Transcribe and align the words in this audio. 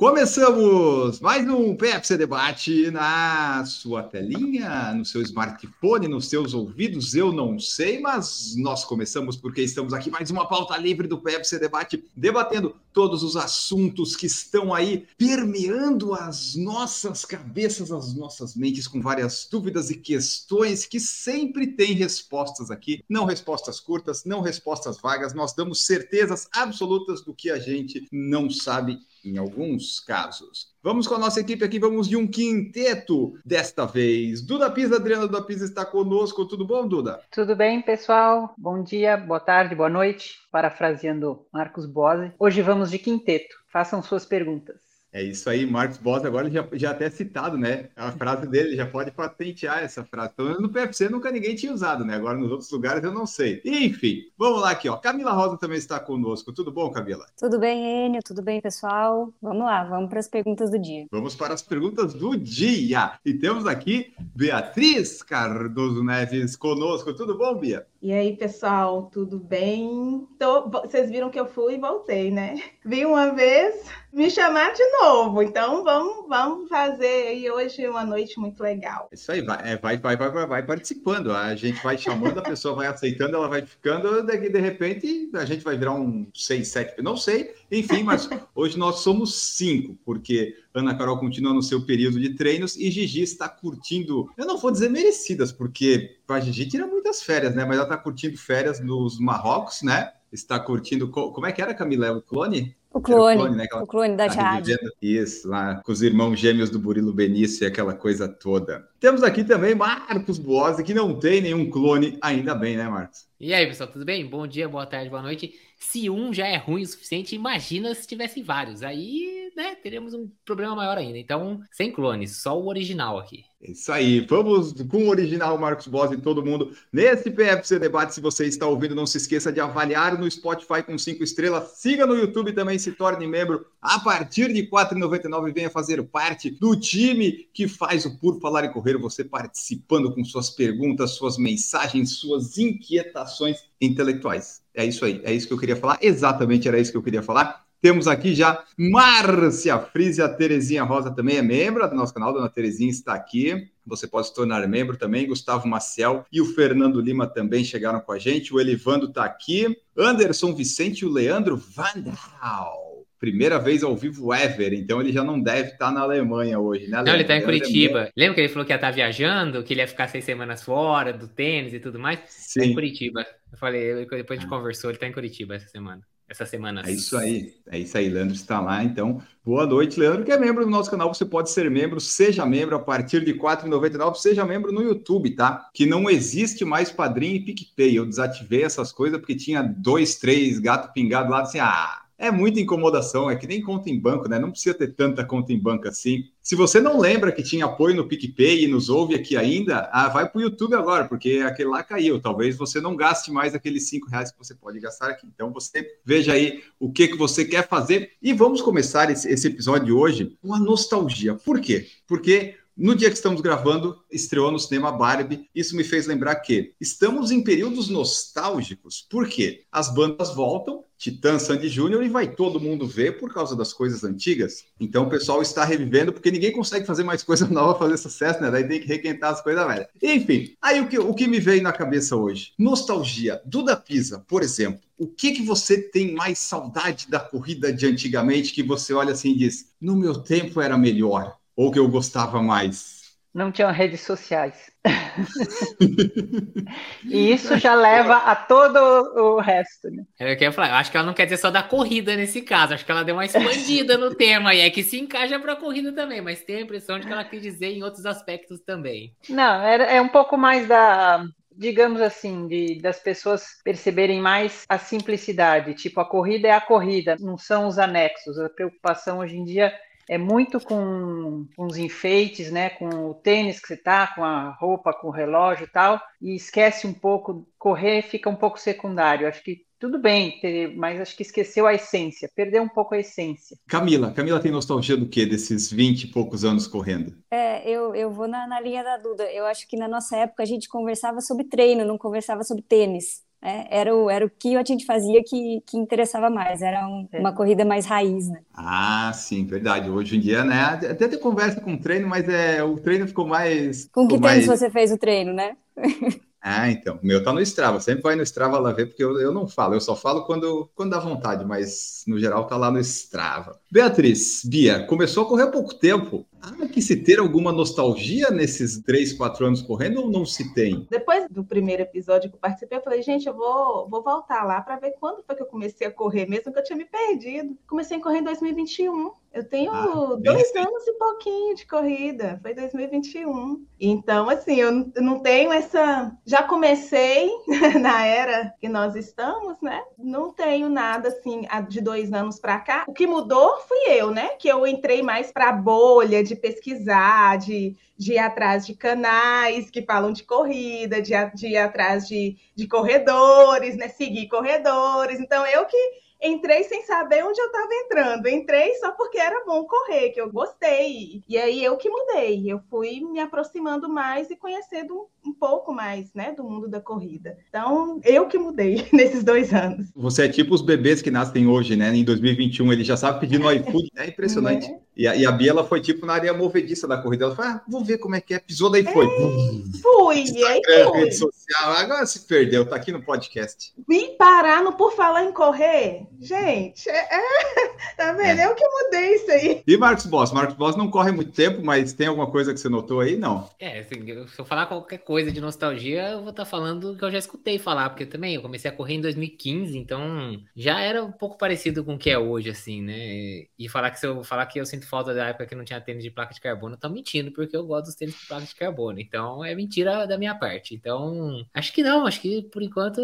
Começamos 0.00 1.20
mais 1.20 1.46
um 1.46 1.76
PFC 1.76 2.16
Debate 2.16 2.90
na 2.90 3.62
sua 3.66 4.02
telinha, 4.02 4.94
no 4.94 5.04
seu 5.04 5.20
smartphone, 5.20 6.08
nos 6.08 6.26
seus 6.26 6.54
ouvidos. 6.54 7.14
Eu 7.14 7.30
não 7.30 7.58
sei, 7.58 8.00
mas 8.00 8.54
nós 8.56 8.82
começamos 8.82 9.36
porque 9.36 9.60
estamos 9.60 9.92
aqui 9.92 10.10
mais 10.10 10.30
uma 10.30 10.48
pauta 10.48 10.74
livre 10.78 11.06
do 11.06 11.18
PFC 11.18 11.58
Debate, 11.58 12.02
debatendo 12.16 12.74
todos 12.94 13.22
os 13.22 13.36
assuntos 13.36 14.16
que 14.16 14.24
estão 14.24 14.72
aí 14.72 15.06
permeando 15.18 16.14
as 16.14 16.54
nossas 16.56 17.26
cabeças, 17.26 17.92
as 17.92 18.14
nossas 18.14 18.56
mentes, 18.56 18.88
com 18.88 19.02
várias 19.02 19.46
dúvidas 19.50 19.90
e 19.90 19.96
questões 19.96 20.86
que 20.86 20.98
sempre 20.98 21.66
tem 21.66 21.92
respostas 21.92 22.70
aqui. 22.70 23.04
Não 23.06 23.26
respostas 23.26 23.78
curtas, 23.78 24.24
não 24.24 24.40
respostas 24.40 24.98
vagas. 24.98 25.34
Nós 25.34 25.52
damos 25.52 25.84
certezas 25.84 26.48
absolutas 26.52 27.20
do 27.20 27.34
que 27.34 27.50
a 27.50 27.58
gente 27.58 28.08
não 28.10 28.48
sabe 28.48 28.98
em 29.24 29.38
alguns 29.38 30.00
casos. 30.00 30.68
Vamos 30.82 31.06
com 31.06 31.14
a 31.14 31.18
nossa 31.18 31.40
equipe 31.40 31.64
aqui, 31.64 31.78
vamos 31.78 32.08
de 32.08 32.16
um 32.16 32.26
quinteto 32.26 33.34
desta 33.44 33.86
vez. 33.86 34.42
Duda 34.42 34.70
Pisa, 34.70 34.96
Adriana 34.96 35.26
Duda 35.26 35.42
Pisa 35.42 35.64
está 35.64 35.84
conosco. 35.84 36.46
Tudo 36.46 36.66
bom, 36.66 36.86
Duda? 36.86 37.20
Tudo 37.30 37.54
bem, 37.54 37.82
pessoal? 37.82 38.54
Bom 38.56 38.82
dia, 38.82 39.16
boa 39.16 39.40
tarde, 39.40 39.74
boa 39.74 39.90
noite. 39.90 40.38
Parafraseando 40.50 41.46
Marcos 41.52 41.86
Bose. 41.86 42.32
Hoje 42.38 42.62
vamos 42.62 42.90
de 42.90 42.98
quinteto. 42.98 43.54
Façam 43.72 44.02
suas 44.02 44.24
perguntas. 44.24 44.89
É 45.12 45.22
isso 45.22 45.50
aí, 45.50 45.66
Marcos 45.66 45.98
Boss 45.98 46.24
agora 46.24 46.48
já, 46.48 46.66
já 46.72 46.90
até 46.92 47.10
citado, 47.10 47.58
né? 47.58 47.88
A 47.96 48.12
frase 48.12 48.46
dele 48.46 48.76
já 48.76 48.86
pode 48.86 49.10
patentear 49.10 49.82
essa 49.82 50.04
frase. 50.04 50.30
Então, 50.34 50.60
no 50.60 50.68
PFC 50.68 51.08
nunca 51.08 51.32
ninguém 51.32 51.56
tinha 51.56 51.72
usado, 51.72 52.04
né? 52.04 52.14
Agora 52.14 52.38
nos 52.38 52.50
outros 52.50 52.70
lugares 52.70 53.02
eu 53.02 53.12
não 53.12 53.26
sei. 53.26 53.60
Enfim, 53.64 54.22
vamos 54.38 54.60
lá 54.60 54.70
aqui, 54.70 54.88
ó. 54.88 54.96
Camila 54.96 55.32
Rosa 55.32 55.58
também 55.58 55.78
está 55.78 55.98
conosco. 55.98 56.52
Tudo 56.52 56.70
bom, 56.70 56.90
Camila? 56.90 57.26
Tudo 57.36 57.58
bem, 57.58 58.06
Enio? 58.06 58.20
Tudo 58.24 58.40
bem, 58.40 58.60
pessoal? 58.60 59.32
Vamos 59.42 59.64
lá, 59.64 59.82
vamos 59.82 60.08
para 60.08 60.20
as 60.20 60.28
perguntas 60.28 60.70
do 60.70 60.78
dia. 60.78 61.06
Vamos 61.10 61.34
para 61.34 61.54
as 61.54 61.62
perguntas 61.62 62.14
do 62.14 62.36
dia. 62.36 63.18
E 63.24 63.34
temos 63.34 63.66
aqui 63.66 64.12
Beatriz 64.36 65.24
Cardoso 65.24 66.04
Neves 66.04 66.54
conosco. 66.54 67.12
Tudo 67.14 67.36
bom, 67.36 67.56
Bia? 67.56 67.84
E 68.00 68.12
aí, 68.12 68.34
pessoal, 68.36 69.10
tudo 69.12 69.38
bem? 69.38 70.26
Tô... 70.38 70.70
Vocês 70.70 71.10
viram 71.10 71.28
que 71.28 71.38
eu 71.38 71.46
fui 71.46 71.74
e 71.74 71.78
voltei, 71.78 72.30
né? 72.30 72.62
Vim 72.82 73.04
uma 73.04 73.34
vez 73.34 73.84
me 74.12 74.30
chamar 74.30 74.72
de 74.72 74.84
novo. 75.00 75.42
Então 75.42 75.84
vamos, 75.84 76.28
vamos 76.28 76.68
fazer 76.68 77.28
aí 77.28 77.50
hoje 77.50 77.86
uma 77.88 78.04
noite 78.04 78.38
muito 78.38 78.60
legal. 78.62 79.08
Isso 79.12 79.30
aí, 79.30 79.40
vai, 79.40 79.72
é, 79.72 79.76
vai, 79.76 79.96
vai, 79.96 80.16
vai, 80.16 80.46
vai, 80.46 80.62
participando. 80.66 81.32
A 81.32 81.54
gente 81.54 81.82
vai 81.82 81.96
chamando, 81.96 82.38
a 82.38 82.42
pessoa 82.42 82.74
vai 82.74 82.86
aceitando, 82.86 83.36
ela 83.36 83.48
vai 83.48 83.64
ficando, 83.64 84.24
daqui 84.24 84.48
de 84.48 84.60
repente 84.60 85.30
a 85.34 85.44
gente 85.44 85.62
vai 85.62 85.76
virar 85.76 85.94
um 85.94 86.26
6, 86.34 86.68
7, 86.68 87.02
não 87.02 87.16
sei. 87.16 87.54
Enfim, 87.70 88.02
mas 88.02 88.28
hoje 88.54 88.78
nós 88.78 89.00
somos 89.00 89.54
cinco, 89.56 89.96
porque 90.04 90.56
Ana 90.74 90.96
Carol 90.96 91.18
continua 91.18 91.54
no 91.54 91.62
seu 91.62 91.84
período 91.84 92.20
de 92.20 92.34
treinos 92.34 92.76
e 92.76 92.90
Gigi 92.90 93.22
está 93.22 93.48
curtindo, 93.48 94.30
eu 94.36 94.46
não 94.46 94.58
vou 94.58 94.70
dizer 94.70 94.88
merecidas, 94.88 95.52
porque 95.52 96.16
a 96.28 96.40
Gigi 96.40 96.66
tira 96.66 96.86
muitas 96.86 97.22
férias, 97.22 97.54
né? 97.54 97.64
Mas 97.64 97.76
ela 97.76 97.84
está 97.84 97.96
curtindo 97.96 98.36
férias 98.36 98.80
nos 98.80 99.18
Marrocos, 99.18 99.82
né? 99.82 100.12
Está 100.32 100.60
curtindo. 100.60 101.10
Como 101.10 101.46
é 101.46 101.52
que 101.52 101.60
era, 101.60 101.74
Camila? 101.74 102.12
O 102.12 102.22
clone? 102.22 102.76
O 102.92 103.00
clone, 103.00 103.36
o 103.36 103.44
clone, 103.44 103.56
né? 103.56 103.66
o 103.72 103.86
clone 103.86 104.16
da 104.16 104.26
Jade. 104.26 104.76
Isso, 105.00 105.48
lá 105.48 105.76
com 105.76 105.92
os 105.92 106.02
irmãos 106.02 106.36
gêmeos 106.36 106.70
do 106.70 106.78
Burilo 106.78 107.12
Benício 107.12 107.64
e 107.64 107.66
aquela 107.66 107.94
coisa 107.94 108.28
toda. 108.28 108.88
Temos 108.98 109.22
aqui 109.22 109.44
também 109.44 109.76
Marcos 109.76 110.40
Boazzi, 110.40 110.82
que 110.82 110.92
não 110.92 111.16
tem 111.16 111.40
nenhum 111.40 111.70
clone, 111.70 112.18
ainda 112.20 112.52
bem, 112.52 112.76
né, 112.76 112.88
Marcos? 112.88 113.28
E 113.38 113.54
aí, 113.54 113.64
pessoal, 113.64 113.88
tudo 113.88 114.04
bem? 114.04 114.26
Bom 114.26 114.44
dia, 114.44 114.68
boa 114.68 114.84
tarde, 114.86 115.08
boa 115.08 115.22
noite. 115.22 115.54
Se 115.78 116.10
um 116.10 116.34
já 116.34 116.48
é 116.48 116.56
ruim 116.56 116.82
o 116.82 116.86
suficiente, 116.86 117.34
imagina 117.34 117.94
se 117.94 118.08
tivesse 118.08 118.42
vários. 118.42 118.82
Aí, 118.82 119.52
né, 119.56 119.76
teremos 119.76 120.12
um 120.12 120.28
problema 120.44 120.74
maior 120.74 120.98
ainda. 120.98 121.16
Então, 121.16 121.60
sem 121.70 121.92
clones, 121.92 122.42
só 122.42 122.60
o 122.60 122.66
original 122.66 123.18
aqui. 123.18 123.44
Isso 123.62 123.92
aí, 123.92 124.20
vamos 124.20 124.72
com 124.88 125.04
o 125.04 125.08
original 125.10 125.58
Marcos 125.58 125.86
Boss 125.86 126.10
e 126.12 126.16
todo 126.16 126.44
mundo 126.44 126.74
nesse 126.90 127.30
PFC 127.30 127.78
Debate. 127.78 128.14
Se 128.14 128.20
você 128.20 128.46
está 128.46 128.66
ouvindo, 128.66 128.94
não 128.94 129.04
se 129.04 129.18
esqueça 129.18 129.52
de 129.52 129.60
avaliar 129.60 130.18
no 130.18 130.30
Spotify 130.30 130.82
com 130.82 130.96
cinco 130.96 131.22
estrelas. 131.22 131.72
Siga 131.74 132.06
no 132.06 132.14
YouTube 132.14 132.54
também, 132.54 132.78
se 132.78 132.92
torne 132.92 133.26
membro 133.26 133.66
a 133.80 134.00
partir 134.00 134.50
de 134.50 134.62
R$ 134.62 134.70
4,99 134.70 135.52
venha 135.52 135.68
fazer 135.68 136.02
parte 136.04 136.50
do 136.50 136.74
time 136.74 137.48
que 137.52 137.68
faz 137.68 138.06
o 138.06 138.18
Por 138.18 138.40
Falar 138.40 138.64
e 138.64 138.72
Correr. 138.72 138.96
Você 138.96 139.24
participando 139.24 140.14
com 140.14 140.24
suas 140.24 140.48
perguntas, 140.48 141.10
suas 141.10 141.36
mensagens, 141.36 142.16
suas 142.16 142.56
inquietações 142.56 143.58
intelectuais. 143.78 144.62
É 144.74 144.86
isso 144.86 145.04
aí, 145.04 145.20
é 145.22 145.34
isso 145.34 145.46
que 145.46 145.52
eu 145.52 145.58
queria 145.58 145.76
falar. 145.76 145.98
Exatamente 146.00 146.66
era 146.66 146.80
isso 146.80 146.90
que 146.90 146.96
eu 146.96 147.02
queria 147.02 147.22
falar. 147.22 147.66
Temos 147.80 148.06
aqui 148.06 148.34
já 148.34 148.62
Márcia 148.76 149.78
Frise, 149.78 150.20
a 150.20 150.28
Terezinha 150.28 150.82
Rosa 150.82 151.10
também 151.10 151.38
é 151.38 151.42
membro 151.42 151.88
do 151.88 151.94
nosso 151.94 152.12
canal, 152.12 152.32
Dona 152.32 152.48
Terezinha 152.48 152.90
está 152.90 153.14
aqui. 153.14 153.68
Você 153.86 154.06
pode 154.06 154.28
se 154.28 154.34
tornar 154.34 154.66
membro 154.68 154.96
também. 154.96 155.26
Gustavo 155.26 155.66
Maciel 155.66 156.24
e 156.30 156.40
o 156.40 156.44
Fernando 156.44 157.00
Lima 157.00 157.26
também 157.26 157.64
chegaram 157.64 158.00
com 158.00 158.12
a 158.12 158.18
gente. 158.18 158.54
O 158.54 158.60
Elivando 158.60 159.06
está 159.06 159.24
aqui. 159.24 159.76
Anderson 159.96 160.54
Vicente 160.54 161.00
e 161.00 161.06
o 161.06 161.10
Leandro 161.10 161.56
Vandal 161.56 162.90
primeira 163.20 163.58
vez 163.58 163.82
ao 163.82 163.94
vivo 163.94 164.32
ever, 164.32 164.72
então 164.72 164.98
ele 164.98 165.12
já 165.12 165.22
não 165.22 165.38
deve 165.38 165.72
estar 165.72 165.92
na 165.92 166.00
Alemanha 166.00 166.58
hoje, 166.58 166.88
né? 166.88 167.02
Não, 167.02 167.12
ele 167.12 167.20
está 167.20 167.36
em 167.36 167.42
Curitiba. 167.42 168.10
Lembra 168.16 168.34
que 168.34 168.40
ele 168.40 168.48
falou 168.48 168.64
que 168.64 168.72
ia 168.72 168.76
estar 168.76 168.90
viajando, 168.90 169.62
que 169.62 169.74
ele 169.74 169.82
ia 169.82 169.86
ficar 169.86 170.08
seis 170.08 170.24
semanas 170.24 170.62
fora 170.62 171.12
do 171.12 171.28
tênis 171.28 171.74
e 171.74 171.78
tudo 171.78 171.98
mais? 171.98 172.18
Sim. 172.26 172.60
Tá 172.60 172.66
em 172.66 172.74
Curitiba. 172.74 173.26
Eu 173.52 173.58
falei, 173.58 174.06
depois 174.06 174.38
a 174.38 174.40
gente 174.40 174.48
conversou, 174.48 174.88
ele 174.88 174.96
está 174.96 175.06
em 175.06 175.12
Curitiba 175.12 175.54
essa 175.54 175.68
semana. 175.68 176.00
Essa 176.30 176.46
semana. 176.46 176.82
É 176.86 176.92
isso 176.92 177.16
aí, 177.16 177.52
é 177.66 177.80
isso 177.80 177.98
aí. 177.98 178.08
Leandro 178.08 178.36
está 178.36 178.60
lá, 178.60 178.84
então. 178.84 179.20
Boa 179.44 179.66
noite, 179.66 179.98
Leandro, 179.98 180.24
que 180.24 180.30
é 180.30 180.38
membro 180.38 180.64
do 180.64 180.70
nosso 180.70 180.88
canal. 180.88 181.12
Você 181.12 181.24
pode 181.24 181.50
ser 181.50 181.68
membro, 181.68 181.98
seja 181.98 182.46
membro 182.46 182.76
a 182.76 182.78
partir 182.78 183.24
de 183.24 183.32
R$ 183.32 183.38
4,99, 183.40 184.14
seja 184.14 184.44
membro 184.44 184.70
no 184.70 184.80
YouTube, 184.80 185.34
tá? 185.34 185.68
Que 185.74 185.86
não 185.86 186.08
existe 186.08 186.64
mais 186.64 186.88
padrinho 186.88 187.34
e 187.34 187.44
PicPay. 187.44 187.98
Eu 187.98 188.06
desativei 188.06 188.62
essas 188.62 188.92
coisas 188.92 189.18
porque 189.18 189.34
tinha 189.34 189.60
dois, 189.60 190.20
três 190.20 190.60
gato 190.60 190.92
pingado 190.92 191.32
lá, 191.32 191.40
assim, 191.40 191.58
ah, 191.58 192.00
é 192.20 192.30
muita 192.30 192.60
incomodação, 192.60 193.30
é 193.30 193.34
que 193.34 193.46
nem 193.46 193.62
conta 193.62 193.88
em 193.88 193.98
banco, 193.98 194.28
né? 194.28 194.38
Não 194.38 194.50
precisa 194.50 194.74
ter 194.74 194.88
tanta 194.88 195.24
conta 195.24 195.54
em 195.54 195.58
banco 195.58 195.88
assim. 195.88 196.24
Se 196.42 196.54
você 196.54 196.78
não 196.78 197.00
lembra 197.00 197.32
que 197.32 197.42
tinha 197.42 197.64
apoio 197.64 197.96
no 197.96 198.06
PicPay 198.06 198.64
e 198.64 198.68
nos 198.68 198.90
ouve 198.90 199.14
aqui 199.14 199.38
ainda, 199.38 199.88
ah, 199.90 200.06
vai 200.06 200.28
para 200.28 200.38
o 200.38 200.42
YouTube 200.42 200.74
agora, 200.74 201.06
porque 201.08 201.42
aquele 201.42 201.70
lá 201.70 201.82
caiu. 201.82 202.20
Talvez 202.20 202.58
você 202.58 202.78
não 202.78 202.94
gaste 202.94 203.32
mais 203.32 203.54
aqueles 203.54 203.88
cinco 203.88 204.10
reais 204.10 204.30
que 204.30 204.38
você 204.38 204.54
pode 204.54 204.78
gastar 204.80 205.08
aqui. 205.08 205.26
Então 205.34 205.50
você 205.50 205.82
veja 206.04 206.34
aí 206.34 206.62
o 206.78 206.92
que, 206.92 207.08
que 207.08 207.16
você 207.16 207.42
quer 207.42 207.66
fazer. 207.66 208.10
E 208.20 208.34
vamos 208.34 208.60
começar 208.60 209.10
esse, 209.10 209.26
esse 209.26 209.46
episódio 209.46 209.98
hoje 209.98 210.36
com 210.42 210.52
a 210.52 210.60
nostalgia. 210.60 211.34
Por 211.36 211.58
quê? 211.58 211.86
Porque 212.06 212.56
no 212.80 212.94
dia 212.94 213.10
que 213.10 213.16
estamos 213.16 213.42
gravando, 213.42 213.98
estreou 214.10 214.50
no 214.50 214.58
cinema 214.58 214.90
Barbie. 214.90 215.46
Isso 215.54 215.76
me 215.76 215.84
fez 215.84 216.06
lembrar 216.06 216.36
que 216.36 216.72
estamos 216.80 217.30
em 217.30 217.44
períodos 217.44 217.90
nostálgicos. 217.90 219.06
Por 219.10 219.28
quê? 219.28 219.64
As 219.70 219.92
bandas 219.92 220.34
voltam, 220.34 220.82
Titã, 220.96 221.38
Sandy 221.38 221.68
Júnior, 221.68 222.02
e 222.02 222.08
vai 222.08 222.34
todo 222.34 222.58
mundo 222.58 222.86
ver 222.86 223.18
por 223.18 223.34
causa 223.34 223.54
das 223.54 223.74
coisas 223.74 224.02
antigas. 224.02 224.64
Então 224.80 225.04
o 225.04 225.10
pessoal 225.10 225.42
está 225.42 225.62
revivendo, 225.62 226.10
porque 226.10 226.30
ninguém 226.30 226.52
consegue 226.52 226.86
fazer 226.86 227.04
mais 227.04 227.22
coisa 227.22 227.46
nova, 227.52 227.78
fazer 227.78 227.98
sucesso, 227.98 228.40
né? 228.40 228.50
Daí 228.50 228.66
tem 228.66 228.80
que 228.80 228.86
requentar 228.86 229.32
as 229.34 229.42
coisas 229.42 229.66
velhas. 229.66 229.86
Enfim, 230.02 230.54
aí 230.60 230.80
o 230.80 230.88
que, 230.88 230.98
o 230.98 231.12
que 231.12 231.26
me 231.26 231.38
veio 231.38 231.62
na 231.62 231.72
cabeça 231.72 232.16
hoje? 232.16 232.52
Nostalgia. 232.58 233.42
Duda 233.44 233.76
Pisa, 233.76 234.24
por 234.26 234.42
exemplo. 234.42 234.80
O 234.96 235.06
que, 235.06 235.32
que 235.32 235.42
você 235.42 235.80
tem 235.80 236.14
mais 236.14 236.38
saudade 236.38 237.10
da 237.10 237.20
corrida 237.20 237.72
de 237.72 237.86
antigamente 237.86 238.52
que 238.52 238.62
você 238.62 238.94
olha 238.94 239.12
assim 239.12 239.32
e 239.32 239.36
diz: 239.38 239.70
no 239.80 239.96
meu 239.96 240.14
tempo 240.14 240.60
era 240.60 240.76
melhor? 240.76 241.39
Ou 241.60 241.70
que 241.70 241.78
eu 241.78 241.86
gostava 241.90 242.42
mais? 242.42 243.12
Não 243.34 243.52
tinham 243.52 243.70
redes 243.70 244.00
sociais. 244.00 244.72
e 247.04 247.30
isso 247.30 247.58
já 247.58 247.74
leva 247.74 248.16
a 248.16 248.34
todo 248.34 248.78
o 248.78 249.38
resto, 249.40 249.90
né? 249.90 250.04
É 250.18 250.32
eu 250.32 250.36
queria 250.38 250.52
falar, 250.52 250.70
eu 250.70 250.74
acho 250.76 250.90
que 250.90 250.96
ela 250.96 251.06
não 251.06 251.12
quer 251.12 251.24
dizer 251.24 251.36
só 251.36 251.50
da 251.50 251.62
corrida 251.62 252.16
nesse 252.16 252.40
caso, 252.40 252.72
acho 252.72 252.82
que 252.82 252.90
ela 252.90 253.04
deu 253.04 253.14
uma 253.14 253.26
expandida 253.26 253.98
no 253.98 254.14
tema 254.14 254.54
e 254.54 254.60
é 254.60 254.70
que 254.70 254.82
se 254.82 254.98
encaixa 254.98 255.38
para 255.38 255.52
a 255.52 255.56
corrida 255.56 255.92
também, 255.92 256.22
mas 256.22 256.42
tem 256.42 256.56
a 256.56 256.62
impressão 256.62 256.98
de 256.98 257.06
que 257.06 257.12
ela 257.12 257.24
quis 257.24 257.42
dizer 257.42 257.66
em 257.66 257.82
outros 257.82 258.06
aspectos 258.06 258.58
também. 258.60 259.14
Não, 259.28 259.62
é, 259.62 259.96
é 259.96 260.00
um 260.00 260.08
pouco 260.08 260.38
mais 260.38 260.66
da, 260.66 261.26
digamos 261.54 262.00
assim, 262.00 262.48
de, 262.48 262.80
das 262.80 263.00
pessoas 263.00 263.60
perceberem 263.62 264.18
mais 264.18 264.64
a 264.66 264.78
simplicidade. 264.78 265.74
Tipo, 265.74 266.00
a 266.00 266.06
corrida 266.06 266.48
é 266.48 266.52
a 266.52 266.60
corrida, 266.62 267.18
não 267.20 267.36
são 267.36 267.68
os 267.68 267.78
anexos. 267.78 268.38
A 268.38 268.48
preocupação 268.48 269.18
hoje 269.18 269.36
em 269.36 269.44
dia 269.44 269.70
é 270.10 270.18
muito 270.18 270.58
com, 270.58 271.46
com 271.56 271.66
os 271.66 271.78
enfeites, 271.78 272.50
né? 272.50 272.68
Com 272.68 272.88
o 273.10 273.14
tênis 273.14 273.60
que 273.60 273.68
você 273.68 273.76
tá, 273.76 274.08
com 274.08 274.24
a 274.24 274.50
roupa, 274.50 274.92
com 274.92 275.06
o 275.06 275.12
relógio 275.12 275.66
e 275.66 275.68
tal, 275.68 276.00
e 276.20 276.34
esquece 276.34 276.84
um 276.84 276.92
pouco, 276.92 277.46
correr 277.56 278.02
fica 278.02 278.28
um 278.28 278.34
pouco 278.34 278.58
secundário. 278.58 279.28
Acho 279.28 279.40
que 279.40 279.64
tudo 279.78 280.00
bem, 280.00 280.40
ter, 280.40 280.76
mas 280.76 281.00
acho 281.00 281.16
que 281.16 281.22
esqueceu 281.22 281.64
a 281.64 281.74
essência, 281.74 282.28
perdeu 282.34 282.60
um 282.60 282.68
pouco 282.68 282.92
a 282.92 282.98
essência. 282.98 283.56
Camila, 283.68 284.10
Camila 284.10 284.40
tem 284.40 284.50
nostalgia 284.50 284.96
do 284.96 285.08
quê? 285.08 285.24
Desses 285.24 285.70
20 285.70 286.02
e 286.02 286.06
poucos 286.08 286.44
anos 286.44 286.66
correndo? 286.66 287.16
É, 287.30 287.70
eu, 287.70 287.94
eu 287.94 288.10
vou 288.10 288.26
na, 288.26 288.48
na 288.48 288.60
linha 288.60 288.82
da 288.82 288.96
Duda. 288.96 289.30
Eu 289.30 289.46
acho 289.46 289.68
que 289.68 289.76
na 289.76 289.86
nossa 289.86 290.16
época 290.16 290.42
a 290.42 290.46
gente 290.46 290.68
conversava 290.68 291.20
sobre 291.20 291.44
treino, 291.44 291.84
não 291.84 291.96
conversava 291.96 292.42
sobre 292.42 292.64
tênis. 292.64 293.22
É, 293.42 293.80
era, 293.80 293.96
o, 293.96 294.10
era 294.10 294.24
o 294.24 294.30
que 294.30 294.54
a 294.54 294.62
gente 294.62 294.84
fazia 294.84 295.22
que, 295.24 295.62
que 295.66 295.78
interessava 295.78 296.28
mais, 296.28 296.60
era 296.60 296.86
um, 296.86 297.08
é. 297.10 297.20
uma 297.20 297.32
corrida 297.32 297.64
mais 297.64 297.86
raiz, 297.86 298.28
né? 298.28 298.40
Ah, 298.54 299.10
sim, 299.14 299.46
verdade. 299.46 299.88
Hoje 299.88 300.16
em 300.16 300.20
dia, 300.20 300.44
né? 300.44 300.62
Até 300.62 301.08
tem 301.08 301.18
conversa 301.18 301.60
com 301.60 301.72
o 301.72 301.80
treino, 301.80 302.06
mas 302.06 302.28
é, 302.28 302.62
o 302.62 302.76
treino 302.76 303.08
ficou 303.08 303.26
mais. 303.26 303.88
Com 303.92 304.02
ficou 304.02 304.18
que 304.20 304.28
tênis 304.28 304.46
mais... 304.46 304.60
você 304.60 304.70
fez 304.70 304.92
o 304.92 304.98
treino, 304.98 305.32
né? 305.32 305.56
Ah, 306.42 306.70
então. 306.70 306.98
O 307.02 307.06
meu 307.06 307.22
tá 307.22 307.32
no 307.32 307.40
Strava. 307.40 307.80
Sempre 307.80 308.02
vai 308.02 308.16
no 308.16 308.22
Strava 308.22 308.58
lá 308.58 308.72
ver, 308.72 308.86
porque 308.86 309.04
eu, 309.04 309.20
eu 309.20 309.32
não 309.32 309.46
falo. 309.46 309.74
Eu 309.74 309.80
só 309.80 309.94
falo 309.94 310.24
quando, 310.24 310.70
quando 310.74 310.90
dá 310.90 310.98
vontade, 310.98 311.44
mas 311.44 312.02
no 312.06 312.18
geral 312.18 312.46
tá 312.46 312.56
lá 312.56 312.70
no 312.70 312.78
Strava. 312.80 313.60
Beatriz, 313.70 314.42
Bia, 314.44 314.86
começou 314.86 315.24
a 315.24 315.28
correr 315.28 315.42
há 315.44 315.50
pouco 315.50 315.74
tempo. 315.74 316.26
Há 316.40 316.66
que 316.68 316.80
se 316.80 316.96
ter 316.96 317.18
alguma 317.18 317.52
nostalgia 317.52 318.30
nesses 318.30 318.80
três, 318.80 319.12
quatro 319.12 319.44
anos 319.44 319.60
correndo 319.60 320.00
ou 320.00 320.10
não 320.10 320.24
se 320.24 320.54
tem? 320.54 320.86
Depois 320.90 321.26
do 321.30 321.44
primeiro 321.44 321.82
episódio 321.82 322.30
que 322.30 322.36
eu 322.36 322.40
participei, 322.40 322.78
eu 322.78 322.82
falei, 322.82 323.02
gente, 323.02 323.26
eu 323.26 323.34
vou, 323.34 323.88
vou 323.88 324.02
voltar 324.02 324.44
lá 324.44 324.62
para 324.62 324.78
ver 324.78 324.92
quando 324.98 325.22
foi 325.22 325.36
que 325.36 325.42
eu 325.42 325.46
comecei 325.46 325.86
a 325.86 325.90
correr, 325.90 326.26
mesmo 326.26 326.50
que 326.50 326.58
eu 326.58 326.64
tinha 326.64 326.76
me 326.76 326.86
perdido. 326.86 327.58
Comecei 327.66 327.98
a 327.98 328.02
correr 328.02 328.18
em 328.18 328.24
2021. 328.24 329.12
Eu 329.32 329.48
tenho 329.48 329.70
ah, 329.72 330.16
dois 330.20 330.54
anos 330.56 330.86
e 330.88 330.92
pouquinho 330.94 331.54
de 331.54 331.64
corrida, 331.64 332.40
foi 332.42 332.52
2021. 332.52 333.64
Então, 333.78 334.28
assim, 334.28 334.56
eu 334.56 334.90
não 334.96 335.20
tenho 335.20 335.52
essa. 335.52 336.12
Já 336.26 336.42
comecei 336.42 337.30
na 337.80 338.04
era 338.04 338.52
que 338.60 338.68
nós 338.68 338.96
estamos, 338.96 339.60
né? 339.62 339.80
Não 339.96 340.32
tenho 340.32 340.68
nada 340.68 341.08
assim 341.08 341.46
de 341.68 341.80
dois 341.80 342.12
anos 342.12 342.40
para 342.40 342.58
cá. 342.58 342.84
O 342.88 342.92
que 342.92 343.06
mudou 343.06 343.58
fui 343.60 343.78
eu, 343.86 344.10
né? 344.10 344.30
Que 344.30 344.48
eu 344.48 344.66
entrei 344.66 345.00
mais 345.00 345.30
para 345.30 345.50
a 345.50 345.52
bolha 345.52 346.24
de 346.24 346.34
pesquisar, 346.34 347.38
de, 347.38 347.76
de 347.96 348.14
ir 348.14 348.18
atrás 348.18 348.66
de 348.66 348.74
canais 348.74 349.70
que 349.70 349.82
falam 349.82 350.12
de 350.12 350.24
corrida, 350.24 351.00
de, 351.00 351.12
de 351.34 351.46
ir 351.46 351.56
atrás 351.56 352.08
de, 352.08 352.36
de 352.56 352.66
corredores, 352.66 353.76
né? 353.76 353.86
Seguir 353.88 354.26
corredores. 354.26 355.20
Então, 355.20 355.46
eu 355.46 355.64
que 355.66 356.09
entrei 356.22 356.64
sem 356.64 356.82
saber 356.82 357.24
onde 357.24 357.40
eu 357.40 357.46
estava 357.46 357.74
entrando. 357.74 358.28
Entrei 358.28 358.74
só 358.74 358.92
porque 358.92 359.18
era 359.18 359.44
bom 359.44 359.64
correr, 359.64 360.10
que 360.10 360.20
eu 360.20 360.30
gostei. 360.30 361.22
E 361.28 361.38
aí 361.38 361.62
eu 361.64 361.76
que 361.76 361.88
mudei. 361.88 362.50
Eu 362.50 362.60
fui 362.70 363.00
me 363.00 363.20
aproximando 363.20 363.88
mais 363.88 364.30
e 364.30 364.36
conhecendo 364.36 365.08
um 365.24 365.32
pouco 365.32 365.72
mais, 365.72 366.12
né, 366.14 366.32
do 366.32 366.44
mundo 366.44 366.68
da 366.68 366.80
corrida. 366.80 367.36
Então, 367.48 368.00
eu 368.04 368.26
que 368.26 368.38
mudei 368.38 368.86
nesses 368.92 369.24
dois 369.24 369.52
anos. 369.52 369.88
Você 369.94 370.24
é 370.24 370.28
tipo 370.28 370.54
os 370.54 370.62
bebês 370.62 371.02
que 371.02 371.10
nascem 371.10 371.46
hoje, 371.46 371.76
né? 371.76 371.94
Em 371.94 372.04
2021, 372.04 372.72
ele 372.72 372.84
já 372.84 372.96
sabe 372.96 373.20
pedir 373.20 373.38
no 373.38 373.50
iFood. 373.52 373.90
É 373.96 374.06
impressionante. 374.06 374.70
É. 374.70 374.80
E, 374.96 375.06
a, 375.06 375.16
e 375.16 375.24
a 375.24 375.32
Bia, 375.32 375.50
ela 375.50 375.64
foi 375.64 375.80
tipo 375.80 376.04
na 376.04 376.14
área 376.14 376.32
movediça 376.34 376.86
da 376.86 376.98
corrida. 376.98 377.24
Ela 377.24 377.36
falou, 377.36 377.52
ah, 377.52 377.62
vou 377.66 377.84
ver 377.84 377.98
como 377.98 378.16
é 378.16 378.20
que 378.20 378.34
é. 378.34 378.38
Pisou, 378.38 378.70
daí 378.70 378.84
foi. 378.84 379.06
É, 379.06 379.80
fui, 379.80 380.24
e 380.24 380.44
aí 380.44 380.60
foi. 380.64 381.00
rede 381.00 381.14
social. 381.14 381.72
Agora 381.76 382.04
se 382.04 382.20
perdeu, 382.20 382.66
tá 382.66 382.76
aqui 382.76 382.92
no 382.92 383.02
podcast. 383.02 383.72
Vim 383.88 384.16
parar 384.16 384.62
no 384.62 384.72
Por 384.72 384.92
Falar 384.92 385.24
em 385.24 385.32
Correr. 385.32 386.06
Gente, 386.20 386.88
é, 386.88 387.16
é 387.16 387.20
tá 387.96 388.12
vendo? 388.12 388.40
É. 388.40 388.46
Eu 388.46 388.54
que 388.54 388.66
mudei 388.66 389.14
isso 389.14 389.30
aí. 389.30 389.62
E 389.66 389.76
Marcos 389.76 390.06
Boss? 390.06 390.32
Marcos 390.32 390.56
Boss 390.56 390.76
não 390.76 390.90
corre 390.90 391.12
muito 391.12 391.32
tempo, 391.32 391.64
mas 391.64 391.92
tem 391.92 392.06
alguma 392.06 392.30
coisa 392.30 392.52
que 392.52 392.60
você 392.60 392.68
notou 392.68 393.00
aí? 393.00 393.16
Não. 393.16 393.48
É, 393.58 393.80
assim, 393.80 394.04
se 394.04 394.38
eu 394.38 394.44
falar 394.44 394.66
qualquer 394.66 394.98
coisa 394.98 395.09
de 395.32 395.40
nostalgia, 395.40 396.10
eu 396.10 396.20
vou 396.20 396.30
estar 396.30 396.44
tá 396.44 396.50
falando 396.50 396.96
que 396.96 397.04
eu 397.04 397.10
já 397.10 397.18
escutei 397.18 397.58
falar, 397.58 397.90
porque 397.90 398.06
também 398.06 398.34
eu 398.34 398.42
comecei 398.42 398.70
a 398.70 398.74
correr 398.74 398.94
em 398.94 399.00
2015, 399.00 399.76
então 399.76 400.40
já 400.54 400.80
era 400.80 401.02
um 401.04 401.10
pouco 401.10 401.36
parecido 401.36 401.84
com 401.84 401.94
o 401.94 401.98
que 401.98 402.10
é 402.10 402.18
hoje, 402.18 402.50
assim, 402.50 402.80
né? 402.80 403.46
E 403.58 403.68
falar 403.68 403.90
que 403.90 403.98
se 403.98 404.06
eu 404.06 404.22
falar 404.22 404.46
que 404.46 404.60
eu 404.60 404.64
sinto 404.64 404.86
falta 404.86 405.12
da 405.12 405.26
época 405.26 405.46
que 405.46 405.54
não 405.54 405.64
tinha 405.64 405.80
tênis 405.80 406.04
de 406.04 406.10
placa 406.10 406.32
de 406.32 406.40
carbono, 406.40 406.74
eu 406.74 406.78
tô 406.78 406.88
mentindo, 406.88 407.32
porque 407.32 407.56
eu 407.56 407.66
gosto 407.66 407.86
dos 407.86 407.96
tênis 407.96 408.18
de 408.18 408.26
placa 408.26 408.46
de 408.46 408.54
carbono. 408.54 409.00
Então 409.00 409.44
é 409.44 409.54
mentira 409.54 410.06
da 410.06 410.16
minha 410.16 410.34
parte. 410.34 410.74
Então, 410.74 411.44
acho 411.52 411.72
que 411.72 411.82
não, 411.82 412.06
acho 412.06 412.20
que 412.20 412.42
por 412.42 412.62
enquanto, 412.62 413.00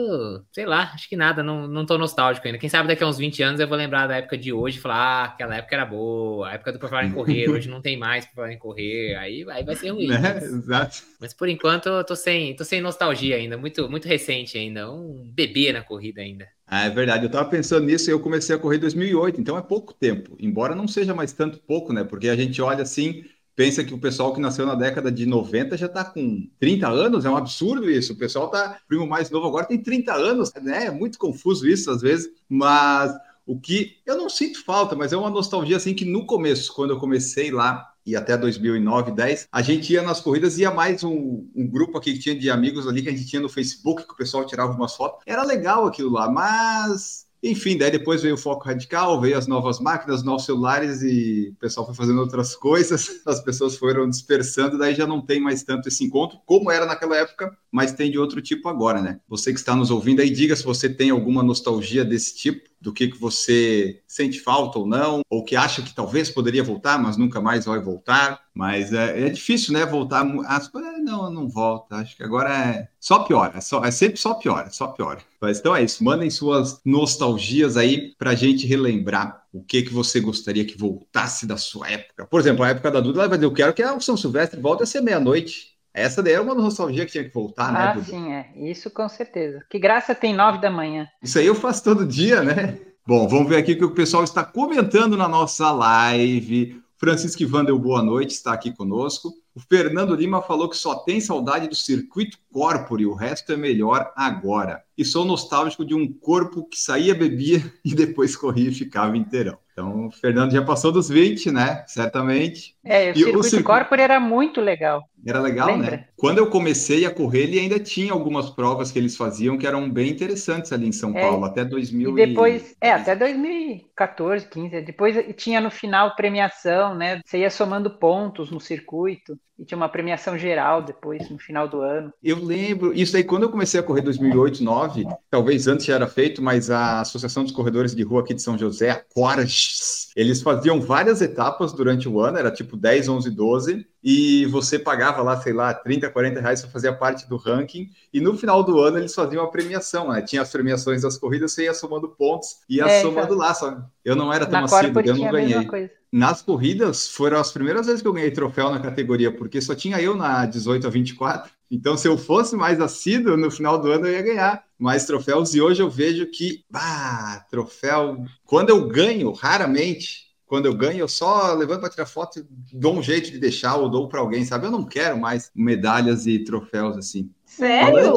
sei 0.52 0.64
lá, 0.64 0.92
acho 0.94 1.08
que 1.08 1.16
nada, 1.16 1.42
não, 1.42 1.66
não 1.66 1.84
tô 1.84 1.98
nostálgico 1.98 2.46
ainda. 2.46 2.58
Quem 2.58 2.68
sabe 2.68 2.88
daqui 2.88 3.02
a 3.02 3.08
uns 3.08 3.18
20 3.18 3.42
anos 3.42 3.60
eu 3.60 3.68
vou 3.68 3.76
lembrar 3.76 4.06
da 4.06 4.16
época 4.16 4.38
de 4.38 4.52
hoje 4.52 4.78
e 4.78 4.80
falar, 4.80 4.96
ah, 4.96 5.24
aquela 5.24 5.56
época 5.56 5.74
era 5.74 5.84
boa, 5.84 6.48
a 6.48 6.54
época 6.54 6.72
do 6.72 6.78
por 6.78 6.88
falar 6.88 7.04
em 7.04 7.12
correr, 7.12 7.48
hoje 7.50 7.68
não 7.68 7.80
tem 7.80 7.96
mais 7.96 8.24
por 8.26 8.34
falar 8.34 8.52
em 8.52 8.58
correr, 8.58 9.16
aí, 9.16 9.44
aí 9.50 9.64
vai 9.64 9.74
ser 9.74 9.90
ruim. 9.90 10.08
Né? 10.08 10.38
Exato. 10.38 10.98
Mas 11.20 11.34
por 11.34 11.48
enquanto 11.48 11.95
eu 11.96 12.04
tô 12.04 12.16
sem 12.16 12.54
tô 12.56 12.64
sem 12.64 12.80
nostalgia 12.80 13.36
ainda, 13.36 13.56
muito, 13.56 13.88
muito 13.88 14.06
recente 14.06 14.56
ainda, 14.58 14.90
um 14.90 15.30
bebê 15.32 15.72
na 15.72 15.82
corrida 15.82 16.20
ainda. 16.20 16.46
Ah, 16.66 16.84
é 16.86 16.90
verdade. 16.90 17.24
Eu 17.24 17.28
estava 17.28 17.48
pensando 17.48 17.86
nisso 17.86 18.10
e 18.10 18.12
eu 18.12 18.20
comecei 18.20 18.54
a 18.54 18.58
correr 18.58 18.76
em 18.76 18.80
2008, 18.80 19.40
então 19.40 19.56
é 19.56 19.62
pouco 19.62 19.94
tempo. 19.94 20.36
Embora 20.40 20.74
não 20.74 20.88
seja 20.88 21.14
mais 21.14 21.32
tanto 21.32 21.58
pouco, 21.60 21.92
né? 21.92 22.02
Porque 22.02 22.28
a 22.28 22.36
gente 22.36 22.60
olha 22.60 22.82
assim, 22.82 23.24
pensa 23.54 23.84
que 23.84 23.94
o 23.94 23.98
pessoal 23.98 24.34
que 24.34 24.40
nasceu 24.40 24.66
na 24.66 24.74
década 24.74 25.10
de 25.10 25.24
90 25.26 25.76
já 25.76 25.86
está 25.86 26.04
com 26.04 26.48
30 26.58 26.88
anos, 26.88 27.24
é 27.24 27.30
um 27.30 27.36
absurdo 27.36 27.88
isso. 27.88 28.12
O 28.12 28.18
pessoal 28.18 28.50
tá, 28.50 28.80
o 28.84 28.88
primo 28.88 29.06
mais 29.06 29.30
novo 29.30 29.46
agora 29.46 29.66
tem 29.66 29.80
30 29.82 30.12
anos, 30.12 30.52
né? 30.62 30.86
É 30.86 30.90
muito 30.90 31.18
confuso 31.18 31.68
isso 31.68 31.90
às 31.90 32.02
vezes, 32.02 32.28
mas 32.48 33.14
o 33.46 33.58
que 33.60 33.98
eu 34.04 34.16
não 34.16 34.28
sinto 34.28 34.62
falta, 34.64 34.96
mas 34.96 35.12
é 35.12 35.16
uma 35.16 35.30
nostalgia 35.30 35.76
assim 35.76 35.94
que 35.94 36.04
no 36.04 36.26
começo, 36.26 36.74
quando 36.74 36.90
eu 36.90 36.98
comecei 36.98 37.50
lá 37.52 37.88
e 38.06 38.14
até 38.14 38.36
2009, 38.36 39.10
10, 39.10 39.48
a 39.50 39.62
gente 39.62 39.92
ia 39.92 40.02
nas 40.02 40.20
corridas, 40.20 40.58
ia 40.58 40.70
mais 40.70 41.02
um, 41.02 41.44
um, 41.54 41.68
grupo 41.68 41.98
aqui 41.98 42.12
que 42.12 42.20
tinha 42.20 42.38
de 42.38 42.48
amigos 42.48 42.86
ali 42.86 43.02
que 43.02 43.08
a 43.08 43.12
gente 43.12 43.26
tinha 43.26 43.42
no 43.42 43.48
Facebook, 43.48 44.06
que 44.06 44.12
o 44.12 44.16
pessoal 44.16 44.46
tirava 44.46 44.72
umas 44.72 44.94
fotos. 44.94 45.22
Era 45.26 45.42
legal 45.42 45.84
aquilo 45.86 46.12
lá, 46.12 46.30
mas 46.30 47.25
enfim, 47.42 47.76
daí 47.76 47.90
depois 47.90 48.22
veio 48.22 48.34
o 48.34 48.38
foco 48.38 48.64
radical, 48.64 49.20
veio 49.20 49.36
as 49.36 49.46
novas 49.46 49.78
máquinas, 49.78 50.22
novos 50.22 50.44
celulares 50.44 51.02
e 51.02 51.50
o 51.50 51.60
pessoal 51.60 51.86
foi 51.86 51.94
fazendo 51.94 52.20
outras 52.20 52.54
coisas, 52.56 53.22
as 53.26 53.40
pessoas 53.40 53.76
foram 53.76 54.08
dispersando, 54.08 54.78
daí 54.78 54.94
já 54.94 55.06
não 55.06 55.20
tem 55.20 55.40
mais 55.40 55.62
tanto 55.62 55.88
esse 55.88 56.04
encontro, 56.04 56.38
como 56.46 56.70
era 56.70 56.86
naquela 56.86 57.16
época, 57.16 57.56
mas 57.70 57.92
tem 57.92 58.10
de 58.10 58.18
outro 58.18 58.40
tipo 58.40 58.68
agora, 58.68 59.00
né? 59.00 59.20
Você 59.28 59.52
que 59.52 59.58
está 59.58 59.74
nos 59.74 59.90
ouvindo 59.90 60.20
aí, 60.20 60.30
diga 60.30 60.56
se 60.56 60.64
você 60.64 60.88
tem 60.88 61.10
alguma 61.10 61.42
nostalgia 61.42 62.04
desse 62.04 62.34
tipo 62.36 62.68
do 62.80 62.92
que, 62.92 63.08
que 63.08 63.18
você 63.18 64.00
sente 64.06 64.40
falta 64.40 64.78
ou 64.78 64.86
não, 64.86 65.20
ou 65.28 65.44
que 65.44 65.56
acha 65.56 65.82
que 65.82 65.94
talvez 65.94 66.30
poderia 66.30 66.62
voltar, 66.62 66.98
mas 66.98 67.16
nunca 67.16 67.40
mais 67.40 67.64
vai 67.64 67.80
voltar. 67.80 68.45
Mas 68.56 68.90
é, 68.90 69.26
é 69.26 69.28
difícil, 69.28 69.74
né? 69.74 69.84
Voltar. 69.84 70.26
As, 70.46 70.72
não, 71.04 71.30
não 71.30 71.46
volta. 71.46 71.96
Acho 71.96 72.16
que 72.16 72.22
agora 72.22 72.50
é 72.50 72.88
só 72.98 73.18
piora. 73.18 73.58
É, 73.58 73.60
só, 73.60 73.84
é 73.84 73.90
sempre 73.90 74.16
só 74.16 74.32
piora, 74.32 74.70
só 74.70 74.86
piora. 74.86 75.18
Mas 75.38 75.58
então 75.58 75.76
é 75.76 75.82
isso. 75.82 76.02
Mandem 76.02 76.30
suas 76.30 76.80
nostalgias 76.82 77.76
aí 77.76 78.14
para 78.16 78.30
a 78.30 78.34
gente 78.34 78.66
relembrar 78.66 79.42
o 79.52 79.62
que 79.62 79.82
que 79.82 79.92
você 79.92 80.20
gostaria 80.20 80.64
que 80.64 80.78
voltasse 80.78 81.46
da 81.46 81.58
sua 81.58 81.90
época. 81.90 82.24
Por 82.24 82.40
exemplo, 82.40 82.64
a 82.64 82.70
época 82.70 82.90
da 82.90 83.00
Duda, 83.00 83.20
ela 83.20 83.28
vai 83.28 83.36
dizer: 83.36 83.46
Eu 83.46 83.52
quero 83.52 83.74
que 83.74 83.82
a 83.82 84.00
São 84.00 84.16
Silvestre 84.16 84.58
volte 84.58 84.84
a 84.84 84.86
ser 84.86 85.02
meia-noite. 85.02 85.76
Essa 85.92 86.22
daí 86.22 86.32
é 86.32 86.40
uma 86.40 86.54
nostalgia 86.54 87.04
que 87.04 87.12
tinha 87.12 87.24
que 87.24 87.34
voltar, 87.34 87.70
né? 87.70 87.94
Ah, 87.94 88.02
sim, 88.02 88.32
é. 88.32 88.52
Isso 88.56 88.90
com 88.90 89.06
certeza. 89.06 89.62
Que 89.68 89.78
graça 89.78 90.14
tem 90.14 90.34
nove 90.34 90.62
da 90.62 90.70
manhã. 90.70 91.06
Isso 91.22 91.38
aí 91.38 91.46
eu 91.46 91.54
faço 91.54 91.84
todo 91.84 92.06
dia, 92.06 92.42
né? 92.42 92.78
Bom, 93.06 93.28
vamos 93.28 93.48
ver 93.48 93.58
aqui 93.58 93.72
o 93.72 93.78
que 93.78 93.84
o 93.84 93.94
pessoal 93.94 94.24
está 94.24 94.42
comentando 94.42 95.14
na 95.14 95.28
nossa 95.28 95.70
live. 95.70 96.82
Francisco 96.98 97.42
Ivandel, 97.42 97.78
boa 97.78 98.02
noite, 98.02 98.30
está 98.30 98.54
aqui 98.54 98.72
conosco. 98.72 99.34
O 99.54 99.60
Fernando 99.60 100.14
Lima 100.14 100.40
falou 100.40 100.68
que 100.68 100.76
só 100.76 100.94
tem 100.94 101.20
saudade 101.20 101.68
do 101.68 101.74
circuito 101.74 102.38
corpore, 102.50 103.04
o 103.04 103.12
resto 103.12 103.52
é 103.52 103.56
melhor 103.56 104.12
agora. 104.16 104.82
E 104.96 105.04
sou 105.04 105.24
nostálgico 105.24 105.84
de 105.84 105.94
um 105.94 106.10
corpo 106.10 106.66
que 106.66 106.78
saía, 106.78 107.14
bebia 107.14 107.62
e 107.84 107.94
depois 107.94 108.34
corria 108.34 108.70
e 108.70 108.74
ficava 108.74 109.16
inteirão. 109.16 109.58
Então, 109.72 110.06
o 110.06 110.10
Fernando 110.10 110.52
já 110.52 110.64
passou 110.64 110.90
dos 110.90 111.10
20, 111.10 111.50
né? 111.50 111.84
Certamente. 111.86 112.75
É, 112.86 113.08
o 113.08 113.10
e 113.10 113.14
circuito, 113.14 113.38
o 113.38 113.42
circuito 113.42 113.64
corpore 113.64 114.02
era 114.02 114.20
muito 114.20 114.60
legal. 114.60 115.02
Era 115.26 115.40
legal, 115.40 115.66
né? 115.66 115.74
Lembra? 115.74 115.90
né? 115.90 116.04
Quando 116.16 116.38
eu 116.38 116.48
comecei 116.48 117.04
a 117.04 117.10
correr, 117.10 117.42
ele 117.42 117.58
ainda 117.58 117.80
tinha 117.80 118.12
algumas 118.12 118.48
provas 118.48 118.92
que 118.92 118.98
eles 118.98 119.16
faziam 119.16 119.58
que 119.58 119.66
eram 119.66 119.90
bem 119.90 120.10
interessantes 120.10 120.72
ali 120.72 120.86
em 120.86 120.92
São 120.92 121.16
é, 121.16 121.20
Paulo, 121.20 121.44
até 121.44 121.64
2000 121.64 122.16
e 122.16 122.26
depois, 122.26 122.70
e... 122.70 122.76
é, 122.80 122.92
até 122.92 123.16
2014, 123.16 124.46
15. 124.48 124.80
Depois 124.82 125.16
tinha 125.36 125.60
no 125.60 125.70
final 125.70 126.14
premiação, 126.14 126.94
né? 126.94 127.20
Você 127.24 127.38
ia 127.38 127.50
somando 127.50 127.90
pontos 127.90 128.50
no 128.52 128.60
circuito 128.60 129.36
e 129.58 129.64
tinha 129.64 129.76
uma 129.76 129.88
premiação 129.88 130.38
geral 130.38 130.82
depois 130.82 131.28
no 131.30 131.38
final 131.38 131.66
do 131.66 131.80
ano. 131.80 132.12
Eu 132.22 132.42
lembro, 132.42 132.92
isso 132.92 133.16
aí 133.16 133.24
quando 133.24 133.44
eu 133.44 133.50
comecei 133.50 133.80
a 133.80 133.82
correr 133.82 134.02
2008, 134.02 134.62
2009, 134.62 135.06
talvez 135.30 135.66
antes 135.66 135.86
já 135.86 135.94
era 135.94 136.06
feito, 136.06 136.42
mas 136.42 136.70
a 136.70 137.00
Associação 137.00 137.42
dos 137.42 137.52
Corredores 137.52 137.94
de 137.94 138.02
Rua 138.02 138.20
aqui 138.20 138.34
de 138.34 138.42
São 138.42 138.58
José, 138.58 138.90
a 138.90 139.02
Corges, 139.14 140.10
eles 140.14 140.42
faziam 140.42 140.80
várias 140.80 141.22
etapas 141.22 141.72
durante 141.72 142.08
o 142.08 142.20
ano, 142.20 142.38
era 142.38 142.50
tipo 142.50 142.75
10, 142.76 143.08
11, 143.08 143.30
12 143.30 143.86
e 144.08 144.46
você 144.46 144.78
pagava 144.78 145.20
lá, 145.20 145.40
sei 145.40 145.52
lá, 145.52 145.74
30, 145.74 146.08
40 146.08 146.40
reais 146.40 146.60
para 146.60 146.70
fazer 146.70 146.92
parte 146.92 147.28
do 147.28 147.36
ranking, 147.36 147.90
e 148.14 148.20
no 148.20 148.38
final 148.38 148.62
do 148.62 148.78
ano 148.78 148.98
eles 148.98 149.12
faziam 149.12 149.42
a 149.42 149.50
premiação, 149.50 150.12
né? 150.12 150.22
Tinha 150.22 150.42
as 150.42 150.52
premiações 150.52 151.02
das 151.02 151.18
corridas, 151.18 151.52
você 151.52 151.64
ia 151.64 151.74
somando 151.74 152.08
pontos, 152.10 152.58
ia 152.68 152.84
é, 152.84 153.02
somando 153.02 153.34
então... 153.34 153.38
lá, 153.38 153.52
só 153.52 153.82
eu 154.04 154.14
não 154.14 154.32
era 154.32 154.46
tão 154.46 154.62
assíduo, 154.62 155.02
eu 155.04 155.16
não 155.16 155.32
ganhei. 155.32 155.90
Nas 156.12 156.40
corridas, 156.40 157.08
foram 157.08 157.40
as 157.40 157.50
primeiras 157.50 157.86
vezes 157.86 158.00
que 158.00 158.06
eu 158.06 158.12
ganhei 158.12 158.30
troféu 158.30 158.70
na 158.70 158.78
categoria, 158.78 159.36
porque 159.36 159.60
só 159.60 159.74
tinha 159.74 160.00
eu 160.00 160.14
na 160.14 160.46
18 160.46 160.86
a 160.86 160.90
24, 160.90 161.50
então 161.68 161.96
se 161.96 162.06
eu 162.06 162.16
fosse 162.16 162.54
mais 162.54 162.80
assíduo, 162.80 163.36
no 163.36 163.50
final 163.50 163.76
do 163.76 163.90
ano 163.90 164.06
eu 164.06 164.12
ia 164.12 164.22
ganhar 164.22 164.62
mais 164.78 165.04
troféus, 165.04 165.52
e 165.52 165.60
hoje 165.60 165.82
eu 165.82 165.90
vejo 165.90 166.26
que, 166.26 166.64
bah, 166.70 167.44
troféu, 167.50 168.24
quando 168.44 168.70
eu 168.70 168.86
ganho, 168.86 169.32
raramente, 169.32 170.25
quando 170.46 170.66
eu 170.66 170.74
ganho, 170.74 171.00
eu 171.00 171.08
só 171.08 171.52
levanto 171.52 171.80
para 171.80 171.90
tirar 171.90 172.06
foto 172.06 172.38
e 172.38 172.46
dou 172.72 172.94
um 172.94 173.02
jeito 173.02 173.30
de 173.30 173.38
deixar 173.38 173.76
ou 173.76 173.88
dou 173.88 174.08
para 174.08 174.20
alguém, 174.20 174.44
sabe? 174.44 174.66
Eu 174.66 174.70
não 174.70 174.84
quero 174.84 175.18
mais 175.18 175.50
medalhas 175.54 176.26
e 176.26 176.38
troféus 176.38 176.96
assim. 176.96 177.30
Sério? 177.44 178.14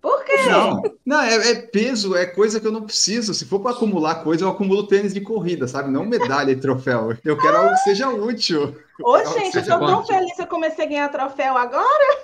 Por 0.00 0.24
quê? 0.24 0.36
Não, 0.48 0.82
não 1.04 1.20
é, 1.20 1.50
é, 1.50 1.54
peso, 1.56 2.16
é 2.16 2.24
coisa 2.24 2.58
que 2.58 2.66
eu 2.66 2.72
não 2.72 2.84
preciso. 2.84 3.34
Se 3.34 3.44
for 3.44 3.60
para 3.60 3.72
acumular 3.72 4.24
coisa, 4.24 4.44
eu 4.44 4.48
acumulo 4.48 4.86
tênis 4.86 5.12
de 5.12 5.20
corrida, 5.20 5.68
sabe? 5.68 5.90
Não 5.90 6.06
medalha 6.06 6.50
e 6.50 6.56
troféu. 6.56 7.14
Eu 7.22 7.36
quero 7.36 7.56
algo 7.58 7.74
que 7.74 7.80
seja 7.80 8.08
útil. 8.08 8.74
Ô, 9.02 9.18
gente, 9.24 9.58
eu 9.58 9.64
tô 9.64 9.78
tão 9.78 10.06
feliz 10.06 10.34
que 10.34 10.42
eu 10.42 10.46
comecei 10.46 10.86
a 10.86 10.88
ganhar 10.88 11.08
troféu 11.10 11.56
agora. 11.56 12.18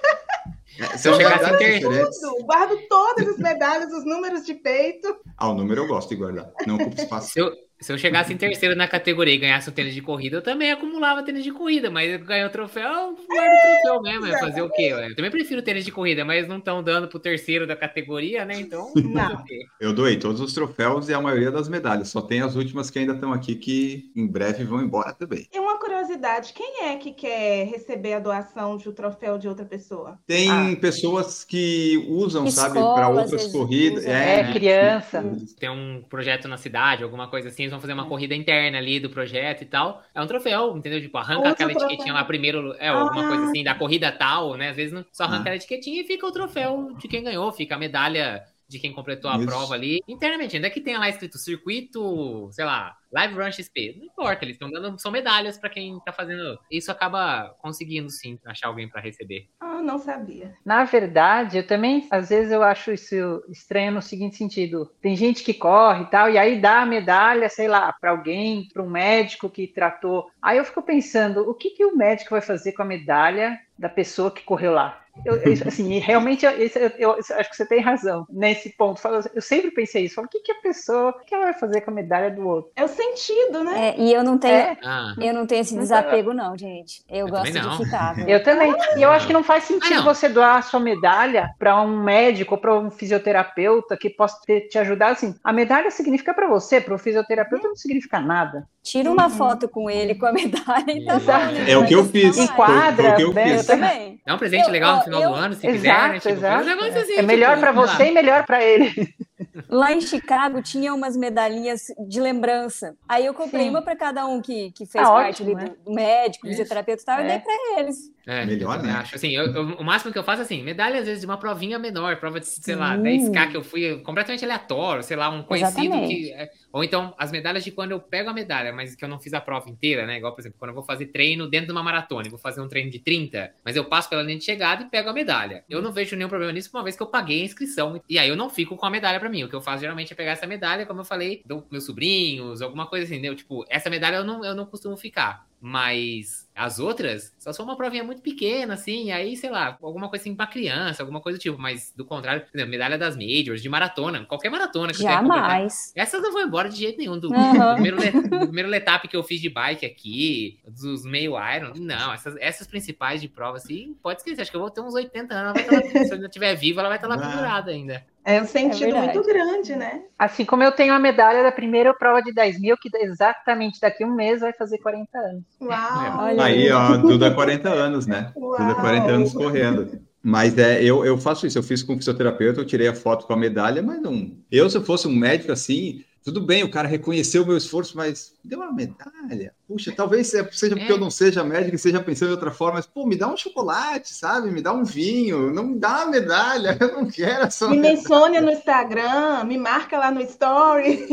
É, 0.78 0.96
se 0.96 1.08
eu 1.08 1.14
chegasse 1.14 1.54
em 1.54 1.58
terceiro. 1.58 2.10
Guardo 2.44 2.78
todas 2.88 3.28
as 3.28 3.38
medalhas, 3.38 3.92
os 3.92 4.04
números 4.04 4.44
de 4.44 4.54
peito. 4.54 5.16
Ah, 5.36 5.48
o 5.48 5.54
número 5.54 5.82
eu 5.82 5.86
gosto 5.86 6.10
de 6.10 6.16
guardar. 6.16 6.50
Não 6.66 6.76
ocupa 6.76 7.02
espaço. 7.02 7.32
Se 7.32 7.40
eu, 7.40 7.50
se 7.78 7.92
eu 7.92 7.98
chegasse 7.98 8.32
em 8.32 8.36
terceiro 8.36 8.74
na 8.74 8.88
categoria 8.88 9.34
e 9.34 9.38
ganhasse 9.38 9.68
o 9.68 9.72
tênis 9.72 9.94
de 9.94 10.00
corrida, 10.00 10.38
eu 10.38 10.42
também 10.42 10.72
acumulava 10.72 11.22
tênis 11.22 11.44
de 11.44 11.52
corrida, 11.52 11.90
mas 11.90 12.10
eu 12.10 12.18
ganhei 12.20 12.44
o 12.44 12.50
troféu, 12.50 12.88
eu 12.88 13.16
guardo 13.28 13.52
o 13.52 13.82
troféu 13.82 14.02
mesmo, 14.02 14.26
é 14.26 14.38
fazer 14.38 14.62
o 14.62 14.70
quê? 14.70 14.94
Eu 14.94 15.14
também 15.14 15.30
prefiro 15.30 15.62
tênis 15.62 15.84
de 15.84 15.92
corrida, 15.92 16.24
mas 16.24 16.48
não 16.48 16.58
estão 16.58 16.82
dando 16.82 17.06
pro 17.06 17.18
terceiro 17.18 17.66
da 17.66 17.76
categoria, 17.76 18.44
né? 18.44 18.58
Então, 18.58 18.92
não. 18.96 19.44
Eu 19.78 19.92
doei 19.92 20.16
todos 20.16 20.40
os 20.40 20.54
troféus 20.54 21.08
e 21.08 21.14
a 21.14 21.20
maioria 21.20 21.50
das 21.50 21.68
medalhas, 21.68 22.08
só 22.08 22.22
tem 22.22 22.40
as 22.40 22.56
últimas 22.56 22.90
que 22.90 22.98
ainda 22.98 23.12
estão 23.12 23.32
aqui 23.32 23.54
que 23.54 24.10
em 24.16 24.26
breve 24.26 24.64
vão 24.64 24.80
embora 24.82 25.12
também. 25.12 25.46
E 25.52 25.58
uma 25.58 25.78
curiosidade, 25.78 26.52
quem 26.54 26.84
é 26.84 26.96
que 26.96 27.12
quer 27.12 27.66
receber 27.66 28.14
a 28.14 28.18
doação 28.18 28.76
de 28.78 28.88
um 28.88 28.92
troféu 28.92 29.36
de 29.36 29.48
outra 29.48 29.64
pessoa? 29.64 30.18
Tem 30.26 30.50
ah. 30.50 30.76
pessoas 30.80 31.44
que 31.44 32.06
usam, 32.08 32.46
Escola, 32.46 32.68
sabe, 32.68 32.80
para 32.80 33.08
outras 33.08 33.46
corridas. 33.52 34.06
É, 34.06 34.40
é, 34.40 34.52
criança. 34.52 35.22
Tem 35.58 35.68
um 35.68 36.02
projeto 36.08 36.48
na 36.48 36.56
cidade, 36.56 37.04
alguma 37.04 37.28
coisa 37.28 37.48
assim, 37.48 37.65
eles 37.66 37.72
vão 37.72 37.80
fazer 37.80 37.92
uma 37.92 38.06
corrida 38.06 38.34
interna 38.34 38.78
ali 38.78 38.98
do 38.98 39.10
projeto 39.10 39.62
e 39.62 39.66
tal. 39.66 40.02
É 40.14 40.20
um 40.20 40.26
troféu, 40.26 40.76
entendeu? 40.76 41.00
Tipo, 41.00 41.18
arranca 41.18 41.38
Outro 41.38 41.52
aquela 41.52 41.70
troféu. 41.70 41.88
etiquetinha 41.88 42.14
lá 42.14 42.24
primeiro, 42.24 42.74
é, 42.78 42.88
alguma 42.88 43.24
ah. 43.24 43.28
coisa 43.28 43.44
assim, 43.44 43.62
da 43.62 43.74
corrida 43.74 44.10
tal, 44.12 44.56
né? 44.56 44.70
Às 44.70 44.76
vezes 44.76 44.92
não, 44.92 45.04
só 45.12 45.24
arranca 45.24 45.50
ah. 45.50 45.52
a 45.52 45.56
etiquetinha 45.56 46.00
e 46.00 46.04
fica 46.04 46.26
o 46.26 46.32
troféu 46.32 46.94
de 46.98 47.08
quem 47.08 47.22
ganhou, 47.22 47.50
fica 47.52 47.74
a 47.74 47.78
medalha 47.78 48.44
de 48.68 48.78
quem 48.78 48.92
completou 48.92 49.30
a 49.30 49.36
Isso. 49.36 49.46
prova 49.46 49.74
ali. 49.74 50.00
Internamente, 50.08 50.56
ainda 50.56 50.70
que 50.70 50.80
tenha 50.80 50.98
lá 50.98 51.08
escrito 51.08 51.38
circuito, 51.38 52.48
sei 52.52 52.64
lá, 52.64 52.96
Live 53.12 53.34
Run 53.34 53.52
XP. 53.52 53.94
Não 53.98 54.06
importa, 54.06 54.44
eles 54.44 54.56
estão 54.56 54.70
dando. 54.70 55.00
São 55.00 55.10
medalhas 55.12 55.56
para 55.56 55.70
quem 55.70 55.98
tá 56.04 56.12
fazendo. 56.12 56.58
Isso 56.70 56.90
acaba 56.90 57.54
conseguindo 57.60 58.10
sim 58.10 58.38
achar 58.44 58.68
alguém 58.68 58.88
para 58.88 59.00
receber. 59.00 59.48
Ah, 59.60 59.80
não 59.82 59.98
sabia. 59.98 60.54
Na 60.64 60.84
verdade, 60.84 61.58
eu 61.58 61.66
também, 61.66 62.06
às 62.10 62.28
vezes, 62.28 62.52
eu 62.52 62.62
acho 62.62 62.92
isso 62.92 63.42
estranho 63.48 63.92
no 63.92 64.02
seguinte 64.02 64.36
sentido: 64.36 64.90
tem 65.00 65.16
gente 65.16 65.44
que 65.44 65.54
corre 65.54 66.02
e 66.02 66.10
tal, 66.10 66.28
e 66.28 66.36
aí 66.36 66.60
dá 66.60 66.82
a 66.82 66.86
medalha, 66.86 67.48
sei 67.48 67.68
lá, 67.68 67.92
para 67.92 68.10
alguém, 68.10 68.68
para 68.72 68.82
um 68.82 68.90
médico 68.90 69.48
que 69.48 69.66
tratou. 69.66 70.28
Aí 70.42 70.58
eu 70.58 70.64
fico 70.64 70.82
pensando, 70.82 71.48
o 71.48 71.54
que, 71.54 71.70
que 71.70 71.84
o 71.84 71.96
médico 71.96 72.30
vai 72.30 72.40
fazer 72.40 72.72
com 72.72 72.82
a 72.82 72.86
medalha 72.86 73.58
da 73.78 73.88
pessoa 73.88 74.30
que 74.30 74.42
correu 74.42 74.72
lá? 74.72 75.05
Eu, 75.24 75.36
eu, 75.36 75.52
assim, 75.66 75.98
realmente, 75.98 76.44
eu, 76.44 76.52
eu, 76.98 77.10
acho 77.12 77.50
que 77.50 77.56
você 77.56 77.66
tem 77.66 77.80
razão 77.80 78.26
nesse 78.30 78.70
ponto. 78.70 79.00
Eu 79.34 79.42
sempre 79.42 79.70
pensei 79.70 80.04
isso. 80.04 80.20
o 80.20 80.28
que, 80.28 80.40
que 80.40 80.52
a 80.52 80.60
pessoa, 80.60 81.10
o 81.10 81.24
que 81.24 81.34
ela 81.34 81.44
vai 81.44 81.54
fazer 81.54 81.80
com 81.80 81.90
a 81.90 81.94
medalha 81.94 82.30
do 82.30 82.46
outro? 82.46 82.70
É 82.76 82.84
o 82.84 82.88
sentido, 82.88 83.64
né? 83.64 83.88
É, 83.88 84.00
e 84.00 84.12
eu 84.12 84.22
não 84.22 84.38
tenho, 84.38 84.54
é. 84.54 84.76
Ah. 84.84 85.14
eu 85.20 85.32
não 85.32 85.46
tenho 85.46 85.62
esse 85.62 85.76
desapego, 85.76 86.32
não, 86.32 86.56
gente. 86.56 87.02
Eu, 87.08 87.28
gosto 87.28 87.52
de 87.52 87.84
ficar. 87.84 88.16
Eu 88.28 88.42
também. 88.42 88.74
E 88.96 89.02
eu 89.02 89.10
acho 89.10 89.26
que 89.26 89.32
não 89.32 89.42
faz 89.42 89.64
sentido 89.64 89.92
ah, 89.92 89.96
não. 89.96 90.04
você 90.04 90.28
doar 90.28 90.56
a 90.56 90.62
sua 90.62 90.80
medalha 90.80 91.50
para 91.58 91.80
um 91.80 92.02
médico 92.02 92.54
ou 92.54 92.60
para 92.60 92.74
um 92.74 92.90
fisioterapeuta 92.90 93.96
que 93.96 94.10
possa 94.10 94.38
te 94.68 94.78
ajudar. 94.78 95.10
Assim, 95.10 95.34
a 95.42 95.52
medalha 95.52 95.90
significa 95.90 96.34
para 96.34 96.48
você, 96.48 96.80
para 96.80 96.94
o 96.94 96.98
fisioterapeuta 96.98 97.68
não 97.68 97.76
significa 97.76 98.20
nada. 98.20 98.66
Tira 98.82 99.10
uma 99.10 99.24
uhum. 99.24 99.30
foto 99.30 99.68
com 99.68 99.90
ele 99.90 100.14
com 100.14 100.26
a 100.26 100.32
medalha 100.32 100.84
e 100.88 101.04
tá 101.04 101.18
bom, 101.18 101.52
né? 101.52 101.70
É 101.70 101.76
o 101.76 101.86
que 101.86 101.94
eu 101.94 102.04
fiz. 102.04 102.36
Enquadra. 102.38 102.94
Foi, 102.94 103.04
foi 103.04 103.12
o 103.12 103.16
que 103.16 103.40
eu, 103.40 103.44
fiz. 103.44 103.60
eu 103.60 103.66
também. 103.66 104.20
É 104.24 104.34
um 104.34 104.38
presente 104.38 104.66
eu, 104.66 104.72
legal 104.72 105.05
final 105.06 105.22
eu, 105.22 105.30
do 105.30 105.34
ano, 105.34 105.54
se 105.54 105.66
exato, 105.66 105.76
quiser, 105.76 106.08
né? 106.08 106.20
Tipo, 106.20 106.28
exato. 106.28 106.68
Um 106.68 107.00
assim, 107.00 107.12
é 107.14 107.22
melhor 107.22 107.50
tipo, 107.50 107.60
para 107.60 107.72
você 107.72 108.02
lá. 108.02 108.08
e 108.08 108.12
melhor 108.12 108.46
para 108.46 108.62
ele. 108.62 109.14
Lá 109.68 109.92
em 109.92 110.00
Chicago 110.00 110.62
tinha 110.62 110.94
umas 110.94 111.16
medalhinhas 111.16 111.86
de 112.06 112.20
lembrança. 112.20 112.94
Aí 113.08 113.24
eu 113.24 113.32
comprei 113.34 113.64
Sim. 113.64 113.70
uma 113.70 113.82
para 113.82 113.96
cada 113.96 114.26
um 114.26 114.40
que, 114.40 114.70
que 114.72 114.84
fez 114.86 115.04
ah, 115.04 115.10
parte 115.10 115.42
ótimo, 115.42 115.56
né? 115.56 115.74
do 115.84 115.92
médico, 115.92 116.46
fisioterapeuta 116.46 117.02
e 117.02 117.04
tal, 117.04 117.18
é. 117.20 117.24
e 117.24 117.28
dei 117.28 117.38
para 117.38 117.80
eles. 117.80 117.96
É, 118.26 118.44
melhor, 118.44 118.82
né? 118.82 118.90
Acho 118.90 119.14
assim, 119.14 119.30
eu, 119.30 119.46
eu, 119.54 119.62
o 119.76 119.84
máximo 119.84 120.12
que 120.12 120.18
eu 120.18 120.24
faço 120.24 120.42
assim, 120.42 120.60
medalha 120.60 120.98
às 120.98 121.06
vezes 121.06 121.20
de 121.20 121.26
uma 121.26 121.36
provinha 121.36 121.78
menor, 121.78 122.16
prova 122.16 122.40
de, 122.40 122.46
sei 122.46 122.74
lá, 122.74 122.98
10k 122.98 123.52
que 123.52 123.56
eu 123.56 123.62
fui 123.62 124.00
completamente 124.00 124.44
aleatório, 124.44 125.00
sei 125.04 125.16
lá, 125.16 125.30
um 125.30 125.44
conhecido 125.44 125.94
Exatamente. 125.94 126.14
que. 126.14 126.32
É, 126.32 126.50
ou 126.72 126.82
então 126.82 127.14
as 127.16 127.30
medalhas 127.30 127.62
de 127.62 127.70
quando 127.70 127.92
eu 127.92 128.00
pego 128.00 128.28
a 128.28 128.32
medalha, 128.32 128.72
mas 128.72 128.96
que 128.96 129.04
eu 129.04 129.08
não 129.08 129.20
fiz 129.20 129.32
a 129.32 129.40
prova 129.40 129.70
inteira, 129.70 130.06
né? 130.06 130.16
Igual, 130.16 130.34
por 130.34 130.40
exemplo, 130.40 130.58
quando 130.58 130.70
eu 130.70 130.74
vou 130.74 130.82
fazer 130.82 131.06
treino 131.06 131.48
dentro 131.48 131.66
de 131.66 131.72
uma 131.72 131.84
maratona, 131.84 132.26
eu 132.26 132.30
vou 132.30 132.38
fazer 132.38 132.60
um 132.60 132.66
treino 132.66 132.90
de 132.90 132.98
30, 132.98 133.52
mas 133.64 133.76
eu 133.76 133.84
passo 133.84 134.10
pela 134.10 134.24
linha 134.24 134.38
de 134.38 134.44
chegada 134.44 134.82
e 134.82 134.90
pego 134.90 135.08
a 135.08 135.12
medalha. 135.12 135.64
Eu 135.68 135.80
não 135.80 135.92
vejo 135.92 136.16
nenhum 136.16 136.28
problema 136.28 136.52
nisso, 136.52 136.70
uma 136.74 136.82
vez 136.82 136.96
que 136.96 137.02
eu 137.04 137.06
paguei 137.06 137.42
a 137.42 137.44
inscrição. 137.44 138.02
E 138.08 138.18
aí 138.18 138.28
eu 138.28 138.36
não 138.36 138.50
fico 138.50 138.76
com 138.76 138.86
a 138.86 138.90
medalha 138.90 139.20
para 139.20 139.28
mim. 139.28 139.44
O 139.44 139.48
que 139.48 139.54
eu 139.54 139.60
faço 139.60 139.82
geralmente 139.82 140.12
é 140.12 140.16
pegar 140.16 140.32
essa 140.32 140.48
medalha, 140.48 140.84
como 140.84 141.00
eu 141.00 141.04
falei, 141.04 141.42
dou 141.46 141.64
meus 141.70 141.84
sobrinhos, 141.84 142.60
alguma 142.60 142.86
coisa 142.86 143.04
assim, 143.04 143.14
entendeu? 143.14 143.36
Tipo, 143.36 143.64
essa 143.68 143.88
medalha 143.88 144.16
eu 144.16 144.24
não, 144.24 144.44
eu 144.44 144.54
não 144.54 144.66
costumo 144.66 144.96
ficar. 144.96 145.46
Mas 145.60 146.45
as 146.56 146.78
outras 146.78 147.34
só 147.38 147.52
são 147.52 147.66
uma 147.66 147.76
provinha 147.76 148.02
muito 148.02 148.22
pequena, 148.22 148.74
assim, 148.74 149.12
aí, 149.12 149.36
sei 149.36 149.50
lá, 149.50 149.76
alguma 149.82 150.08
coisa 150.08 150.22
assim 150.22 150.34
pra 150.34 150.46
criança, 150.46 151.02
alguma 151.02 151.20
coisa 151.20 151.38
do 151.38 151.42
tipo. 151.42 151.58
Mas 151.58 151.92
do 151.94 152.04
contrário, 152.04 152.40
por 152.40 152.56
exemplo, 152.56 152.70
medalha 152.70 152.96
das 152.96 153.14
majors, 153.14 153.60
de 153.60 153.68
maratona, 153.68 154.24
qualquer 154.24 154.50
maratona 154.50 154.92
que 154.92 155.02
Jamais. 155.02 155.92
eu 155.94 156.02
Essas 156.02 156.22
não 156.22 156.32
vão 156.32 156.42
embora 156.42 156.70
de 156.70 156.76
jeito 156.76 156.98
nenhum. 156.98 157.18
Do, 157.18 157.30
uhum. 157.30 157.74
do 157.74 157.76
primeiro, 157.82 158.22
do 158.22 158.46
primeiro 158.46 158.68
letap 158.70 159.06
que 159.06 159.16
eu 159.16 159.22
fiz 159.22 159.40
de 159.40 159.50
bike 159.50 159.84
aqui, 159.84 160.58
dos 160.66 161.04
meio 161.04 161.34
iron, 161.54 161.72
não, 161.76 162.14
essas, 162.14 162.34
essas 162.38 162.66
principais 162.66 163.20
de 163.20 163.28
prova, 163.28 163.58
assim, 163.58 163.94
pode 164.02 164.20
esquecer. 164.20 164.40
Acho 164.40 164.50
que 164.50 164.56
eu 164.56 164.60
vou 164.62 164.70
ter 164.70 164.80
uns 164.80 164.94
80 164.94 165.34
anos, 165.34 165.44
ela 165.44 165.52
vai 165.52 165.62
estar 165.62 165.98
lá, 165.98 166.04
se 166.06 166.14
eu 166.14 166.18
não 166.18 166.26
estiver 166.26 166.54
viva, 166.54 166.80
ela 166.80 166.88
vai 166.88 166.96
estar 166.98 167.08
lá 167.08 167.18
pendurada 167.18 167.70
ainda. 167.70 168.02
É 168.26 168.42
um 168.42 168.44
sentido 168.44 168.96
é 168.96 169.02
muito 169.02 169.22
grande, 169.22 169.76
né? 169.76 170.02
Assim 170.18 170.44
como 170.44 170.60
eu 170.60 170.72
tenho 170.72 170.92
a 170.92 170.98
medalha 170.98 171.44
da 171.44 171.52
primeira 171.52 171.94
prova 171.94 172.20
de 172.20 172.32
10 172.32 172.60
mil, 172.60 172.76
que 172.76 172.90
exatamente 172.96 173.80
daqui 173.80 174.02
a 174.02 174.06
um 174.06 174.16
mês 174.16 174.40
vai 174.40 174.52
fazer 174.52 174.78
40 174.78 175.16
anos. 175.16 175.44
Uau! 175.60 176.26
É. 176.26 176.36
Aí, 176.46 176.70
ó, 176.70 176.96
Duda 176.96 177.30
40 177.30 177.68
anos, 177.68 178.06
né? 178.06 178.32
Uau. 178.36 178.58
Duda 178.58 178.74
40 178.74 179.06
anos 179.06 179.32
correndo. 179.32 180.00
Mas 180.22 180.58
é, 180.58 180.82
eu, 180.82 181.04
eu 181.04 181.16
faço 181.16 181.46
isso, 181.46 181.56
eu 181.56 181.62
fiz 181.62 181.84
com 181.84 181.94
o 181.94 181.96
fisioterapeuta, 181.96 182.60
eu 182.60 182.64
tirei 182.64 182.88
a 182.88 182.94
foto 182.94 183.26
com 183.26 183.32
a 183.32 183.36
medalha, 183.36 183.80
mas 183.80 184.02
não. 184.02 184.32
Eu, 184.50 184.68
se 184.68 184.76
eu 184.76 184.82
fosse 184.82 185.06
um 185.06 185.14
médico 185.14 185.52
assim, 185.52 186.02
tudo 186.24 186.40
bem, 186.40 186.64
o 186.64 186.70
cara 186.70 186.88
reconheceu 186.88 187.44
o 187.44 187.46
meu 187.46 187.56
esforço, 187.56 187.96
mas 187.96 188.34
deu 188.44 188.58
uma 188.58 188.72
medalha. 188.72 189.54
Puxa, 189.68 189.92
talvez 189.92 190.28
seja 190.28 190.76
porque 190.76 190.92
é. 190.92 190.92
eu 190.92 190.98
não 190.98 191.10
seja 191.10 191.42
médico 191.42 191.74
e 191.74 191.78
seja 191.78 192.00
pensando 192.00 192.28
de 192.28 192.34
outra 192.34 192.52
forma, 192.52 192.74
mas, 192.74 192.86
pô, 192.86 193.04
me 193.04 193.16
dá 193.16 193.26
um 193.26 193.36
chocolate, 193.36 194.14
sabe? 194.14 194.52
Me 194.52 194.62
dá 194.62 194.72
um 194.72 194.84
vinho, 194.84 195.52
não 195.52 195.64
me 195.64 195.78
dá 195.78 196.04
uma 196.04 196.06
medalha, 196.06 196.76
eu 196.80 196.92
não 196.92 197.10
quero 197.10 197.46
essa 197.46 197.68
Me 197.68 197.78
mencione 197.80 198.40
no 198.40 198.52
Instagram, 198.52 199.42
me 199.42 199.58
marca 199.58 199.98
lá 199.98 200.12
no 200.12 200.20
story. 200.20 201.04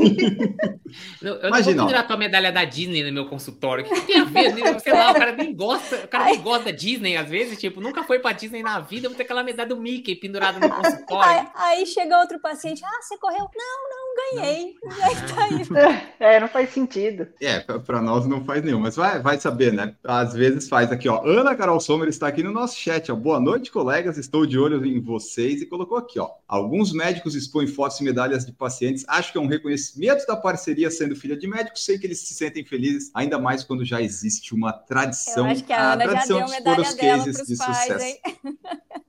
eu, 1.19 1.33
eu 1.33 1.47
Imagina, 1.47 1.77
não 1.77 1.83
vou 1.85 1.87
tirar 1.87 2.03
tua 2.03 2.15
medalha 2.17 2.51
da 2.51 2.63
Disney 2.63 3.03
no 3.03 3.11
meu 3.11 3.27
consultório. 3.27 3.85
O 3.85 3.89
que 3.89 4.01
tem 4.01 4.19
a 4.19 4.25
ver? 4.25 4.79
Sei 4.81 4.93
lá, 4.93 5.11
o 5.11 5.15
cara 5.15 5.31
nem 5.31 5.55
gosta, 5.55 5.95
o 5.95 6.07
cara 6.07 6.25
nem 6.25 6.39
gosta 6.39 6.65
da 6.65 6.71
Disney, 6.71 7.17
às 7.17 7.27
vezes, 7.27 7.59
tipo, 7.59 7.81
nunca 7.81 8.03
foi 8.03 8.19
pra 8.19 8.33
Disney 8.33 8.61
na 8.61 8.79
vida, 8.79 9.09
vou 9.09 9.17
ter 9.17 9.23
aquela 9.23 9.43
medalha 9.43 9.69
do 9.69 9.77
Mickey 9.77 10.15
pendurada 10.15 10.59
no 10.59 10.69
consultório. 10.69 11.49
Aí, 11.55 11.79
aí 11.79 11.85
chega 11.87 12.19
outro 12.19 12.39
paciente, 12.39 12.85
ah, 12.85 13.01
você 13.01 13.17
correu? 13.17 13.49
Não, 13.55 13.89
não, 13.89 14.41
ganhei. 14.41 14.75
Não. 14.83 14.93
Tá 15.33 16.03
é, 16.19 16.39
não 16.39 16.47
faz 16.47 16.69
sentido. 16.69 17.27
É, 17.41 17.59
para 17.59 18.01
nós 18.01 18.27
não 18.27 18.42
faz 18.43 18.63
nenhum, 18.63 18.79
mas 18.79 18.95
vai, 18.95 19.21
vai 19.21 19.39
saber, 19.39 19.73
né? 19.73 19.95
Às 20.03 20.33
vezes 20.33 20.67
faz 20.67 20.91
aqui, 20.91 21.07
ó. 21.07 21.25
Ana 21.25 21.55
Carol 21.55 21.79
Sommer 21.79 22.07
está 22.07 22.27
aqui 22.27 22.43
no 22.43 22.51
nosso 22.51 22.77
chat, 22.77 23.11
ó. 23.11 23.15
Boa 23.15 23.39
noite, 23.39 23.71
colegas. 23.71 24.17
Estou 24.17 24.45
de 24.45 24.57
olho 24.57 24.85
em 24.85 24.99
vocês 24.99 25.61
e 25.61 25.65
colocou 25.65 25.97
aqui, 25.97 26.19
ó. 26.19 26.29
Alguns 26.47 26.93
médicos 26.93 27.35
expõem 27.35 27.67
fotos 27.67 27.99
e 27.99 28.03
medalhas 28.03 28.45
de 28.45 28.51
pacientes. 28.51 29.05
Acho 29.07 29.31
que 29.31 29.37
é 29.37 29.41
um 29.41 29.47
reconhecimento 29.47 30.25
da 30.25 30.35
parceria 30.35 30.91
sendo 30.91 31.15
filha 31.15 31.35
de 31.35 31.47
médico. 31.47 31.77
Sei 31.77 31.97
que 31.97 32.07
eles 32.07 32.19
se 32.19 32.33
sentem 32.33 32.63
felizes, 32.63 33.11
ainda 33.13 33.39
mais 33.39 33.63
quando 33.63 33.83
já 33.85 34.01
existe 34.01 34.53
uma 34.53 34.71
tradição. 34.71 35.45
Eu 35.45 35.51
acho 35.51 35.63
que 35.63 35.73
a, 35.73 35.93
Ana 35.93 36.05
já 36.05 36.25
deu 36.25 36.49
medalha 36.49 36.83
dela 36.83 36.95
cases 36.95 37.47
de 37.47 37.57
pais, 37.57 37.77
sucesso. 37.77 38.05
Hein? 38.05 38.19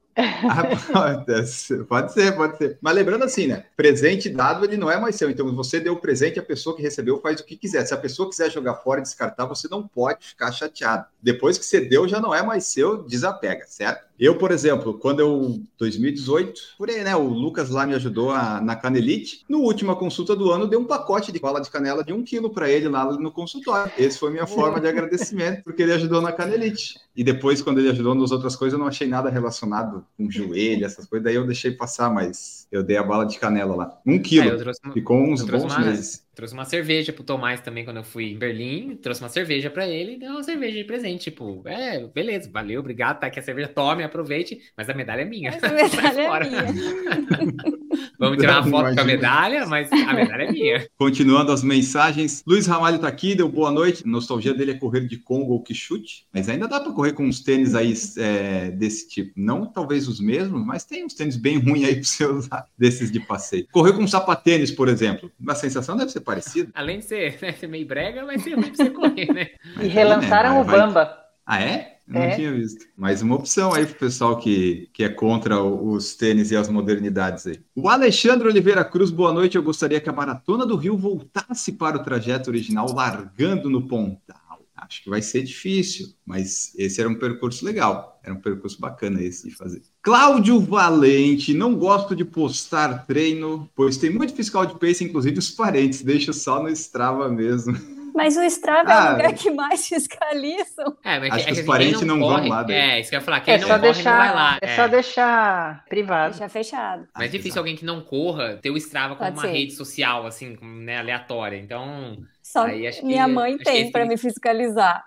Pode 0.93 2.13
ser, 2.13 2.35
pode 2.37 2.59
ser. 2.59 2.79
Mas 2.81 2.95
lembrando 2.95 3.25
assim, 3.25 3.47
né? 3.47 3.65
Presente 3.77 4.29
dado, 4.29 4.65
ele 4.65 4.77
não 4.77 4.91
é 4.91 4.99
mais 4.99 5.17
seu. 5.17 5.31
Então, 5.31 5.53
você 5.55 5.81
deu 5.81 5.95
o 5.95 6.01
presente, 6.01 6.39
a 6.39 6.43
pessoa 6.43 6.77
que 6.77 6.83
recebeu 6.83 7.21
faz 7.21 7.41
o 7.41 7.45
que 7.45 7.57
quiser. 7.57 7.85
Se 7.85 7.95
a 7.95 7.97
pessoa 7.97 8.29
quiser 8.29 8.51
jogar 8.51 8.75
fora 8.77 9.01
e 9.01 9.03
descartar, 9.03 9.47
você 9.47 9.69
não 9.69 9.87
pode 9.87 10.27
ficar 10.27 10.53
chateado. 10.53 11.07
Depois 11.21 11.59
que 11.59 11.65
você 11.65 11.81
deu, 11.81 12.07
já 12.07 12.21
não 12.21 12.35
é 12.35 12.43
mais 12.43 12.65
seu, 12.65 13.03
desapega, 13.03 13.65
certo? 13.67 14.07
Eu, 14.19 14.37
por 14.37 14.51
exemplo, 14.51 14.95
quando 14.95 15.21
eu, 15.21 15.61
2018, 15.79 16.61
por 16.79 16.89
aí, 16.89 17.03
né? 17.03 17.17
O 17.17 17.25
Lucas 17.25 17.71
lá 17.71 17.87
me 17.87 17.95
ajudou 17.95 18.31
a, 18.31 18.61
na 18.61 18.77
Canelite. 18.77 19.45
No 19.49 19.61
última 19.61 19.97
consulta 19.97 20.37
do 20.37 20.51
ano, 20.51 20.67
dei 20.67 20.79
um 20.79 20.85
pacote 20.85 21.33
de 21.33 21.41
bala 21.41 21.61
de 21.61 21.71
canela 21.71 22.05
de 22.05 22.13
um 22.13 22.23
quilo 22.23 22.51
para 22.51 22.71
ele 22.71 22.89
lá 22.89 23.05
no 23.13 23.33
consultório. 23.33 23.93
Esse 23.99 24.19
foi 24.19 24.31
minha 24.31 24.47
forma 24.47 24.81
de 24.81 24.87
agradecimento, 24.87 25.63
porque 25.65 25.83
ele 25.83 25.93
ajudou 25.93 26.21
na 26.21 26.33
Canelite. 26.33 26.95
E 27.17 27.25
depois, 27.25 27.61
quando 27.61 27.79
ele 27.79 27.91
ajudou 27.91 28.15
nas 28.15 28.31
outras 28.31 28.57
coisas, 28.57 28.75
eu 28.75 28.79
não 28.79 28.89
achei 28.89 29.07
nada 29.07 29.31
relacionado 29.31 30.05
com 30.17 30.31
joelho, 30.31 30.85
essas 30.85 31.07
coisas. 31.07 31.25
Daí 31.25 31.35
eu 31.35 31.47
deixei 31.47 31.73
passar, 31.73 32.13
mas 32.13 32.67
eu 32.71 32.83
dei 32.83 32.97
a 32.97 33.03
bala 33.03 33.25
de 33.25 33.39
canela 33.39 33.75
lá. 33.75 33.99
Um 34.07 34.21
quilo. 34.21 34.51
Ah, 34.85 34.93
Ficou 34.93 35.19
uns 35.19 35.43
bons 35.43 35.77
meses. 35.79 36.24
Trouxe 36.35 36.53
uma 36.55 36.65
cerveja 36.65 37.13
pro 37.13 37.23
Tomás 37.23 37.61
também 37.61 37.85
quando 37.85 37.99
eu 37.99 38.05
fui 38.05 38.33
em 38.33 38.39
Berlim. 38.39 38.97
Trouxe 38.97 39.23
uma 39.23 39.29
cerveja 39.29 39.71
para 39.71 39.87
ele 39.87 40.15
e 40.15 40.19
deu 40.19 40.31
uma 40.31 40.43
cerveja 40.43 40.77
de 40.77 40.85
presente. 40.85 41.25
Tipo, 41.25 41.63
é, 41.67 42.07
beleza, 42.09 42.51
valeu, 42.53 42.81
obrigado, 42.81 43.21
tá 43.21 43.29
aqui 43.29 43.39
a 43.39 43.43
cerveja, 43.43 43.69
tome, 43.69 44.03
aproveite, 44.03 44.61
mas 44.77 44.91
a 44.91 44.95
medalha 44.95 45.23
é 45.23 45.25
minha. 45.25 45.53
Mas 45.53 45.63
a 45.63 45.73
medalha 45.73 46.47
é 46.47 46.73
minha. 46.73 47.75
Vamos 48.19 48.39
tirar 48.39 48.63
uma 48.63 48.71
foto 48.71 48.95
com 48.95 49.01
a 49.01 49.05
medalha, 49.05 49.67
mas 49.67 49.91
a 49.93 50.13
medalha 50.13 50.43
é 50.45 50.53
minha. 50.53 50.89
Continuando 50.97 51.53
as 51.53 51.63
mensagens, 51.63 52.43
Luiz 52.47 52.67
Ramalho 52.67 52.99
tá 52.99 53.09
aqui, 53.09 53.35
deu 53.35 53.49
boa 53.49 53.71
noite. 53.71 54.03
A 54.05 54.09
nostalgia 54.09 54.55
dele 54.55 54.73
é 54.73 54.75
correr 54.75 55.07
de 55.07 55.17
Congo 55.19 55.53
ou 55.53 55.63
que 55.63 55.75
chute, 55.75 56.27
mas 56.33 56.49
ainda 56.49 56.67
dá 56.69 56.81
para 56.81 56.93
correr 56.93 57.13
com 57.13 57.25
uns 57.25 57.41
tênis 57.41 57.75
aí 57.75 57.95
é, 58.19 58.71
desse 58.71 59.09
tipo. 59.09 59.33
Não 59.37 59.67
talvez 59.67 60.09
os 60.09 60.21
mesmos, 60.21 60.65
mas 60.65 60.85
tem 60.85 61.05
uns 61.05 61.15
tênis 61.15 61.37
bem 61.37 61.59
ruins 61.59 61.85
aí 61.85 61.95
para 61.95 62.05
você 62.05 62.27
usar 62.27 62.67
desses 62.79 63.11
de 63.11 63.21
passeio. 63.21 63.67
Correr 63.73 63.93
com 63.93 64.07
sapatênis, 64.07 64.71
por 64.71 64.89
exemplo, 64.89 65.31
a 65.47 65.55
sensação 65.55 65.97
deve 65.97 66.11
ser 66.11 66.21
parecida. 66.25 66.71
Além 66.75 66.99
de 66.99 67.05
ser, 67.05 67.39
né, 67.41 67.53
ser 67.53 67.67
meio 67.67 67.87
brega, 67.87 68.25
vai 68.25 68.39
ser 68.39 68.55
ruim 68.55 68.71
pra 68.71 68.85
você 68.85 68.91
correr, 68.91 69.33
né? 69.33 69.51
E 69.81 69.87
relançaram 69.87 70.55
né, 70.55 70.61
o 70.61 70.65
Bamba. 70.65 71.17
Ah, 71.47 71.61
é? 71.61 71.95
Não 72.07 72.21
é. 72.21 72.35
tinha 72.35 72.53
visto. 72.53 72.85
Mais 72.97 73.23
uma 73.23 73.35
opção 73.35 73.73
aí 73.73 73.87
para 73.87 73.95
o 73.95 73.99
pessoal 73.99 74.37
que, 74.37 74.91
que 74.93 75.05
é 75.05 75.09
contra 75.09 75.63
os 75.63 76.15
tênis 76.15 76.51
e 76.51 76.57
as 76.57 76.69
modernidades 76.69 77.47
aí. 77.47 77.61
O 77.75 77.89
Alexandre 77.89 78.47
Oliveira 78.47 78.85
Cruz, 78.85 79.11
boa 79.11 79.33
noite. 79.33 79.57
Eu 79.57 79.63
gostaria 79.63 80.01
que 80.01 80.11
a 80.11 80.13
Maratona 80.13 80.67
do 80.67 80.77
Rio 80.77 80.99
voltasse 80.99 81.73
para 81.73 81.97
o 81.97 82.03
trajeto 82.03 82.51
original, 82.51 82.93
largando 82.93 83.71
no 83.71 83.87
Pontal. 83.89 84.44
Acho 84.77 85.03
que 85.05 85.11
vai 85.11 85.23
ser 85.23 85.43
difícil, 85.43 86.13
mas 86.27 86.73
esse 86.77 87.01
era 87.01 87.09
um 87.09 87.15
percurso 87.15 87.65
legal. 87.65 88.21
Era 88.23 88.35
um 88.35 88.41
percurso 88.41 88.81
bacana 88.81 89.23
esse 89.23 89.49
de 89.49 89.55
fazer. 89.55 89.83
Cláudio 90.03 90.59
Valente, 90.61 91.55
não 91.55 91.77
gosto 91.77 92.17
de 92.17 92.25
postar 92.25 93.07
treino, 93.07 93.71
pois 93.75 93.97
tem 93.97 94.11
muito 94.11 94.35
fiscal 94.35 94.67
de 94.67 94.79
pace, 94.79 95.05
inclusive 95.05 95.39
os 95.39 95.51
parentes. 95.51 96.03
Deixo 96.03 96.33
só 96.33 96.63
no 96.63 96.69
Strava 96.69 97.29
mesmo. 97.29 97.75
Mas 98.15 98.37
o 98.37 98.43
Strava 98.45 98.89
ah, 98.89 98.93
é 98.93 98.97
o 98.97 99.01
ah, 99.01 99.11
lugar 99.11 99.35
que 99.35 99.51
mais 99.51 99.89
fiscalizam. 99.89 100.97
É, 101.03 101.19
mas 101.19 101.33
acho 101.33 101.43
é 101.43 101.47
que, 101.47 101.55
que 101.55 101.61
os 101.61 101.67
parentes 101.67 102.01
não, 102.03 102.17
não 102.17 102.29
corre, 102.29 102.43
vão 102.43 102.51
lá. 102.51 102.63
Daí. 102.63 102.77
É, 102.77 103.01
isso 103.01 103.11
que 103.11 103.17
eu 103.17 103.19
ia 103.19 103.25
falar. 103.25 103.41
Quem 103.41 103.55
é 103.55 103.59
não 103.59 103.67
só 103.67 103.75
corre 103.75 103.93
deixar, 103.93 104.11
não 104.11 104.19
vai 104.19 104.35
lá. 104.35 104.59
É, 104.63 104.67
é, 104.67 104.77
só 104.77 104.87
deixar 104.87 105.85
privado. 105.87 106.31
Deixar 106.31 106.49
fechado. 106.49 107.09
Mas 107.13 107.25
é 107.25 107.29
difícil 107.29 107.59
alguém 107.59 107.75
que 107.75 107.85
não 107.85 108.01
corra 108.01 108.59
ter 108.63 108.71
o 108.71 108.77
Strava 108.77 109.17
como 109.17 109.29
Pode 109.33 109.47
uma 109.47 109.53
ser. 109.53 109.59
rede 109.59 109.73
social, 109.73 110.27
assim, 110.27 110.57
né, 110.63 110.99
aleatória. 110.99 111.57
Então... 111.57 112.17
Só 112.41 112.67
minha 113.03 113.27
mãe 113.27 113.59
tem 113.59 113.91
para 113.91 114.05
me 114.05 114.17
fiscalizar. 114.17 115.03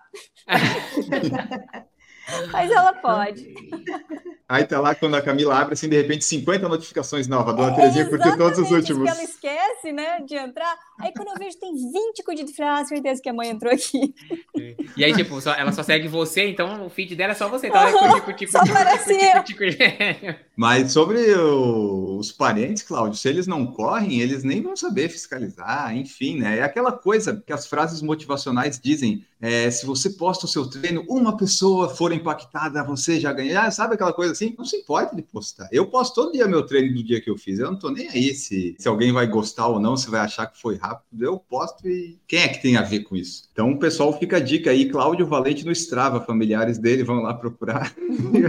Mas 2.52 2.72
ela 2.72 2.94
pode. 2.94 3.54
Aí 4.50 4.64
tá 4.64 4.80
lá 4.80 4.96
quando 4.96 5.16
a 5.16 5.22
Camila 5.22 5.60
abre, 5.60 5.74
assim, 5.74 5.90
de 5.90 5.98
repente, 5.98 6.24
50 6.24 6.70
notificações 6.70 7.28
novas. 7.28 7.54
Dona 7.54 7.74
é, 7.74 7.76
Terezinha 7.76 8.06
curtiu 8.06 8.38
todos 8.38 8.58
os 8.58 8.72
últimos. 8.72 9.10
ela 9.10 9.22
esquece, 9.22 9.92
né, 9.92 10.22
de 10.22 10.36
entrar. 10.36 10.74
Aí 11.02 11.12
quando 11.12 11.28
eu 11.30 11.36
vejo, 11.36 11.58
tem 11.60 11.74
20 11.74 12.24
curtidos. 12.24 12.56
Falei, 12.56 12.72
ah, 12.72 12.86
certeza 12.86 13.22
que 13.22 13.28
a 13.28 13.34
mãe 13.34 13.50
entrou 13.50 13.74
aqui. 13.74 14.16
E 14.96 15.04
aí, 15.04 15.14
tipo, 15.14 15.42
só, 15.42 15.54
ela 15.54 15.74
só 15.74 15.84
segue 15.84 16.08
você, 16.08 16.48
então 16.48 16.86
o 16.86 16.90
feed 16.90 17.14
dela 17.14 17.34
é 17.34 17.36
só 17.36 17.50
você. 17.50 17.68
Então 17.68 17.82
ela 17.86 18.22
curtir, 18.22 18.48
curtir, 18.48 19.56
curtir, 19.56 20.40
Mas 20.56 20.94
sobre 20.94 21.34
o, 21.34 22.18
os 22.18 22.32
parentes, 22.32 22.84
Cláudio, 22.84 23.20
se 23.20 23.28
eles 23.28 23.48
não 23.48 23.68
correm, 23.68 24.22
eles 24.22 24.46
nem 24.46 24.62
vão 24.62 24.78
saber 24.78 25.10
fiscalizar, 25.10 25.94
enfim, 25.94 26.40
né? 26.40 26.60
É 26.60 26.64
aquela 26.64 26.94
coisa 26.94 27.44
que 27.46 27.52
as 27.52 27.68
frases 27.68 28.02
motivacionais 28.02 28.80
dizem, 28.80 29.26
é, 29.40 29.70
se 29.70 29.86
você 29.86 30.10
posta 30.10 30.46
o 30.46 30.50
seu 30.50 30.68
treino, 30.68 31.06
uma 31.08 31.38
pessoa 31.38 31.90
for 31.90 32.12
impactada, 32.12 32.84
você 32.84 33.20
já 33.20 33.32
ganha. 33.32 33.62
Ah, 33.62 33.72
sabe 33.72 33.96
aquela 33.96 34.14
coisa 34.14 34.32
assim? 34.32 34.56
Não 34.58 34.66
se 34.66 34.78
importa 34.78 35.16
de 35.16 35.22
postar. 35.22 35.68
Eu 35.72 35.88
posto 35.88 36.16
todo 36.16 36.32
dia 36.32 36.48
meu 36.48 36.66
treino 36.66 36.96
do 36.96 37.04
dia 37.04 37.22
que 37.22 37.30
eu 37.30 37.38
fiz. 37.38 37.60
Eu 37.60 37.72
não 37.72 37.80
tô 37.80 37.90
nem 37.90 38.10
aí 38.10 38.34
se, 38.34 38.76
se 38.78 38.88
alguém 38.88 39.12
vai 39.12 39.28
gostar 39.28 39.68
ou 39.68 39.80
não, 39.80 39.96
se 39.96 40.10
vai 40.10 40.22
achar 40.22 40.48
que 40.48 40.60
foi 40.60 40.76
rápido. 40.76 41.24
Eu 41.24 41.40
posto 41.40 41.88
e 41.88 42.18
quem 42.28 42.40
é 42.40 42.48
que 42.48 42.62
tem 42.62 42.78
a 42.78 42.82
ver 42.82 43.02
com 43.02 43.16
isso? 43.16 43.48
Então, 43.52 43.72
o 43.72 43.80
pessoal 43.80 44.18
fica 44.18 44.38
a 44.38 44.42
dica 44.42 44.72
aí. 44.72 44.90
Cláudio 44.90 45.28
Valente 45.28 45.66
no 45.66 45.72
Strava, 45.72 46.22
familiares 46.22 46.78
dele 46.78 47.04
vão 47.04 47.22
lá 47.22 47.34
procurar 47.34 47.94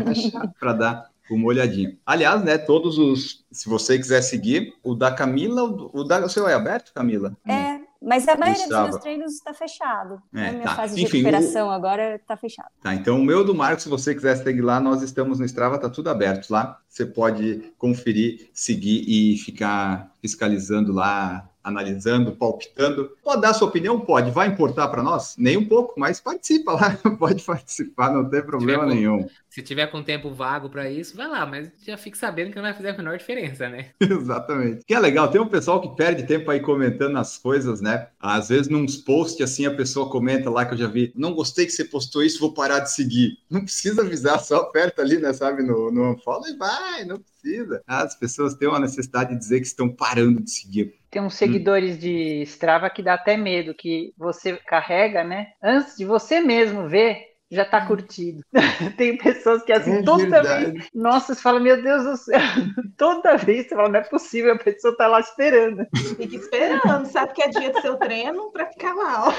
para 0.59 0.72
dar 0.72 1.11
uma 1.31 1.46
olhadinha. 1.46 1.96
Aliás, 2.07 2.42
né, 2.42 2.57
todos 2.57 2.98
os, 2.98 3.44
se 3.51 3.68
você 3.68 3.98
quiser 3.98 4.22
seguir, 4.22 4.74
o 4.83 4.94
da 4.94 5.11
Camila, 5.11 5.62
o, 5.62 6.05
da, 6.05 6.24
o 6.24 6.29
seu 6.29 6.48
é 6.48 6.55
aberto, 6.55 6.92
Camila? 6.94 7.37
É, 7.46 7.78
mas 8.00 8.28
a 8.28 8.37
maioria 8.37 8.68
dos 8.68 8.78
meus 8.78 8.96
treinos 8.96 9.34
está 9.34 9.52
fechado. 9.52 10.22
É, 10.32 10.48
a 10.48 10.52
minha 10.52 10.64
tá. 10.64 10.74
fase 10.76 10.94
de 10.94 11.02
Enfim, 11.02 11.18
recuperação 11.18 11.68
o... 11.68 11.70
agora 11.70 12.14
está 12.16 12.37
fechado. 12.37 12.68
Tá, 12.80 12.94
então 12.94 13.20
o 13.20 13.24
meu 13.24 13.44
do 13.44 13.54
Marcos, 13.54 13.82
se 13.82 13.88
você 13.88 14.14
quiser 14.14 14.37
seguir 14.37 14.61
lá, 14.61 14.78
nós 14.78 15.02
estamos 15.02 15.38
no 15.38 15.44
Strava, 15.44 15.78
tá 15.78 15.90
tudo 15.90 16.08
aberto 16.08 16.50
lá. 16.50 16.78
Você 16.88 17.04
pode 17.04 17.72
conferir, 17.76 18.50
seguir 18.52 19.04
e 19.06 19.37
ficar 19.38 20.12
fiscalizando 20.20 20.92
lá 20.92 21.48
analisando, 21.68 22.32
palpitando. 22.32 23.11
Pode 23.22 23.42
dar 23.42 23.52
sua 23.52 23.68
opinião? 23.68 24.00
Pode. 24.00 24.30
Vai 24.30 24.48
importar 24.48 24.88
para 24.88 25.02
nós? 25.02 25.34
Nem 25.37 25.56
um 25.56 25.68
pouco, 25.68 25.98
mas 25.98 26.20
participa 26.20 26.72
lá. 26.72 26.98
Pode 27.18 27.42
participar, 27.42 28.11
não 28.11 28.28
tem 28.28 28.42
problema 28.42 28.87
nenhum. 28.87 29.28
Se 29.59 29.62
tiver 29.64 29.88
com 29.88 30.05
tempo 30.05 30.31
vago 30.31 30.71
para 30.71 30.88
isso, 30.88 31.16
vai 31.16 31.27
lá, 31.27 31.44
mas 31.44 31.68
já 31.85 31.97
fique 31.97 32.16
sabendo 32.16 32.51
que 32.51 32.55
não 32.55 32.62
vai 32.62 32.73
fazer 32.73 32.90
a 32.90 32.97
menor 32.97 33.18
diferença, 33.18 33.68
né? 33.68 33.87
Exatamente. 34.01 34.85
Que 34.87 34.94
é 34.94 35.01
legal, 35.01 35.29
tem 35.29 35.40
um 35.40 35.49
pessoal 35.49 35.81
que 35.81 35.97
perde 35.97 36.23
tempo 36.29 36.49
aí 36.49 36.61
comentando 36.61 37.16
as 37.18 37.37
coisas, 37.37 37.81
né? 37.81 38.07
Às 38.21 38.51
vezes, 38.51 38.68
num 38.68 38.87
posts 39.05 39.42
assim, 39.42 39.66
a 39.66 39.75
pessoa 39.75 40.09
comenta 40.09 40.49
lá 40.49 40.64
que 40.64 40.75
eu 40.75 40.79
já 40.79 40.87
vi: 40.87 41.12
não 41.16 41.35
gostei 41.35 41.66
que 41.66 41.73
você 41.73 41.85
postou 41.85 42.23
isso, 42.23 42.38
vou 42.38 42.55
parar 42.55 42.79
de 42.79 42.92
seguir. 42.92 43.37
Não 43.51 43.62
precisa 43.62 44.03
avisar, 44.03 44.38
só 44.40 44.59
aperta 44.59 45.03
ali, 45.03 45.18
né? 45.18 45.33
Sabe, 45.33 45.62
no, 45.62 45.90
no 45.90 46.12
unfollow 46.12 46.47
e 46.47 46.57
vai, 46.57 47.05
não 47.05 47.18
precisa. 47.18 47.83
As 47.87 48.14
pessoas 48.14 48.55
têm 48.55 48.68
uma 48.68 48.79
necessidade 48.79 49.31
de 49.31 49.38
dizer 49.38 49.61
que 49.61 49.66
estão 49.66 49.88
parando 49.88 50.42
de 50.42 50.51
seguir. 50.51 50.94
Tem 51.11 51.23
uns 51.23 51.35
seguidores 51.35 51.97
hum. 51.97 52.01
de 52.01 52.42
Strava 52.42 52.90
que 52.90 53.03
dá 53.03 53.14
até 53.14 53.37
medo, 53.37 53.75
que 53.75 54.12
você 54.16 54.57
carrega, 54.66 55.25
né? 55.25 55.49
Antes 55.62 55.97
de 55.97 56.05
você 56.05 56.40
mesmo 56.40 56.88
ver, 56.88 57.28
já 57.50 57.64
tá 57.64 57.87
curtido. 57.87 58.42
Tem 58.96 59.16
pessoas 59.16 59.62
que 59.62 59.72
assim, 59.72 59.98
é 59.98 60.02
toda 60.02 60.42
verdade. 60.42 60.72
vez. 60.72 60.90
Nossa, 60.94 61.34
você 61.34 61.40
fala, 61.40 61.61
meu 61.61 61.82
Deus 61.82 62.04
do 62.04 62.16
céu, 62.16 62.40
toda 62.96 63.37
vez 63.37 63.68
você 63.68 63.74
fala, 63.74 63.88
não 63.88 64.00
é 64.00 64.04
possível, 64.04 64.52
a 64.52 64.58
pessoa 64.58 64.96
tá 64.96 65.06
lá 65.06 65.20
esperando. 65.20 65.87
Fica 66.16 66.37
esperando, 66.37 67.06
sabe 67.06 67.32
que 67.32 67.42
é 67.42 67.48
dia 67.48 67.70
do 67.70 67.80
seu 67.80 67.96
treino 67.96 68.50
para 68.52 68.66
ficar 68.66 68.94
lá, 68.94 69.28
ó. 69.28 69.32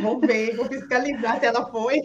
Vou 0.00 0.20
ver, 0.20 0.56
vou 0.56 0.66
fiscalizar 0.66 1.40
se 1.40 1.46
ela 1.46 1.70
foi. 1.70 2.00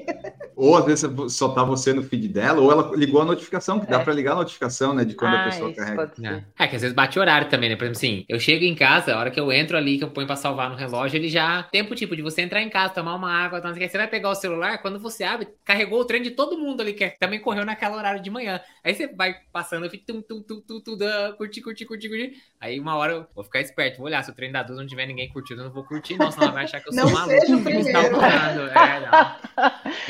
Ou 0.55 0.75
às 0.75 0.85
vezes 0.85 1.09
só 1.29 1.49
tá 1.49 1.63
você 1.63 1.93
no 1.93 2.03
feed 2.03 2.27
dela, 2.29 2.59
ou 2.59 2.71
ela 2.71 2.91
ligou 2.95 3.21
a 3.21 3.25
notificação, 3.25 3.79
que 3.79 3.85
é. 3.85 3.89
dá 3.89 3.99
para 3.99 4.13
ligar 4.13 4.33
a 4.33 4.35
notificação, 4.35 4.93
né? 4.93 5.05
De 5.05 5.13
quando 5.13 5.35
ah, 5.35 5.41
a 5.41 5.43
pessoa 5.45 5.73
carrega. 5.73 6.11
É. 6.23 6.63
é. 6.63 6.67
que 6.67 6.75
às 6.75 6.81
vezes 6.81 6.95
bate 6.95 7.19
horário 7.19 7.49
também, 7.49 7.69
né? 7.69 7.75
Por 7.75 7.83
exemplo, 7.83 7.97
assim, 7.97 8.25
eu 8.27 8.39
chego 8.39 8.65
em 8.65 8.75
casa, 8.75 9.13
a 9.13 9.19
hora 9.19 9.31
que 9.31 9.39
eu 9.39 9.51
entro 9.51 9.77
ali, 9.77 9.97
que 9.97 10.03
eu 10.03 10.09
ponho 10.09 10.27
para 10.27 10.35
salvar 10.35 10.69
no 10.69 10.75
relógio, 10.75 11.17
ele 11.17 11.29
já. 11.29 11.63
Tempo 11.71 11.95
tipo 11.95 12.15
de 12.15 12.21
você 12.21 12.41
entrar 12.41 12.61
em 12.61 12.69
casa, 12.69 12.93
tomar 12.93 13.15
uma 13.15 13.31
água, 13.31 13.59
então, 13.59 13.73
você 13.73 13.97
vai 13.97 14.07
pegar 14.07 14.29
o 14.29 14.35
celular, 14.35 14.81
quando 14.81 14.99
você 14.99 15.23
abre, 15.23 15.47
carregou 15.63 15.99
o 15.99 16.05
treino 16.05 16.25
de 16.25 16.31
todo 16.31 16.57
mundo 16.57 16.81
ali, 16.81 16.93
que 16.93 17.07
também 17.19 17.39
correu 17.39 17.65
naquela 17.65 17.97
horário 17.97 18.21
de 18.21 18.29
manhã. 18.29 18.59
Aí 18.83 18.93
você 18.93 19.07
vai 19.07 19.35
passando, 19.51 19.85
eu 19.85 19.89
fico 19.89 20.05
tum, 20.05 20.21
tum, 20.21 20.41
tum, 20.41 20.61
tum, 20.61 20.81
tum, 20.81 20.97
curtir, 21.37 21.61
curtir, 21.61 21.85
curtir, 21.85 22.09
curtir. 22.09 22.33
Aí 22.59 22.79
uma 22.79 22.95
hora 22.95 23.13
eu 23.13 23.27
vou 23.35 23.43
ficar 23.43 23.61
esperto, 23.61 23.97
vou 23.97 24.07
olhar, 24.07 24.23
se 24.23 24.31
o 24.31 24.33
treino 24.33 24.53
da 24.53 24.63
Duda 24.63 24.79
não 24.79 24.87
tiver 24.87 25.05
ninguém 25.05 25.29
curtindo, 25.29 25.61
eu 25.61 25.65
não 25.65 25.73
vou 25.73 25.83
curtir, 25.83 26.17
não, 26.17 26.31
senão 26.31 26.47
ela 26.47 26.53
vai 26.53 26.63
achar 26.63 26.81
que 26.81 26.89
eu 26.89 26.93
sou 26.93 27.05
não 27.05 27.11
maluco. 27.11 27.39
Seja 27.39 27.57
o 27.81 27.83
primeiro. 27.83 28.15
É, 28.17 28.99
não. 28.99 29.47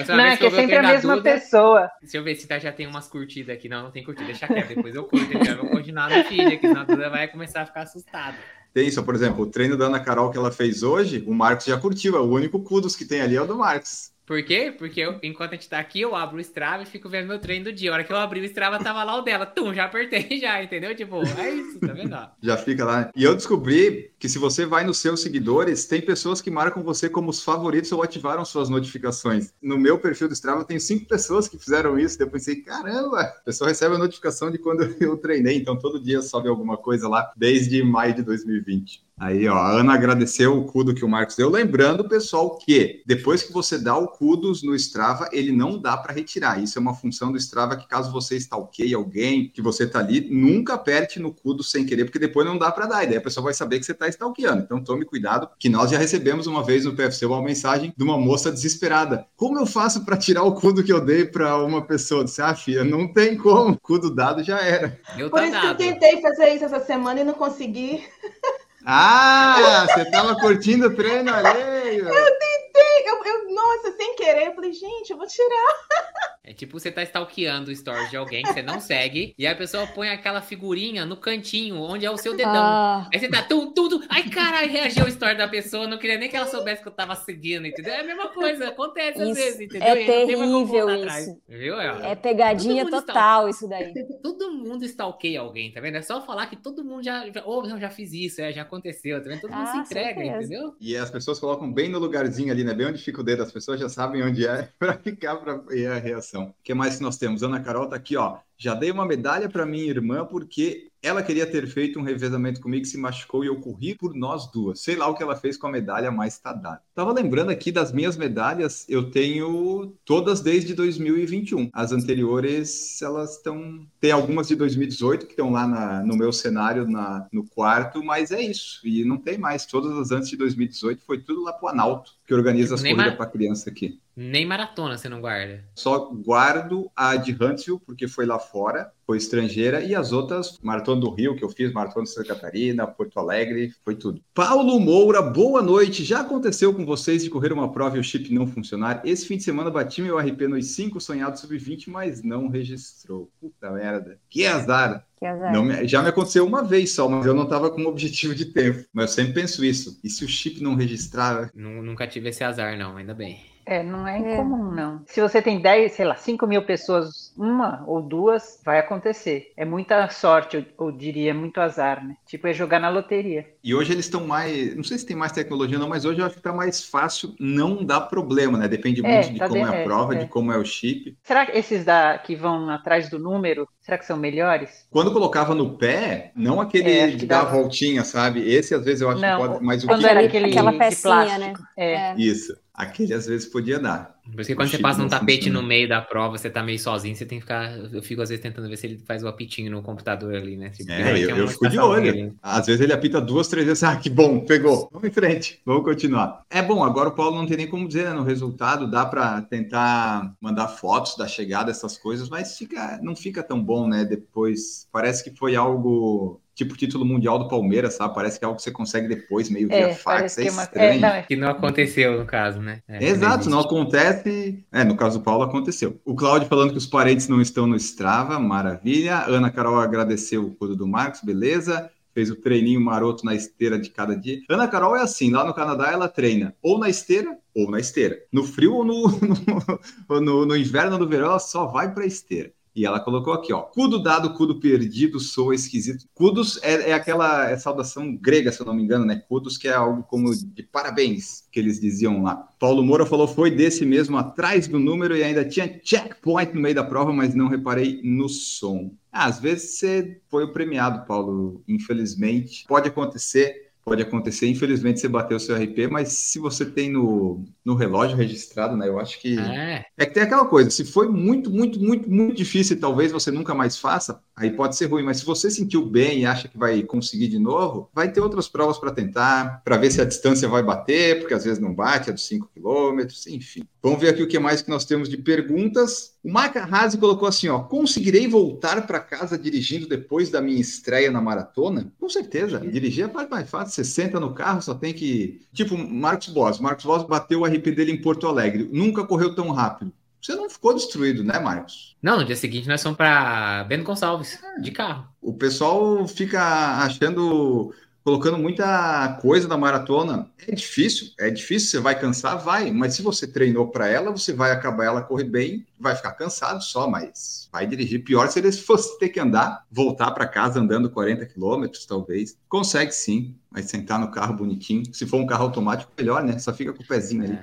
Não, 0.17 0.25
é 0.25 0.37
que 0.37 0.45
é 0.45 0.51
sempre 0.51 0.75
a 0.75 0.83
mesma 0.83 1.15
Duda, 1.15 1.33
pessoa. 1.33 1.89
Deixa 2.01 2.17
eu 2.17 2.23
ver 2.23 2.35
se 2.35 2.47
tá, 2.47 2.59
já 2.59 2.71
tem 2.71 2.85
umas 2.85 3.07
curtidas 3.07 3.55
aqui. 3.55 3.69
Não, 3.69 3.83
não 3.83 3.91
tem 3.91 4.03
curtida, 4.03 4.27
deixa 4.27 4.47
quieto. 4.47 4.75
Depois 4.75 4.93
eu 4.93 5.05
curto, 5.05 5.25
então 5.33 5.53
eu 5.53 5.61
vou 5.61 5.69
continuar 5.69 6.09
no 6.09 6.23
feed 6.25 6.53
aqui, 6.53 6.67
senão 6.67 6.81
a 6.81 6.83
Duda 6.83 7.09
vai 7.09 7.27
começar 7.27 7.61
a 7.61 7.65
ficar 7.65 7.81
assustada. 7.83 8.35
Tem 8.73 8.87
isso, 8.87 9.01
por 9.03 9.15
exemplo, 9.15 9.43
o 9.43 9.47
treino 9.47 9.77
da 9.77 9.85
Ana 9.85 9.99
Carol 9.99 10.29
que 10.29 10.37
ela 10.37 10.51
fez 10.51 10.83
hoje, 10.83 11.23
o 11.25 11.33
Marcos 11.33 11.65
já 11.65 11.79
curtiu. 11.79 12.15
É 12.15 12.19
o 12.19 12.29
único 12.29 12.59
kudos 12.59 12.95
que 12.95 13.05
tem 13.05 13.21
ali 13.21 13.35
é 13.35 13.41
o 13.41 13.47
do 13.47 13.57
Marcos. 13.57 14.11
Por 14.27 14.43
quê? 14.43 14.75
Porque 14.77 14.99
eu, 14.99 15.17
enquanto 15.23 15.53
a 15.53 15.55
gente 15.55 15.69
tá 15.69 15.79
aqui, 15.79 16.01
eu 16.01 16.13
abro 16.13 16.35
o 16.35 16.41
Strava 16.41 16.83
e 16.83 16.85
fico 16.85 17.07
vendo 17.07 17.29
meu 17.29 17.39
treino 17.39 17.63
do 17.63 17.71
dia. 17.71 17.89
A 17.89 17.93
hora 17.93 18.03
que 18.03 18.11
eu 18.11 18.17
abri 18.17 18.41
o 18.41 18.43
Strava, 18.43 18.77
tava 18.77 19.01
lá 19.01 19.17
o 19.17 19.21
dela. 19.21 19.45
Tum, 19.45 19.73
já 19.73 19.85
apertei 19.85 20.27
já, 20.37 20.61
entendeu? 20.61 20.93
Tipo, 20.93 21.21
é 21.39 21.49
isso, 21.49 21.79
tá 21.79 21.93
vendo? 21.93 22.13
Já 22.43 22.57
fica 22.57 22.83
lá. 22.83 23.09
E 23.15 23.23
eu 23.23 23.33
descobri 23.33 24.11
que 24.19 24.27
se 24.27 24.37
você 24.37 24.65
vai 24.65 24.83
nos 24.83 24.97
seus 24.97 25.21
seguidores, 25.21 25.85
tem 25.85 26.01
pessoas 26.01 26.41
que 26.41 26.51
marcam 26.51 26.83
você 26.83 27.09
como 27.09 27.29
os 27.29 27.41
favoritos 27.41 27.89
ou 27.93 28.03
ativaram 28.03 28.43
suas 28.43 28.67
notificações. 28.67 29.53
No 29.61 29.77
meu 29.77 29.97
perfil 29.97 30.27
do 30.27 30.33
Strava, 30.33 30.65
tem 30.65 30.77
cinco 30.77 31.07
pessoas 31.07 31.47
que 31.47 31.57
fizeram 31.57 31.97
isso. 31.97 32.21
Eu 32.21 32.29
pensei, 32.29 32.57
caramba, 32.57 33.21
a 33.21 33.27
pessoa 33.45 33.69
recebe 33.69 33.95
a 33.95 33.97
notificação 33.97 34.51
de 34.51 34.57
quando 34.57 34.83
eu 34.99 35.15
treinei. 35.15 35.55
Então, 35.55 35.79
todo 35.79 36.03
dia 36.03 36.21
sobe 36.21 36.49
alguma 36.49 36.75
coisa 36.75 37.07
lá, 37.07 37.31
desde 37.37 37.81
maio 37.81 38.13
de 38.13 38.23
2020. 38.23 39.06
Aí, 39.19 39.47
ó, 39.47 39.55
a 39.55 39.71
Ana 39.71 39.95
agradeceu 39.95 40.55
o 40.55 40.65
cudo 40.65 40.93
que 40.93 41.03
o 41.03 41.09
Marcos 41.09 41.35
deu. 41.35 41.49
Lembrando, 41.49 42.07
pessoal, 42.07 42.55
que 42.55 43.01
depois 43.03 43.41
que 43.41 43.51
você 43.51 43.79
dá 43.79 43.97
o 43.97 44.07
cudos 44.07 44.61
no 44.61 44.75
Strava, 44.75 45.27
ele 45.31 45.51
não 45.51 45.79
dá 45.79 45.97
para 45.97 46.13
retirar. 46.13 46.61
Isso 46.61 46.77
é 46.77 46.81
uma 46.81 46.93
função 46.93 47.31
do 47.31 47.37
Strava 47.37 47.75
que, 47.75 47.87
caso 47.87 48.11
você 48.11 48.37
stalkeie 48.37 48.93
alguém, 48.93 49.49
que 49.49 49.59
você 49.59 49.87
tá 49.87 49.99
ali, 49.99 50.29
nunca 50.29 50.75
aperte 50.75 51.19
no 51.19 51.33
cudo 51.33 51.63
sem 51.63 51.83
querer, 51.83 52.05
porque 52.05 52.19
depois 52.19 52.45
não 52.45 52.59
dá 52.59 52.71
para 52.71 52.85
dar. 52.85 53.03
E 53.03 53.07
daí 53.07 53.17
a 53.17 53.21
pessoa 53.21 53.45
vai 53.45 53.55
saber 53.55 53.79
que 53.79 53.87
você 53.87 53.93
tá 53.95 54.07
stalkeando. 54.07 54.61
Então, 54.61 54.83
tome 54.83 55.03
cuidado, 55.03 55.49
que 55.57 55.67
nós 55.67 55.89
já 55.89 55.97
recebemos 55.97 56.45
uma 56.45 56.63
vez 56.63 56.85
no 56.85 56.95
PFC 56.95 57.25
uma 57.25 57.41
mensagem 57.41 57.91
de 57.97 58.03
uma 58.03 58.19
moça 58.19 58.51
desesperada. 58.51 59.25
Como 59.35 59.57
eu 59.57 59.65
faço 59.65 60.05
para 60.05 60.15
tirar 60.15 60.43
o 60.43 60.53
cudo 60.53 60.83
que 60.83 60.93
eu 60.93 61.03
dei 61.03 61.25
para 61.25 61.57
uma 61.63 61.81
pessoa? 61.81 62.23
Disse, 62.23 62.39
ah, 62.39 62.53
filha, 62.53 62.83
não 62.83 63.11
tem 63.11 63.35
como. 63.35 63.79
Cudo 63.79 64.13
dado 64.13 64.43
já 64.43 64.59
era. 64.59 64.99
Por 65.17 65.31
tá 65.31 65.43
isso 65.43 65.53
dado. 65.53 65.61
que 65.61 65.67
eu 65.67 65.75
tentei 65.75 66.21
fazer 66.21 66.53
isso 66.53 66.65
essa 66.65 66.79
semana 66.81 67.21
e 67.21 67.23
não 67.23 67.33
consegui. 67.33 68.03
Ah, 68.89 69.85
você 69.85 70.03
estava 70.03 70.33
curtindo 70.39 70.87
o 70.87 70.95
treino 70.95 71.33
alheio. 71.33 72.07
Eu 72.07 72.39
tentei, 72.39 73.03
eu, 73.05 73.21
eu, 73.21 73.53
nossa, 73.53 73.91
sem 73.97 74.15
querer, 74.15 74.47
eu 74.47 74.55
falei, 74.55 74.71
gente, 74.71 75.09
eu 75.09 75.17
vou 75.17 75.27
tirar. 75.27 76.36
É 76.47 76.53
tipo 76.53 76.79
você 76.79 76.89
tá 76.89 77.03
stalkeando 77.03 77.69
o 77.69 77.75
stories 77.75 78.09
de 78.09 78.15
alguém 78.15 78.41
que 78.41 78.53
você 78.53 78.61
não 78.61 78.79
segue, 78.79 79.33
e 79.37 79.45
a 79.45 79.53
pessoa 79.53 79.85
põe 79.87 80.09
aquela 80.09 80.41
figurinha 80.41 81.05
no 81.05 81.17
cantinho, 81.17 81.75
onde 81.81 82.05
é 82.05 82.11
o 82.11 82.15
seu 82.15 82.35
dedão. 82.35 82.55
Ah. 82.55 83.09
Aí 83.13 83.19
você 83.19 83.27
tá 83.27 83.43
tudo, 83.43 83.73
tudo. 83.73 84.01
Ai, 84.07 84.29
caralho, 84.29 84.71
reagiu 84.71 85.03
o 85.03 85.09
story 85.09 85.35
da 85.35 85.47
pessoa, 85.47 85.87
não 85.87 85.97
queria 85.97 86.17
nem 86.17 86.29
que 86.29 86.37
ela 86.37 86.47
soubesse 86.47 86.81
que 86.81 86.87
eu 86.87 86.93
tava 86.93 87.15
seguindo, 87.15 87.67
entendeu? 87.67 87.93
É 87.93 87.99
a 87.99 88.03
mesma 88.03 88.29
coisa, 88.29 88.69
acontece 88.69 89.21
isso 89.21 89.31
às 89.31 89.37
vezes, 89.37 89.59
entendeu? 89.59 89.87
É 89.87 89.95
terrível 90.05 91.05
isso. 91.05 91.41
Viu? 91.49 91.79
É, 91.79 92.11
é 92.11 92.15
pegadinha 92.15 92.89
total 92.89 93.49
isso 93.49 93.67
daí. 93.67 93.93
Todo 94.23 94.51
mundo 94.51 94.85
stalkeia 94.85 95.41
alguém, 95.41 95.71
tá 95.71 95.81
vendo? 95.81 95.97
É 95.97 96.01
só 96.01 96.21
falar 96.21 96.47
que 96.47 96.55
todo 96.55 96.83
mundo 96.83 97.03
já, 97.03 97.29
já 97.29 97.43
ou 97.43 97.59
oh, 97.59 97.67
não, 97.67 97.77
já 97.79 97.89
fiz 97.89 98.13
isso, 98.13 98.41
é, 98.41 98.53
já 98.53 98.61
aconteceu, 98.61 99.21
tá 99.21 99.29
vendo? 99.29 99.41
Todo 99.41 99.51
mundo 99.51 99.67
ah, 99.67 99.71
se 99.71 99.77
entrega, 99.79 100.21
certeza. 100.21 100.37
entendeu? 100.37 100.75
E 100.79 100.95
as 100.95 101.09
pessoas 101.09 101.39
colocam 101.39 101.71
bem 101.71 101.89
no 101.89 101.99
lugarzinho 101.99 102.51
ali, 102.51 102.63
né? 102.63 102.73
Bem 102.73 102.87
onde 102.87 103.03
fica 103.03 103.19
o 103.19 103.23
dedo, 103.23 103.43
as 103.43 103.51
pessoas 103.51 103.79
já 103.79 103.89
sabem 103.89 104.23
onde 104.23 104.47
é 104.47 104.69
para 104.79 104.93
ficar 104.97 105.35
para 105.37 105.57
ver 105.57 105.87
a 105.87 105.97
reação. 105.97 106.36
O 106.43 106.53
que 106.63 106.73
mais 106.73 106.97
que 106.97 107.03
nós 107.03 107.17
temos? 107.17 107.43
Ana 107.43 107.59
Carol 107.59 107.87
tá 107.87 107.95
aqui, 107.95 108.15
ó. 108.15 108.37
Já 108.57 108.73
dei 108.73 108.89
uma 108.89 109.05
medalha 109.05 109.47
para 109.47 109.65
minha 109.65 109.85
irmã 109.85 110.25
porque 110.25 110.87
ela 111.01 111.21
queria 111.21 111.45
ter 111.45 111.67
feito 111.67 111.99
um 111.99 112.01
revezamento 112.01 112.59
comigo, 112.59 112.85
se 112.85 112.97
machucou 112.97 113.43
e 113.43 113.47
eu 113.47 113.57
corri 113.57 113.93
por 113.93 114.15
nós 114.15 114.51
duas. 114.51 114.79
Sei 114.79 114.95
lá 114.95 115.07
o 115.07 115.13
que 115.13 115.21
ela 115.21 115.35
fez 115.35 115.55
com 115.55 115.67
a 115.67 115.71
medalha, 115.71 116.09
mas 116.09 116.39
tá 116.39 116.53
dado. 116.53 116.79
Tava 116.95 117.13
lembrando 117.13 117.51
aqui 117.51 117.71
das 117.71 117.91
minhas 117.91 118.17
medalhas, 118.17 118.85
eu 118.89 119.11
tenho 119.11 119.93
todas 120.03 120.41
desde 120.41 120.73
2021. 120.73 121.69
As 121.71 121.91
anteriores, 121.91 122.99
elas 123.01 123.37
estão. 123.37 123.85
Tem 123.99 124.11
algumas 124.11 124.47
de 124.47 124.55
2018 124.55 125.27
que 125.27 125.33
estão 125.33 125.51
lá 125.51 125.67
na, 125.67 126.03
no 126.03 126.17
meu 126.17 126.33
cenário 126.33 126.89
na, 126.89 127.27
no 127.31 127.45
quarto, 127.45 128.03
mas 128.03 128.31
é 128.31 128.41
isso. 128.41 128.81
E 128.83 129.03
não 129.03 129.17
tem 129.17 129.37
mais. 129.37 129.65
Todas 129.65 129.95
as 129.97 130.11
antes 130.11 130.29
de 130.29 130.37
2018 130.37 131.03
foi 131.05 131.19
tudo 131.19 131.43
lá 131.43 131.53
pro 131.53 131.67
Analto, 131.67 132.13
que 132.25 132.33
organiza 132.33 132.75
tipo, 132.75 132.87
as 132.87 132.95
corridas 132.95 133.15
para 133.15 133.25
criança 133.27 133.69
aqui. 133.69 133.99
Nem 134.19 134.47
maratona 134.47 134.97
você 134.97 135.07
não 135.07 135.21
guarda? 135.21 135.63
Só 135.75 136.11
guardo 136.11 136.89
a 136.95 137.15
de 137.15 137.33
Huntsville, 137.33 137.79
porque 137.85 138.07
foi 138.07 138.25
lá 138.25 138.39
fora, 138.39 138.91
foi 139.05 139.17
estrangeira, 139.17 139.83
e 139.83 139.93
as 139.93 140.11
outras, 140.11 140.57
Maratona 140.59 141.01
do 141.01 141.11
Rio, 141.11 141.35
que 141.35 141.43
eu 141.43 141.49
fiz, 141.49 141.71
Maratona 141.71 142.03
de 142.03 142.09
Santa 142.09 142.33
Catarina, 142.33 142.87
Porto 142.87 143.19
Alegre, 143.19 143.71
foi 143.85 143.95
tudo. 143.95 144.19
Paulo 144.33 144.79
Moura, 144.79 145.21
boa 145.21 145.61
noite. 145.61 146.03
Já 146.03 146.21
aconteceu 146.21 146.73
com 146.73 146.83
vocês 146.83 147.23
de 147.23 147.29
correr 147.29 147.53
uma 147.53 147.71
prova 147.71 147.95
e 147.95 147.99
o 147.99 148.03
chip 148.03 148.33
não 148.33 148.47
funcionar? 148.47 149.03
Esse 149.05 149.27
fim 149.27 149.37
de 149.37 149.43
semana 149.43 149.69
bati 149.69 150.01
meu 150.01 150.17
RP 150.17 150.47
nos 150.47 150.65
5 150.71 150.99
sonhados 150.99 151.41
sub-20, 151.41 151.87
mas 151.87 152.23
não 152.23 152.47
registrou. 152.47 153.29
Puta 153.39 153.69
merda. 153.69 154.19
Que 154.27 154.47
azar. 154.47 155.05
Que 155.15 155.27
azar. 155.27 155.53
Não, 155.53 155.87
já 155.87 156.01
me 156.01 156.09
aconteceu 156.09 156.43
uma 156.43 156.63
vez 156.63 156.91
só, 156.91 157.07
mas 157.07 157.23
eu 157.23 157.35
não 157.35 157.43
estava 157.43 157.69
com 157.69 157.85
objetivo 157.85 158.33
de 158.33 158.45
tempo. 158.45 158.83
Mas 158.91 159.11
eu 159.11 159.15
sempre 159.15 159.33
penso 159.33 159.63
isso. 159.63 159.99
E 160.03 160.09
se 160.09 160.25
o 160.25 160.27
chip 160.27 160.59
não 160.59 160.73
registrar? 160.73 161.51
Nunca 161.53 162.07
tive 162.07 162.29
esse 162.29 162.43
azar, 162.43 162.75
não, 162.75 162.97
ainda 162.97 163.13
bem. 163.13 163.56
É, 163.67 163.83
não 163.83 164.07
é 164.07 164.17
incomum, 164.17 164.71
é. 164.71 164.75
não. 164.75 165.01
Se 165.05 165.19
você 165.19 165.41
tem 165.41 165.59
10, 165.59 165.91
sei 165.91 166.05
lá, 166.05 166.15
5 166.15 166.47
mil 166.47 166.63
pessoas, 166.63 167.33
uma 167.37 167.83
ou 167.85 168.01
duas, 168.01 168.61
vai 168.63 168.79
acontecer. 168.79 169.51
É 169.57 169.65
muita 169.65 170.09
sorte, 170.09 170.55
eu, 170.55 170.65
eu 170.79 170.91
diria, 170.91 171.31
é 171.31 171.33
muito 171.33 171.59
azar, 171.59 172.05
né? 172.05 172.15
Tipo, 172.25 172.47
é 172.47 172.53
jogar 172.53 172.79
na 172.79 172.89
loteria. 172.89 173.45
E 173.61 173.75
hoje 173.75 173.91
eles 173.91 174.05
estão 174.05 174.25
mais. 174.25 174.73
Não 174.73 174.83
sei 174.85 174.97
se 174.97 175.05
tem 175.05 175.17
mais 175.17 175.33
tecnologia, 175.33 175.77
não, 175.77 175.89
mas 175.89 176.05
hoje 176.05 176.21
eu 176.21 176.25
acho 176.25 176.35
que 176.35 176.39
está 176.39 176.53
mais 176.53 176.85
fácil, 176.85 177.35
não 177.37 177.83
dá 177.83 177.99
problema, 177.99 178.57
né? 178.57 178.69
Depende 178.69 179.05
é, 179.05 179.13
muito 179.15 179.33
de 179.33 179.39
tá 179.39 179.49
como 179.49 179.67
é 179.67 179.81
a 179.81 179.83
prova, 179.83 180.15
é, 180.15 180.19
de 180.19 180.27
como 180.27 180.51
é 180.53 180.57
o 180.57 180.63
chip. 180.63 181.17
Será 181.21 181.45
que 181.45 181.57
esses 181.57 181.83
da, 181.83 182.17
que 182.17 182.37
vão 182.37 182.69
atrás 182.69 183.09
do 183.09 183.19
número, 183.19 183.67
será 183.81 183.97
que 183.97 184.05
são 184.05 184.15
melhores? 184.15 184.87
Quando 184.89 185.11
colocava 185.11 185.53
no 185.53 185.77
pé, 185.77 186.31
não 186.33 186.61
aquele 186.61 186.91
é, 186.91 187.07
de 187.07 187.25
dar 187.25 187.41
a 187.41 187.45
voltinha, 187.45 188.05
sabe? 188.05 188.49
Esse 188.49 188.73
às 188.73 188.85
vezes 188.85 189.01
eu 189.01 189.09
acho 189.09 189.21
não, 189.21 189.41
que 189.41 189.47
pode. 189.47 189.65
Mas 189.65 189.83
o 189.83 189.87
quando 189.87 189.99
que... 189.99 190.07
era 190.07 190.21
aquele 190.21 190.49
aquela 190.49 190.71
pecinha, 190.71 191.37
né? 191.37 191.53
É. 191.75 192.15
Isso. 192.15 192.55
Aquele 192.77 193.11
às 193.11 193.25
vezes 193.25 193.47
podia 193.47 193.79
dar. 193.79 194.15
Por 194.31 194.39
isso 194.39 194.49
que 194.51 194.55
quando 194.55 194.67
o 194.67 194.71
você 194.71 194.77
passa 194.77 195.01
um 195.01 195.07
tapete 195.07 195.45
funciona. 195.45 195.61
no 195.61 195.67
meio 195.67 195.89
da 195.89 195.99
prova, 195.99 196.37
você 196.37 196.47
tá 196.47 196.61
meio 196.61 196.77
sozinho, 196.77 197.15
você 197.15 197.25
tem 197.25 197.39
que 197.39 197.43
ficar. 197.43 197.75
Eu 197.75 198.03
fico 198.03 198.21
às 198.21 198.29
vezes 198.29 198.43
tentando 198.43 198.69
ver 198.69 198.77
se 198.77 198.85
ele 198.85 198.99
faz 198.99 199.23
o 199.23 199.27
apitinho 199.27 199.71
no 199.71 199.81
computador 199.81 200.35
ali, 200.35 200.55
né? 200.55 200.69
Tipo, 200.69 200.91
é, 200.91 201.17
eu, 201.17 201.37
eu 201.37 201.47
fico 201.47 201.67
de 201.67 201.79
olho. 201.79 202.35
Às 202.39 202.67
vezes 202.67 202.79
ele 202.79 202.93
apita 202.93 203.19
duas, 203.19 203.47
três 203.47 203.65
vezes. 203.65 203.81
Ah, 203.87 203.95
que 203.95 204.09
bom, 204.09 204.41
pegou. 204.41 204.89
Vamos 204.91 205.07
em 205.07 205.11
frente, 205.11 205.61
vamos 205.65 205.83
continuar. 205.83 206.43
É 206.49 206.61
bom, 206.61 206.83
agora 206.83 207.07
o 207.07 207.15
Paulo 207.15 207.37
não 207.37 207.47
tem 207.47 207.55
nem 207.55 207.67
como 207.67 207.87
dizer, 207.87 208.03
né? 208.03 208.13
No 208.13 208.23
resultado, 208.23 208.85
dá 208.85 209.05
para 209.05 209.41
tentar 209.43 210.35
mandar 210.41 210.67
fotos 210.67 211.15
da 211.15 211.25
chegada, 211.25 211.71
essas 211.71 211.97
coisas, 211.97 212.27
mas 212.27 212.57
fica, 212.57 212.99
não 213.01 213.15
fica 213.15 213.41
tão 213.41 213.63
bom, 213.63 213.87
né? 213.87 214.03
Depois 214.03 214.87
parece 214.91 215.23
que 215.23 215.35
foi 215.35 215.55
algo 215.55 216.41
tipo 216.57 216.75
título 216.75 217.05
mundial 217.05 217.37
do 217.37 217.47
Palmeiras, 217.47 217.93
sabe? 217.93 218.15
Parece 218.15 218.39
que 218.39 218.43
é 218.43 218.47
algo 218.47 218.57
que 218.57 218.63
você 218.63 218.71
consegue 218.71 219.07
depois, 219.07 219.47
meio 219.47 219.71
é, 219.71 219.85
via 219.85 219.95
fax. 219.95 220.39
É, 220.39 220.47
é, 220.47 220.51
uma... 220.51 220.63
estranho. 220.63 220.93
É, 220.93 220.97
não, 220.97 221.09
é... 221.09 221.21
Que 221.21 221.35
não 221.35 221.49
aconteceu, 221.49 222.17
no 222.17 222.25
caso, 222.25 222.59
né? 222.59 222.81
É, 222.87 223.05
Exato, 223.05 223.47
não 223.47 223.59
acontece. 223.59 224.65
É, 224.71 224.83
no 224.83 224.97
caso 224.97 225.19
do 225.19 225.23
Paulo 225.23 225.43
aconteceu. 225.43 226.01
O 226.03 226.15
Cláudio 226.15 226.47
falando 226.47 226.71
que 226.71 226.77
os 226.77 226.87
parentes 226.87 227.27
não 227.27 227.39
estão 227.39 227.67
no 227.67 227.75
Strava, 227.75 228.39
maravilha. 228.39 229.23
Ana 229.27 229.51
Carol 229.51 229.79
agradeceu 229.79 230.45
o 230.45 230.55
cudo 230.55 230.75
do 230.75 230.87
Marcos, 230.87 231.21
beleza 231.21 231.91
fez 232.17 232.31
o 232.31 232.35
treininho 232.35 232.81
maroto 232.81 233.23
na 233.23 233.35
esteira 233.35 233.77
de 233.77 233.91
cada 233.91 234.15
dia. 234.15 234.39
Ana 234.49 234.67
Carol 234.67 234.97
é 234.97 235.03
assim, 235.03 235.29
lá 235.29 235.45
no 235.45 235.53
Canadá 235.53 235.91
ela 235.91 236.09
treina 236.09 236.55
ou 236.63 236.79
na 236.79 236.89
esteira 236.89 237.37
ou 237.53 237.69
na 237.69 237.79
esteira. 237.79 238.17
No 238.33 238.43
frio 238.43 238.73
ou 238.73 238.83
no, 238.83 239.03
no, 240.09 240.21
no, 240.21 240.45
no 240.47 240.57
inverno 240.57 240.93
ou 240.93 240.99
no 240.99 241.07
verão, 241.07 241.27
ela 241.27 241.37
só 241.37 241.67
vai 241.67 241.93
para 241.93 242.05
a 242.05 242.07
esteira. 242.07 242.51
E 242.77 242.85
ela 242.85 242.99
colocou 242.99 243.33
aqui, 243.33 243.51
ó, 243.51 243.63
cudo 243.63 243.97
dado, 243.97 244.35
cudo 244.35 244.59
perdido, 244.59 245.19
sou 245.19 245.51
esquisito. 245.51 246.05
Cudos 246.13 246.59
é, 246.61 246.91
é 246.91 246.93
aquela 246.93 247.49
é 247.49 247.57
saudação 247.57 248.15
grega, 248.15 248.51
se 248.51 248.61
eu 248.61 248.67
não 248.67 248.75
me 248.75 248.83
engano, 248.83 249.03
né? 249.03 249.15
Cudos 249.27 249.57
que 249.57 249.67
é 249.67 249.73
algo 249.73 250.03
como 250.03 250.29
de 250.31 250.61
parabéns, 250.61 251.47
que 251.51 251.59
eles 251.59 251.81
diziam 251.81 252.21
lá. 252.21 252.35
Paulo 252.59 252.83
Moura 252.83 253.03
falou, 253.03 253.27
foi 253.27 253.49
desse 253.49 253.83
mesmo, 253.83 254.15
atrás 254.15 254.67
do 254.67 254.77
número, 254.77 255.17
e 255.17 255.23
ainda 255.23 255.43
tinha 255.43 255.81
checkpoint 255.83 256.53
no 256.53 256.61
meio 256.61 256.75
da 256.75 256.83
prova, 256.83 257.11
mas 257.11 257.33
não 257.33 257.47
reparei 257.47 257.99
no 258.03 258.29
som. 258.29 258.91
Ah, 259.11 259.25
às 259.25 259.39
vezes 259.39 259.79
você 259.79 260.21
foi 260.29 260.43
o 260.43 260.53
premiado, 260.53 261.07
Paulo, 261.07 261.63
infelizmente. 261.67 262.63
Pode 262.67 262.89
acontecer, 262.89 263.66
pode 263.87 264.01
acontecer. 264.01 264.47
Infelizmente 264.49 264.99
você 264.99 265.07
bateu 265.07 265.37
o 265.37 265.39
seu 265.39 265.55
RP, 265.55 265.87
mas 265.89 266.09
se 266.09 266.39
você 266.39 266.65
tem 266.65 266.91
no, 266.91 267.45
no 267.63 267.73
relógio 267.73 268.17
registrado, 268.17 268.75
né? 268.75 268.85
Eu 268.85 268.99
acho 268.99 269.17
que. 269.21 269.39
É. 269.39 269.85
é 269.97 270.05
que 270.05 270.13
tem 270.13 270.23
aquela 270.23 270.43
coisa: 270.43 270.69
se 270.69 270.83
foi 270.83 271.07
muito, 271.07 271.49
muito, 271.49 271.79
muito, 271.79 272.11
muito 272.11 272.35
difícil, 272.35 272.77
talvez 272.77 273.13
você 273.13 273.31
nunca 273.31 273.55
mais 273.55 273.77
faça, 273.77 274.19
aí 274.35 274.51
pode 274.51 274.75
ser 274.75 274.87
ruim. 274.87 275.03
Mas 275.03 275.19
se 275.19 275.25
você 275.25 275.49
sentiu 275.49 275.85
bem 275.85 276.19
e 276.19 276.25
acha 276.25 276.49
que 276.49 276.57
vai 276.57 276.83
conseguir 276.83 277.29
de 277.29 277.39
novo, 277.39 277.89
vai 277.93 278.11
ter 278.11 278.19
outras 278.19 278.49
provas 278.49 278.77
para 278.77 278.91
tentar, 278.91 279.61
para 279.63 279.77
ver 279.77 279.89
se 279.89 280.01
a 280.01 280.05
distância 280.05 280.49
vai 280.49 280.61
bater, 280.61 281.19
porque 281.19 281.33
às 281.33 281.45
vezes 281.45 281.59
não 281.59 281.73
bate, 281.73 282.09
é 282.09 282.13
dos 282.13 282.27
5 282.27 282.49
quilômetros, 282.53 283.25
enfim. 283.27 283.63
Vamos 283.81 284.01
ver 284.01 284.09
aqui 284.09 284.21
o 284.21 284.27
que 284.27 284.37
mais 284.37 284.61
que 284.61 284.69
nós 284.69 284.83
temos 284.83 285.07
de 285.07 285.15
perguntas. 285.15 286.17
O 286.21 286.27
Mike 286.27 286.57
Arrasi 286.57 286.97
colocou 286.97 287.25
assim, 287.25 287.47
ó, 287.47 287.59
conseguirei 287.59 288.27
voltar 288.27 288.85
para 288.85 288.99
casa 288.99 289.37
dirigindo 289.37 289.87
depois 289.87 290.29
da 290.29 290.41
minha 290.41 290.59
estreia 290.59 291.09
na 291.09 291.21
maratona? 291.21 291.89
Com 291.97 292.09
certeza, 292.09 292.59
dirigir 292.59 293.03
é 293.03 293.05
a 293.05 293.09
parte 293.09 293.29
mais 293.29 293.49
fácil, 293.49 293.73
você 293.77 293.83
senta 293.83 294.19
no 294.19 294.33
carro, 294.33 294.61
só 294.61 294.73
tem 294.73 294.93
que... 294.93 295.41
Tipo, 295.53 295.77
Marcos 295.77 296.29
Boss, 296.29 296.59
Marcos 296.59 296.85
Boss 296.85 297.03
bateu 297.03 297.41
o 297.41 297.45
RP 297.45 297.71
dele 297.71 297.91
em 297.91 298.01
Porto 298.01 298.27
Alegre, 298.27 298.69
nunca 298.71 299.05
correu 299.05 299.35
tão 299.35 299.51
rápido. 299.51 299.93
Você 300.19 300.35
não 300.35 300.49
ficou 300.49 300.73
destruído, 300.73 301.23
né, 301.23 301.39
Marcos? 301.39 301.95
Não, 302.01 302.17
no 302.17 302.25
dia 302.25 302.35
seguinte 302.35 302.67
nós 302.67 302.81
fomos 302.81 302.97
para 302.97 303.63
Bento 303.65 303.83
Gonçalves, 303.83 304.39
de 304.61 304.71
carro. 304.71 305.07
O 305.21 305.33
pessoal 305.33 306.07
fica 306.07 306.41
achando 306.83 307.73
colocando 308.07 308.37
muita 308.37 309.19
coisa 309.21 309.49
na 309.49 309.57
maratona. 309.57 310.31
É 310.47 310.55
difícil, 310.55 311.09
é 311.19 311.29
difícil, 311.29 311.71
você 311.71 311.79
vai 311.81 311.99
cansar, 311.99 312.41
vai, 312.41 312.71
mas 312.71 312.93
se 312.93 313.01
você 313.01 313.27
treinou 313.27 313.67
para 313.67 313.89
ela, 313.89 314.11
você 314.11 314.31
vai 314.31 314.51
acabar 314.51 314.85
ela 314.85 315.01
correr 315.01 315.25
bem, 315.25 315.67
vai 315.77 315.93
ficar 315.93 316.13
cansado 316.13 316.63
só, 316.63 316.89
mas 316.89 317.49
vai 317.51 317.67
dirigir. 317.67 318.05
Pior 318.05 318.29
se 318.29 318.39
ele 318.39 318.49
fosse 318.53 318.97
ter 318.97 319.09
que 319.09 319.19
andar, 319.19 319.65
voltar 319.69 320.11
para 320.11 320.25
casa 320.25 320.57
andando 320.57 320.89
40 320.89 321.25
quilômetros, 321.25 321.85
talvez. 321.85 322.37
Consegue 322.47 322.93
sim, 322.93 323.35
mas 323.51 323.65
sentar 323.65 323.99
no 323.99 324.09
carro 324.09 324.35
bonitinho. 324.35 324.83
Se 324.93 325.05
for 325.05 325.17
um 325.17 325.27
carro 325.27 325.43
automático, 325.43 325.91
melhor, 325.97 326.23
né? 326.23 326.39
Só 326.39 326.53
fica 326.53 326.71
com 326.71 326.81
o 326.81 326.87
pezinho 326.87 327.25
ali. 327.25 327.37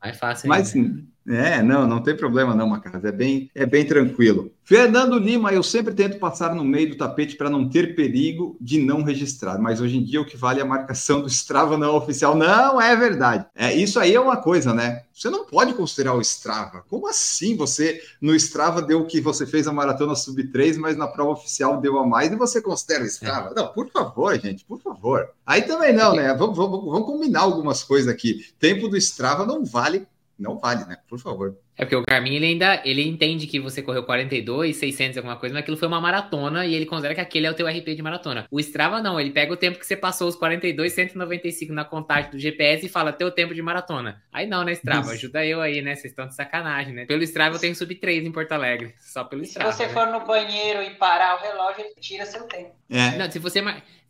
É 0.00 0.12
fácil. 0.12 0.48
Mas 0.48 0.68
sim. 0.68 1.04
É, 1.26 1.62
não, 1.62 1.86
não 1.86 2.02
tem 2.02 2.16
problema 2.16 2.54
não, 2.54 2.68
Macas, 2.68 3.04
é 3.04 3.12
bem, 3.12 3.50
é 3.54 3.64
bem 3.64 3.84
tranquilo. 3.86 4.52
Fernando 4.62 5.18
Lima, 5.18 5.52
eu 5.52 5.62
sempre 5.62 5.94
tento 5.94 6.18
passar 6.18 6.54
no 6.54 6.64
meio 6.64 6.90
do 6.90 6.96
tapete 6.96 7.36
para 7.36 7.50
não 7.50 7.68
ter 7.68 7.94
perigo 7.94 8.56
de 8.60 8.78
não 8.78 9.02
registrar, 9.02 9.58
mas 9.58 9.80
hoje 9.80 9.98
em 9.98 10.04
dia 10.04 10.20
o 10.20 10.24
que 10.24 10.36
vale 10.36 10.60
é 10.60 10.62
a 10.62 10.66
marcação 10.66 11.20
do 11.20 11.28
Strava 11.28 11.76
não 11.76 11.94
oficial. 11.96 12.34
Não 12.34 12.80
é 12.80 12.94
verdade. 12.96 13.46
É, 13.54 13.74
isso 13.74 13.98
aí 13.98 14.14
é 14.14 14.20
uma 14.20 14.36
coisa, 14.36 14.72
né? 14.72 15.02
Você 15.12 15.30
não 15.30 15.44
pode 15.44 15.74
considerar 15.74 16.14
o 16.14 16.20
Strava. 16.20 16.82
Como 16.88 17.06
assim 17.08 17.56
você 17.56 18.02
no 18.20 18.34
Strava 18.34 18.82
deu 18.82 19.00
o 19.00 19.06
que 19.06 19.20
você 19.20 19.46
fez 19.46 19.66
a 19.66 19.72
maratona 19.72 20.14
sub 20.14 20.42
3, 20.44 20.76
mas 20.76 20.96
na 20.96 21.06
prova 21.06 21.32
oficial 21.32 21.80
deu 21.80 21.98
a 21.98 22.06
mais 22.06 22.32
e 22.32 22.36
você 22.36 22.60
considera 22.60 23.04
o 23.04 23.06
Strava? 23.06 23.50
É. 23.50 23.54
Não, 23.54 23.68
por 23.68 23.90
favor, 23.90 24.38
gente, 24.38 24.64
por 24.64 24.80
favor. 24.80 25.28
Aí 25.46 25.62
também 25.62 25.92
não, 25.92 26.16
né? 26.16 26.34
Vamos, 26.34 26.56
vamos, 26.56 26.84
vamos 26.84 27.06
combinar 27.06 27.40
algumas 27.40 27.82
coisas 27.82 28.12
aqui. 28.12 28.46
Tempo 28.58 28.88
do 28.88 28.96
Strava 28.96 29.46
não 29.46 29.64
vale 29.64 30.06
não 30.38 30.58
vale, 30.58 30.84
né? 30.86 30.96
Por 31.08 31.18
favor. 31.18 31.58
É 31.76 31.84
porque 31.84 31.96
o 31.96 32.02
Garmin 32.08 32.36
ele 32.36 32.46
ainda 32.46 32.80
ele 32.84 33.06
entende 33.06 33.46
que 33.46 33.58
você 33.58 33.82
correu 33.82 34.04
42, 34.04 34.76
600 34.76 35.18
alguma 35.18 35.36
coisa, 35.36 35.52
mas 35.52 35.62
aquilo 35.62 35.76
foi 35.76 35.88
uma 35.88 36.00
maratona 36.00 36.64
e 36.64 36.74
ele 36.74 36.86
considera 36.86 37.14
que 37.14 37.20
aquele 37.20 37.46
é 37.46 37.50
o 37.50 37.54
teu 37.54 37.66
RP 37.66 37.94
de 37.94 38.02
maratona. 38.02 38.46
O 38.50 38.60
Strava 38.60 39.00
não, 39.00 39.18
ele 39.18 39.30
pega 39.30 39.52
o 39.52 39.56
tempo 39.56 39.78
que 39.78 39.86
você 39.86 39.96
passou 39.96 40.28
os 40.28 40.36
42, 40.36 40.92
195 40.92 41.72
na 41.72 41.84
contagem 41.84 42.30
do 42.30 42.38
GPS 42.38 42.86
e 42.86 42.88
fala 42.88 43.12
teu 43.12 43.30
tempo 43.30 43.54
de 43.54 43.62
maratona. 43.62 44.22
Aí 44.32 44.46
não, 44.46 44.62
né, 44.64 44.72
Strava? 44.72 45.06
Isso. 45.06 45.14
Ajuda 45.14 45.44
eu 45.44 45.60
aí, 45.60 45.82
né? 45.82 45.94
Vocês 45.94 46.12
estão 46.12 46.28
de 46.28 46.34
sacanagem, 46.34 46.94
né? 46.94 47.06
Pelo 47.06 47.22
Strava 47.24 47.56
eu 47.56 47.60
tenho 47.60 47.74
sub 47.74 47.92
3 47.94 48.24
em 48.24 48.32
Porto 48.32 48.52
Alegre, 48.52 48.94
só 49.00 49.24
pelo 49.24 49.42
Strava. 49.42 49.72
Se 49.72 49.78
você 49.78 49.86
né? 49.86 49.92
for 49.92 50.06
no 50.06 50.24
banheiro 50.24 50.82
e 50.82 50.90
parar 50.90 51.36
o 51.36 51.42
relógio, 51.42 51.84
ele 51.84 51.94
tira 52.00 52.24
seu 52.24 52.44
tempo. 52.44 52.70
É. 52.88 53.16
Não, 53.16 53.30
se 53.30 53.38
você 53.38 53.60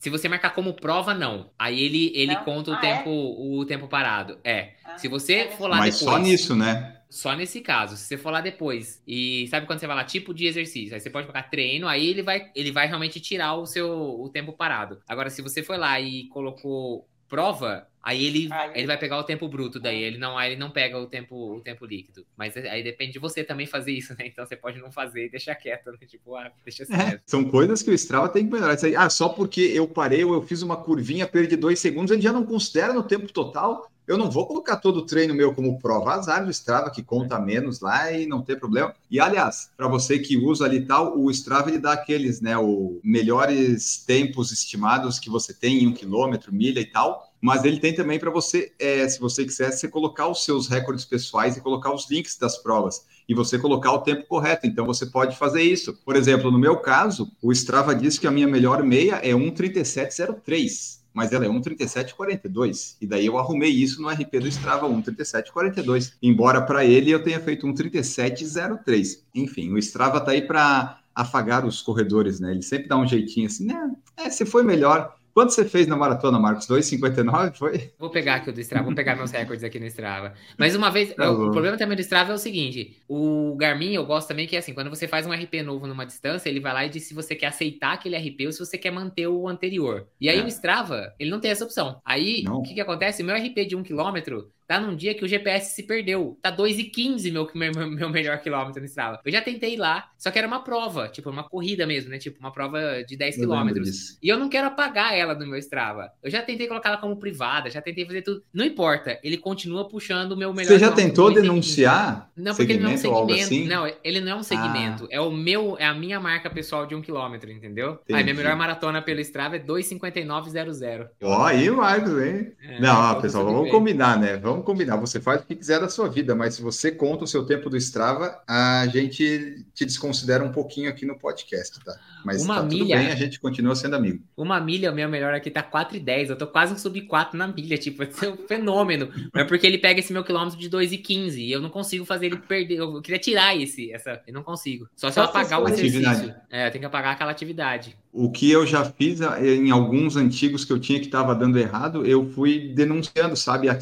se 0.05 0.11
você 0.11 0.29
marcar 0.29 0.51
como 0.51 0.75
prova, 0.75 1.15
não. 1.15 1.51
Aí 1.59 1.83
ele, 1.83 2.13
ele 2.15 2.37
conta 2.37 2.73
o 2.73 2.75
ah, 2.75 2.79
tempo 2.79 3.09
é? 3.09 3.61
o 3.61 3.65
tempo 3.65 3.89
parado. 3.89 4.39
É. 4.45 4.73
Ah, 4.85 4.99
se 4.99 5.09
você 5.09 5.49
for 5.57 5.67
lá 5.67 5.79
Mas 5.79 5.99
depois. 5.99 6.19
Mas 6.19 6.27
só 6.27 6.31
nisso, 6.31 6.55
né? 6.55 6.94
Só 7.15 7.33
nesse 7.33 7.61
caso, 7.61 7.97
se 7.97 8.07
você 8.07 8.19
for 8.19 8.31
lá 8.31 8.41
depois 8.41 9.01
e 9.07 9.47
sabe 9.47 9.69
quando 9.69 9.79
você 9.79 9.87
vai 9.87 9.95
lá 9.95 10.03
tipo 10.03 10.35
de 10.35 10.47
exercício, 10.47 10.95
aí 10.95 11.01
você 11.01 11.09
pode 11.09 11.29
colocar 11.29 11.45
treino, 11.45 11.87
aí 11.87 12.09
ele 12.09 12.25
vai 12.25 12.51
ele 12.57 12.73
vai 12.73 12.89
realmente 12.89 13.21
tirar 13.21 13.55
o 13.55 13.67
seu 13.67 13.89
o 13.89 14.29
tempo 14.29 14.53
parado. 14.53 14.99
Agora 15.07 15.31
se 15.31 15.41
você 15.41 15.63
foi 15.63 15.79
lá 15.79 16.01
e 16.01 16.27
colocou 16.27 17.07
prova, 17.29 17.87
aí 18.03 18.25
ele, 18.25 18.49
aí 18.51 18.73
ele 18.75 18.89
vai 18.89 18.99
pegar 18.99 19.17
o 19.17 19.23
tempo 19.23 19.47
bruto 19.47 19.79
daí, 19.79 20.03
ele 20.03 20.19
não 20.19 20.37
aí 20.37 20.51
ele 20.51 20.61
não 20.61 20.73
pega 20.73 20.99
o 20.99 21.07
tempo 21.07 21.55
o 21.55 21.61
tempo 21.61 21.87
líquido. 21.87 22.27
Mas 22.37 22.57
aí 22.57 22.83
depende 22.83 23.13
de 23.13 23.21
você 23.21 23.45
também 23.45 23.67
fazer 23.67 23.93
isso, 23.93 24.13
né? 24.19 24.27
Então 24.35 24.45
você 24.45 24.57
pode 24.57 24.81
não 24.81 24.91
fazer 24.91 25.27
e 25.27 25.31
deixar 25.31 25.55
quieto, 25.55 25.93
né? 25.93 25.99
Tipo, 26.09 26.35
ah, 26.35 26.51
deixa 26.65 26.83
assim. 26.83 26.95
É, 26.95 27.21
são 27.25 27.45
coisas 27.45 27.81
que 27.81 27.93
o 27.93 27.95
Strava 27.95 28.29
tem 28.29 28.45
que 28.45 28.53
melhorar. 28.53 28.75
Isso 28.75 28.87
aí, 28.87 28.97
ah, 28.97 29.09
só 29.09 29.29
porque 29.29 29.61
eu 29.61 29.87
parei 29.87 30.25
ou 30.25 30.35
eu 30.35 30.43
fiz 30.43 30.63
uma 30.63 30.77
curvinha, 30.77 31.29
perdi 31.29 31.55
dois 31.55 31.79
segundos, 31.79 32.11
ele 32.11 32.23
já 32.23 32.33
não 32.33 32.45
considera 32.45 32.93
no 32.93 33.05
tempo 33.05 33.33
total 33.33 33.89
eu 34.07 34.19
não 34.19 34.31
vou 34.31 34.47
colocar 34.47 34.77
todo 34.77 34.99
o 34.99 35.07
treino 35.07 35.35
meu 35.35 35.55
como 35.55 35.79
prova, 35.79 36.13
azar 36.13 36.45
do 36.45 36.51
Strava, 36.51 36.91
que 36.91 37.03
conta 37.03 37.39
menos 37.39 37.81
lá 37.81 38.13
e 38.13 38.27
não 38.27 38.43
tem 38.43 38.59
problema. 38.59 38.95
E, 39.11 39.19
aliás, 39.19 39.71
para 39.77 39.89
você 39.89 40.19
que 40.19 40.37
usa 40.37 40.65
ali 40.65 40.85
tal, 40.85 41.19
o 41.19 41.31
Strava 41.31 41.71
ele 41.71 41.79
dá 41.79 41.93
aqueles, 41.93 42.41
né, 42.41 42.57
o 42.59 43.01
melhores 43.03 44.05
tempos 44.07 44.53
estimados 44.53 45.19
que 45.19 45.31
você 45.31 45.55
tem 45.55 45.85
em 45.85 45.87
um 45.87 45.95
quilômetro, 45.95 46.53
milha 46.53 46.81
e 46.81 46.87
tal, 46.87 47.33
mas 47.41 47.65
ele 47.65 47.79
tem 47.79 47.95
também 47.95 48.19
para 48.19 48.31
você, 48.31 48.73
é, 48.79 49.07
se 49.09 49.21
você 49.21 49.45
quiser, 49.45 49.71
você 49.71 49.89
colocar 49.89 50.29
os 50.29 50.45
seus 50.45 50.67
recordes 50.67 51.05
pessoais 51.05 51.57
e 51.57 51.61
colocar 51.61 51.93
os 51.93 52.11
links 52.11 52.37
das 52.39 52.57
provas 52.57 53.05
e 53.29 53.35
você 53.35 53.59
colocar 53.59 53.93
o 53.93 54.01
tempo 54.01 54.27
correto. 54.27 54.67
Então 54.67 54.87
você 54.87 55.07
pode 55.07 55.37
fazer 55.37 55.63
isso. 55.63 55.95
Por 56.05 56.17
exemplo, 56.17 56.51
no 56.51 56.59
meu 56.59 56.79
caso, 56.79 57.31
o 57.43 57.53
Strava 57.53 57.95
diz 57.95 58.19
que 58.19 58.27
a 58.27 58.31
minha 58.31 58.49
melhor 58.49 58.83
meia 58.83 59.17
é 59.17 59.35
1:37:03 59.35 61.04
mas 61.15 61.33
ela 61.33 61.47
é 61.47 61.49
1,37,42. 61.49 62.97
E 63.01 63.07
daí 63.07 63.25
eu 63.25 63.39
arrumei 63.39 63.71
isso 63.71 64.03
no 64.03 64.11
RP 64.11 64.41
do 64.41 64.49
Strava 64.49 64.89
1,37,42. 64.89 66.15
Embora 66.21 66.61
para 66.61 66.85
ele 66.85 67.11
eu 67.11 67.23
tenha 67.23 67.39
feito 67.39 67.67
1,37,03. 67.67 69.21
Enfim, 69.35 69.73
o 69.73 69.79
Strava 69.79 70.21
tá 70.21 70.33
aí 70.33 70.43
para 70.43 70.99
afagar 71.15 71.65
os 71.65 71.81
corredores, 71.81 72.41
né? 72.41 72.51
Ele 72.51 72.63
sempre 72.63 72.89
dá 72.89 72.97
um 72.97 73.07
jeitinho 73.07 73.47
assim, 73.47 73.67
né? 73.67 73.95
É, 74.17 74.29
se 74.29 74.45
foi 74.45 74.65
melhor, 74.65 75.15
Quanto 75.35 75.53
você 75.53 75.65
fez 75.65 75.89
na 75.89 75.97
maratona, 75.97 76.39
Marcos? 76.39 76.69
2,59 76.69 77.57
foi? 77.57 77.91
Vou 77.99 78.09
pegar 78.09 78.37
aqui 78.37 78.51
o 78.51 78.53
do 78.53 78.61
Strava, 78.61 78.85
vou 78.85 78.95
pegar 78.95 79.17
meus 79.17 79.33
recordes 79.33 79.65
aqui 79.65 79.81
no 79.81 79.87
Strava. 79.87 80.33
Mas 80.57 80.77
uma 80.77 80.93
vez, 80.93 81.13
tá 81.13 81.29
o, 81.29 81.49
o, 81.49 81.51
problema 81.51 81.77
também 81.77 81.97
do 81.97 82.03
Strava 82.03 82.31
é 82.31 82.35
o 82.37 82.39
seguinte: 82.39 83.03
o 83.09 83.57
Garmin 83.57 83.95
eu 83.95 84.07
gosto 84.07 84.29
também 84.29 84.47
que 84.47 84.55
é 84.55 84.61
assim, 84.61 84.73
quando 84.73 84.91
você 84.91 85.09
faz 85.09 85.27
um 85.27 85.33
RP 85.33 85.55
novo 85.65 85.89
numa 85.89 86.07
distância, 86.07 86.49
ele 86.49 86.61
vai 86.61 86.73
lá 86.73 86.87
e 86.87 86.89
diz 86.89 87.03
se 87.03 87.15
você 87.15 87.35
quer 87.35 87.49
aceitar 87.49 87.95
aquele 87.95 88.17
RP 88.17 88.47
ou 88.47 88.53
se 88.53 88.61
você 88.61 88.79
quer 88.79 88.93
manter 88.93 89.27
o 89.27 89.49
anterior. 89.49 90.07
E 90.21 90.29
aí 90.29 90.39
é. 90.39 90.45
o 90.45 90.47
Strava, 90.47 91.13
ele 91.19 91.31
não 91.31 91.41
tem 91.41 91.51
essa 91.51 91.65
opção. 91.65 92.01
Aí, 92.05 92.45
o 92.49 92.63
que, 92.63 92.75
que 92.75 92.81
acontece? 92.81 93.25
Meu 93.25 93.35
RP 93.35 93.67
de 93.67 93.75
um 93.75 93.83
quilômetro 93.83 94.49
Tá 94.67 94.81
num 94.81 94.97
dia 94.97 95.15
que 95.15 95.25
o 95.25 95.29
GPS 95.29 95.75
se 95.75 95.83
perdeu. 95.83 96.39
Tá 96.41 96.55
2,15 96.55 97.31
meu, 97.31 97.49
meu, 97.55 97.91
meu 97.91 98.09
melhor 98.09 98.39
quilômetro 98.39 98.81
no 98.81 98.87
Strava. 98.87 99.21
Eu 99.25 99.33
já 99.33 99.41
tentei 99.41 99.75
ir 99.75 99.77
lá, 99.77 100.11
só 100.17 100.31
que 100.31 100.39
era 100.39 100.49
uma 100.49 100.63
prova, 100.63 101.09
tipo, 101.09 101.29
uma 101.31 101.45
corrida 101.49 101.87
mesmo, 101.87 102.11
né? 102.11 102.19
Tipo, 102.19 102.39
uma 102.41 102.51
prova 102.51 103.03
de 103.07 103.17
10 103.17 103.37
quilômetros. 103.37 104.19
E 104.23 104.29
eu 104.29 104.39
não 104.39 104.49
quero 104.49 104.69
apagar 104.69 105.15
ela 105.17 105.35
do 105.35 105.47
meu 105.47 105.59
Strava. 105.59 106.11
Eu 106.23 106.31
já 106.31 106.43
tentei 106.43 106.67
colocar 106.67 106.91
ela 106.91 106.99
como 106.99 107.17
privada, 107.17 107.71
já 107.71 107.83
tentei 107.83 108.07
fazer 108.07 108.23
tudo. 108.23 108.43
Não 108.53 108.65
importa, 108.65 109.19
ele 109.23 109.37
continua 109.37 109.89
puxando 109.89 110.33
o 110.33 110.37
meu 110.37 110.53
melhor 110.53 110.69
Você 110.69 110.79
já 110.79 110.93
tentou 110.93 111.33
denunciar? 111.33 112.31
Não, 112.37 112.55
porque 112.55 112.73
ele 112.73 112.83
não 112.83 112.91
é 112.91 112.95
um 112.95 112.99
segmento. 112.99 113.33
Assim? 113.33 113.67
Não, 113.67 113.93
ele 114.03 114.21
não 114.21 114.33
é 114.33 114.35
um 114.37 114.43
segmento. 114.43 115.05
Ah. 115.05 115.09
É 115.11 115.21
o 115.21 115.31
meu, 115.31 115.77
é 115.79 115.87
a 115.87 115.95
minha 115.95 116.19
marca 116.19 116.49
pessoal 116.49 116.87
de 116.87 116.95
um 116.95 117.03
quilômetro, 117.03 117.51
entendeu? 117.51 117.99
Entendi. 118.05 118.19
Aí 118.19 118.25
minha 118.25 118.35
melhor 118.35 118.57
maratona 118.57 119.03
pelo 119.03 119.21
Strava 119.21 119.57
é 119.57 119.59
2,59,00. 119.59 121.09
Ó, 121.23 121.45
aí, 121.45 121.71
Marcos, 121.71 122.23
hein? 122.23 122.53
É, 122.63 122.81
não, 122.81 123.21
pessoal, 123.21 123.45
vamos 123.45 123.71
combinar, 123.71 124.19
né? 124.19 124.37
Vamos 124.37 124.54
vamos 124.55 124.67
combinar, 124.67 124.97
você 124.97 125.21
faz 125.21 125.43
o 125.43 125.47
que 125.47 125.55
quiser 125.55 125.81
da 125.81 125.89
sua 125.89 126.09
vida, 126.09 126.35
mas 126.35 126.55
se 126.55 126.63
você 126.63 126.91
conta 126.91 127.25
o 127.25 127.27
seu 127.27 127.45
tempo 127.45 127.69
do 127.69 127.77
Strava, 127.77 128.43
a 128.47 128.87
gente 128.87 129.65
te 129.75 129.85
desconsidera 129.85 130.45
um 130.45 130.53
pouquinho 130.53 130.89
aqui 130.89 131.05
no 131.05 131.19
podcast, 131.19 131.79
tá? 131.85 131.99
Mas 132.25 132.43
uma 132.43 132.57
tá 132.57 132.63
milha, 132.63 132.97
bem, 132.97 133.09
a 133.09 133.15
gente 133.15 133.39
continua 133.39 133.75
sendo 133.75 133.97
amigo. 133.97 134.23
Uma 134.37 134.61
milha, 134.61 134.91
o 134.91 134.95
meu 134.95 135.09
melhor 135.09 135.35
aqui 135.35 135.51
tá 135.51 135.63
4,10. 135.63 136.31
Eu 136.31 136.37
tô 136.37 136.47
quase 136.47 136.73
um 136.73 136.79
sub 136.79 137.01
4 137.03 137.37
na 137.37 137.47
milha, 137.47 137.77
tipo, 137.77 138.03
é 138.03 138.09
um 138.29 138.47
fenômeno. 138.49 139.11
é 139.35 139.45
porque 139.45 139.67
ele 139.67 139.79
pega 139.79 140.01
esse 140.01 140.13
meu 140.13 140.25
quilômetro 140.25 140.59
de 140.59 140.71
2,15 140.71 141.37
e 141.37 141.53
eu 141.53 141.61
não 141.61 141.69
consigo 141.69 142.05
fazer 142.05 142.27
ele 142.27 142.39
perder. 142.39 142.79
Eu 142.79 143.03
queria 143.03 143.19
tirar 143.19 143.57
esse, 143.57 143.93
essa. 143.93 144.23
Eu 144.27 144.33
não 144.33 144.43
consigo. 144.43 144.89
Só 144.97 145.11
se 145.11 145.19
eu 145.19 145.25
apagar 145.25 145.63
o 145.63 145.69
exercício. 145.69 146.35
É, 146.51 146.67
eu 146.67 146.71
tenho 146.71 146.81
que 146.81 146.87
apagar 146.87 147.13
aquela 147.13 147.31
atividade. 147.31 147.97
O 148.13 148.31
que 148.31 148.49
eu 148.49 148.65
já 148.65 148.85
fiz 148.85 149.21
em 149.21 149.73
alguns 149.73 150.17
antigos 150.17 150.65
que 150.65 150.73
eu 150.73 150.79
tinha 150.79 151.01
que 151.01 151.07
estava 151.07 151.35
dando 151.35 151.59
errado, 151.59 152.07
eu 152.07 152.31
fui 152.31 152.73
denunciando, 152.73 153.35
sabe, 153.35 153.69
a 153.69 153.75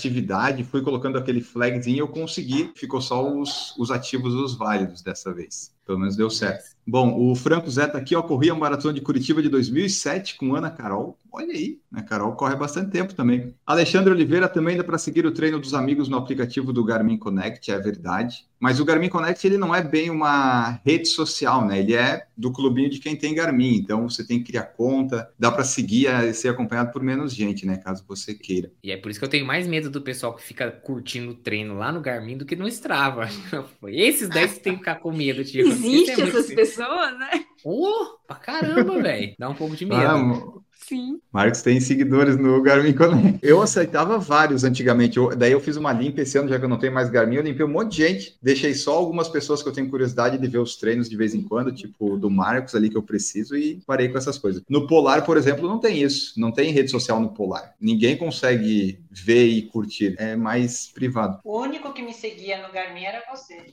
atividade, 0.63 0.71
fui 0.71 0.83
colocando 0.83 1.19
aquele 1.19 1.41
flagzinho 1.41 1.97
e 1.97 1.99
eu 1.99 2.09
consegui. 2.09 2.71
Ficou 2.75 3.01
só 3.01 3.29
os, 3.29 3.75
os 3.79 3.91
ativos 3.91 4.35
os 4.35 4.55
válidos 4.55 5.03
dessa 5.03 5.33
vez. 5.33 5.73
Pelo 5.85 5.99
menos 5.99 6.17
deu 6.17 6.31
certo. 6.31 6.65
Bom, 6.87 7.31
o 7.31 7.35
Franco 7.35 7.71
Zé 7.71 7.87
tá 7.87 7.99
aqui, 7.99 8.15
ó, 8.15 8.23
corria 8.23 8.53
a 8.53 8.57
maratona 8.57 8.95
de 8.95 9.01
Curitiba 9.01 9.43
de 9.43 9.49
2007 9.49 10.37
com 10.37 10.55
Ana 10.55 10.71
Carol. 10.71 11.19
Olha 11.33 11.53
aí, 11.53 11.79
né? 11.91 12.03
Carol 12.03 12.37
corre 12.37 12.55
bastante 12.55 12.91
tempo 12.91 13.15
também. 13.15 13.55
Alexandre 13.67 14.13
Oliveira 14.13 14.49
também 14.49 14.77
dá 14.77 14.85
para 14.85 14.99
seguir 14.99 15.25
o 15.25 15.33
treino 15.33 15.59
dos 15.59 15.73
amigos 15.73 16.09
no 16.09 16.19
aplicativo 16.19 16.73
do 16.73 16.85
Garmin 16.85 17.17
Connect, 17.17 17.71
é 17.71 17.79
verdade. 17.79 18.45
Mas 18.61 18.79
o 18.79 18.85
Garmin 18.85 19.09
Connect 19.09 19.45
ele 19.47 19.57
não 19.57 19.75
é 19.75 19.83
bem 19.83 20.11
uma 20.11 20.81
rede 20.85 21.09
social, 21.09 21.67
né? 21.67 21.81
Ele 21.81 21.95
é 21.95 22.27
do 22.37 22.53
clubinho 22.53 22.91
de 22.91 23.01
quem 23.01 23.17
tem 23.17 23.35
Garmin. 23.35 23.77
Então 23.77 24.09
você 24.09 24.25
tem 24.25 24.39
que 24.39 24.53
criar 24.53 24.65
conta, 24.65 25.29
dá 25.39 25.51
para 25.51 25.65
seguir 25.65 26.07
e 26.07 26.35
ser 26.35 26.51
acompanhado 26.51 26.93
por 26.93 27.03
menos 27.03 27.35
gente, 27.35 27.67
né? 27.67 27.79
Caso 27.79 28.05
você 28.07 28.35
queira. 28.35 28.71
E 28.85 28.93
é 28.93 28.97
por 28.97 29.11
isso 29.11 29.19
que 29.19 29.25
eu 29.25 29.31
tenho 29.31 29.47
mais 29.47 29.67
medo 29.67 29.91
do 29.91 30.03
pessoal 30.03 30.35
que 30.35 30.43
fica 30.43 30.71
curtindo 30.71 31.33
o 31.33 31.35
treino 31.35 31.77
lá 31.77 31.91
no 31.91 32.01
Garmin 32.01 32.37
do 32.37 32.45
que 32.45 32.55
no 32.55 32.69
Strava. 32.69 33.29
Esses 33.89 34.29
10 34.29 34.53
que 34.55 34.61
tem 34.61 34.73
que 34.75 34.81
ficar 34.81 34.97
com 34.97 35.11
medo, 35.11 35.43
tipo. 35.45 35.69
Existe 35.69 36.21
é 36.21 36.25
essas 36.25 36.47
pessoas, 36.47 37.19
né? 37.19 37.45
Oh, 37.65 38.19
pra 38.27 38.37
caramba, 38.37 39.01
velho. 39.01 39.35
Dá 39.39 39.49
um 39.49 39.55
pouco 39.55 39.75
de 39.75 39.87
medo. 39.87 40.03
Ah, 40.03 40.63
Sim. 40.93 41.19
Marcos 41.33 41.63
tem 41.63 41.81
seguidores 41.81 42.37
no 42.37 42.61
Garmin 42.61 42.93
Connect. 42.93 43.39
Eu 43.43 43.63
aceitava 43.63 44.19
vários 44.19 44.63
antigamente. 44.63 45.17
Eu, 45.17 45.35
daí 45.35 45.51
eu 45.51 45.59
fiz 45.59 45.79
uma 45.79 45.91
limpa 45.91 46.21
esse 46.21 46.37
ano, 46.37 46.51
já 46.51 46.59
que 46.59 46.67
eu 46.67 46.69
não 46.69 46.79
tenho 46.79 46.93
mais 46.93 47.09
Garmin, 47.09 47.37
eu 47.37 47.43
limpei 47.43 47.65
um 47.65 47.71
monte 47.71 47.93
de 47.93 47.97
gente. 47.97 48.37
Deixei 48.43 48.75
só 48.75 48.93
algumas 48.93 49.27
pessoas 49.27 49.63
que 49.63 49.69
eu 49.71 49.73
tenho 49.73 49.89
curiosidade 49.89 50.37
de 50.37 50.47
ver 50.47 50.59
os 50.59 50.77
treinos 50.77 51.09
de 51.09 51.17
vez 51.17 51.33
em 51.35 51.41
quando, 51.41 51.73
tipo 51.73 52.19
do 52.19 52.29
Marcos 52.29 52.75
ali 52.75 52.91
que 52.91 52.97
eu 52.97 53.03
preciso, 53.03 53.57
e 53.57 53.81
parei 53.87 54.11
com 54.11 54.19
essas 54.19 54.37
coisas. 54.37 54.63
No 54.69 54.87
Polar, 54.87 55.25
por 55.25 55.39
exemplo, 55.39 55.67
não 55.67 55.79
tem 55.79 56.03
isso. 56.03 56.39
Não 56.39 56.53
tem 56.53 56.73
rede 56.73 56.91
social 56.91 57.19
no 57.19 57.33
Polar. 57.33 57.75
Ninguém 57.81 58.19
consegue 58.19 59.01
ver 59.11 59.47
e 59.47 59.63
curtir. 59.63 60.15
É 60.19 60.37
mais 60.37 60.89
privado. 60.89 61.41
O 61.43 61.59
único 61.59 61.95
que 61.95 62.03
me 62.03 62.13
seguia 62.13 62.67
no 62.67 62.71
Garmin 62.71 63.05
era 63.05 63.23
você. 63.35 63.65